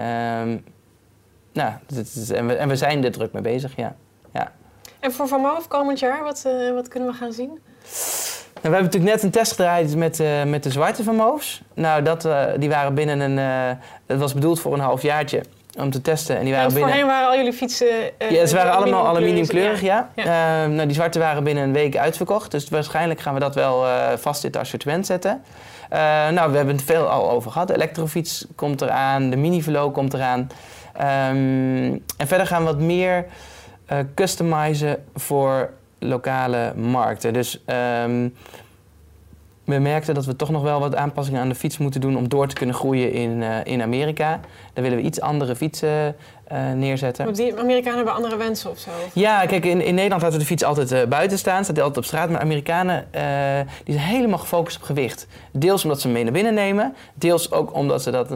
nou, 1.53 1.73
is, 1.95 2.29
en, 2.29 2.47
we, 2.47 2.53
en 2.53 2.67
we 2.67 2.75
zijn 2.75 3.03
er 3.03 3.12
druk 3.12 3.34
mee 3.34 3.41
bezig, 3.41 3.75
ja. 3.75 3.95
ja. 4.34 4.51
En 4.99 5.12
voor 5.12 5.27
Van 5.27 5.41
Moof 5.41 5.67
komend 5.67 5.99
jaar, 5.99 6.23
wat, 6.23 6.43
eh, 6.45 6.71
wat 6.73 6.88
kunnen 6.88 7.10
we 7.10 7.15
gaan 7.15 7.34
zien? 7.34 7.47
Nou, 7.47 7.60
we 8.53 8.62
hebben 8.62 8.84
natuurlijk 8.84 9.13
net 9.13 9.23
een 9.23 9.32
test 9.32 9.51
gedraaid 9.51 9.95
met, 9.95 10.23
met 10.45 10.63
de 10.63 10.71
zwarte 10.71 11.03
Van 11.03 11.15
Moofs. 11.15 11.62
Nou, 11.73 12.03
dat, 12.03 12.27
die 12.58 12.69
waren 12.69 12.93
binnen 12.93 13.19
een... 13.19 13.77
dat 14.06 14.19
was 14.19 14.34
bedoeld 14.34 14.60
voor 14.60 14.73
een 14.73 14.79
halfjaartje 14.79 15.43
om 15.77 15.89
te 15.89 16.01
testen. 16.01 16.38
En 16.38 16.43
die 16.43 16.53
waren 16.53 16.67
ja, 16.67 16.73
binnen... 16.73 16.89
Voorheen 16.89 17.09
waren 17.09 17.27
al 17.29 17.36
jullie 17.36 17.53
fietsen... 17.53 17.88
Uh, 18.19 18.31
ja, 18.31 18.45
ze 18.45 18.55
waren 18.55 18.73
allemaal 18.73 19.07
aluminiumkleurig, 19.07 19.81
ja. 19.81 20.09
ja. 20.15 20.23
ja. 20.23 20.63
Uh, 20.63 20.73
nou, 20.73 20.86
die 20.86 20.95
zwarte 20.95 21.19
waren 21.19 21.43
binnen 21.43 21.63
een 21.63 21.73
week 21.73 21.97
uitverkocht. 21.97 22.51
Dus 22.51 22.69
waarschijnlijk 22.69 23.19
gaan 23.19 23.33
we 23.33 23.39
dat 23.39 23.55
wel 23.55 23.86
uh, 23.86 24.07
vast 24.15 24.43
in 24.43 24.49
het 24.49 24.59
assortiment 24.59 25.05
zetten. 25.05 25.41
Uh, 25.93 25.99
nou, 26.29 26.51
we 26.51 26.57
hebben 26.57 26.75
het 26.75 26.83
veel 26.83 27.05
al 27.05 27.29
over 27.31 27.51
gehad. 27.51 27.67
De 27.67 27.75
elektrofiets 27.75 28.45
komt 28.55 28.81
eraan, 28.81 29.29
de 29.29 29.38
mini-velo 29.38 29.91
komt 29.91 30.13
eraan. 30.13 30.39
Um, 30.39 32.03
en 32.17 32.27
verder 32.27 32.47
gaan 32.47 32.59
we 32.59 32.65
wat 32.65 32.79
meer 32.79 33.25
customizen 34.15 35.03
voor 35.15 35.69
lokale 35.99 36.73
markten. 36.75 37.33
Dus... 37.33 37.63
Um, 38.05 38.36
we 39.63 39.79
merkten 39.79 40.13
dat 40.13 40.25
we 40.25 40.36
toch 40.36 40.49
nog 40.49 40.62
wel 40.62 40.79
wat 40.79 40.95
aanpassingen 40.95 41.41
aan 41.41 41.49
de 41.49 41.55
fiets 41.55 41.77
moeten 41.77 42.01
doen 42.01 42.17
om 42.17 42.29
door 42.29 42.47
te 42.47 42.55
kunnen 42.55 42.75
groeien 42.75 43.12
in, 43.12 43.43
in 43.63 43.81
Amerika. 43.81 44.39
Daar 44.73 44.83
willen 44.83 44.97
we 44.97 45.03
iets 45.03 45.21
andere 45.21 45.55
fietsen 45.55 46.15
uh, 46.51 46.71
neerzetten. 46.71 47.25
Maar 47.25 47.33
die 47.33 47.59
Amerikanen 47.59 47.95
hebben 47.95 48.13
andere 48.13 48.38
wensen 48.38 48.69
of 48.69 48.79
zo? 48.79 48.89
Ja, 49.13 49.45
kijk, 49.45 49.65
in, 49.65 49.81
in 49.81 49.95
Nederland 49.95 50.21
laten 50.21 50.38
we 50.38 50.43
de 50.43 50.49
fiets 50.49 50.63
altijd 50.63 50.91
uh, 50.91 51.03
buiten 51.03 51.38
staan, 51.38 51.63
staat 51.63 51.75
die 51.75 51.83
altijd 51.83 52.05
op 52.05 52.12
straat. 52.12 52.29
Maar 52.29 52.41
Amerikanen 52.41 53.07
die 53.83 53.93
zijn 53.95 54.07
helemaal 54.07 54.38
gefocust 54.38 54.77
op 54.77 54.83
gewicht. 54.83 55.27
Deels 55.51 55.83
omdat 55.83 56.01
ze 56.01 56.07
hem 56.07 56.15
mee 56.15 56.23
naar 56.23 56.33
binnen 56.33 56.53
nemen, 56.53 56.95
deels 57.13 57.51
ook 57.51 57.73
omdat 57.73 58.03
ze 58.03 58.12
dat 58.12 58.29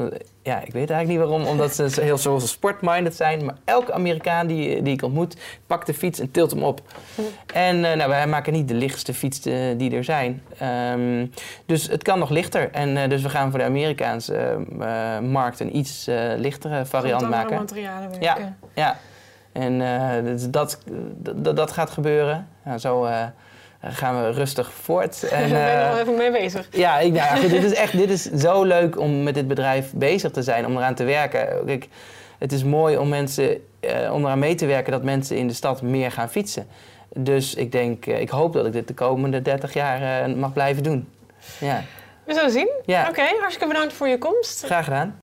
ja, 0.47 0.61
ik 0.61 0.73
weet 0.73 0.89
eigenlijk 0.89 1.07
niet 1.07 1.29
waarom, 1.29 1.47
omdat 1.47 1.75
ze 1.75 2.01
heel 2.01 2.17
zoals 2.17 2.49
sportminded 2.49 3.15
zijn. 3.15 3.45
Maar 3.45 3.55
elke 3.65 3.93
Amerikaan 3.93 4.47
die, 4.47 4.81
die 4.81 4.93
ik 4.93 5.01
ontmoet, 5.01 5.37
pakt 5.67 5.85
de 5.85 5.93
fiets 5.93 6.19
en 6.19 6.31
tilt 6.31 6.51
hem 6.51 6.63
op. 6.63 6.81
Hm. 7.15 7.21
En 7.53 7.79
nou, 7.79 8.09
wij 8.09 8.27
maken 8.27 8.53
niet 8.53 8.67
de 8.67 8.73
lichtste 8.73 9.13
fiets 9.13 9.39
die 9.77 9.91
er 9.91 10.03
zijn. 10.03 10.41
Um, 10.93 11.31
dus 11.65 11.87
het 11.87 12.03
kan 12.03 12.19
nog 12.19 12.29
lichter. 12.29 12.71
En 12.71 13.09
dus 13.09 13.21
we 13.21 13.29
gaan 13.29 13.49
voor 13.49 13.59
de 13.59 13.65
Amerikaanse 13.65 14.57
markt 15.21 15.59
een 15.59 15.77
iets 15.77 16.07
lichtere 16.37 16.85
variant 16.85 17.29
maken. 17.29 17.57
materialen 17.57 18.09
werken. 18.09 18.21
Ja, 18.21 18.55
ja. 18.73 18.97
en 19.51 19.79
dus 20.23 20.49
dat, 20.49 20.79
dat, 21.35 21.55
dat 21.55 21.71
gaat 21.71 21.89
gebeuren. 21.89 22.47
Nou, 22.63 22.79
zo 22.79 23.07
gaan 23.81 24.23
we 24.23 24.29
rustig 24.31 24.71
voort. 24.71 25.23
En, 25.31 25.49
ben 25.49 25.59
je 25.59 25.91
uh, 25.93 25.99
even 25.99 26.15
mee 26.15 26.31
bezig. 26.31 26.67
Ja, 26.71 26.99
ik, 26.99 27.13
nou, 27.13 27.39
goed, 27.39 27.49
dit 27.49 27.63
is 27.63 27.73
echt 27.73 27.97
dit 27.97 28.09
is 28.09 28.23
zo 28.23 28.63
leuk 28.63 28.99
om 28.99 29.23
met 29.23 29.33
dit 29.33 29.47
bedrijf 29.47 29.91
bezig 29.93 30.31
te 30.31 30.43
zijn, 30.43 30.65
om 30.65 30.77
eraan 30.77 30.95
te 30.95 31.03
werken. 31.03 31.65
Kijk, 31.65 31.87
het 32.37 32.51
is 32.51 32.63
mooi 32.63 32.97
om 32.97 33.09
mensen 33.09 33.61
om 34.11 34.23
eraan 34.25 34.39
mee 34.39 34.55
te 34.55 34.65
werken 34.65 34.91
dat 34.91 35.03
mensen 35.03 35.37
in 35.37 35.47
de 35.47 35.53
stad 35.53 35.81
meer 35.81 36.11
gaan 36.11 36.29
fietsen. 36.29 36.67
Dus 37.13 37.55
ik 37.55 37.71
denk, 37.71 38.05
ik 38.05 38.29
hoop 38.29 38.53
dat 38.53 38.65
ik 38.65 38.73
dit 38.73 38.87
de 38.87 38.93
komende 38.93 39.41
30 39.41 39.73
jaar 39.73 40.29
mag 40.29 40.53
blijven 40.53 40.83
doen. 40.83 41.09
Ja. 41.59 41.83
We 42.23 42.33
zullen 42.33 42.51
zien. 42.51 42.69
Ja. 42.85 43.01
Oké, 43.01 43.09
okay, 43.09 43.35
hartstikke 43.39 43.73
bedankt 43.73 43.93
voor 43.93 44.07
je 44.07 44.17
komst. 44.17 44.65
Graag 44.65 44.83
gedaan. 44.83 45.19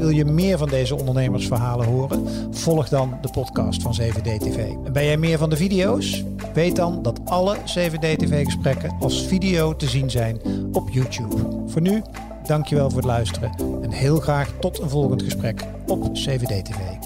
Wil 0.00 0.08
je 0.08 0.24
meer 0.24 0.58
van 0.58 0.68
deze 0.68 0.96
ondernemersverhalen 0.96 1.86
horen? 1.86 2.28
Volg 2.50 2.88
dan 2.88 3.18
de 3.20 3.30
podcast 3.30 3.82
van 3.82 3.96
7D-TV. 4.00 4.56
En 4.84 4.92
ben 4.92 5.04
jij 5.04 5.16
meer 5.16 5.38
van 5.38 5.50
de 5.50 5.56
video's? 5.56 6.24
Weet 6.54 6.76
dan 6.76 7.02
dat 7.02 7.20
alle 7.24 7.56
7D-TV-gesprekken 7.56 8.96
als 9.00 9.26
video 9.26 9.76
te 9.76 9.88
zien 9.88 10.10
zijn 10.10 10.40
op 10.72 10.90
YouTube. 10.90 11.36
Voor 11.66 11.80
nu, 11.80 12.02
dankjewel 12.46 12.88
voor 12.88 12.98
het 12.98 13.06
luisteren 13.06 13.52
en 13.82 13.90
heel 13.90 14.20
graag 14.20 14.52
tot 14.60 14.78
een 14.78 14.90
volgend 14.90 15.22
gesprek 15.22 15.64
op 15.86 16.04
7D-TV. 16.04 16.99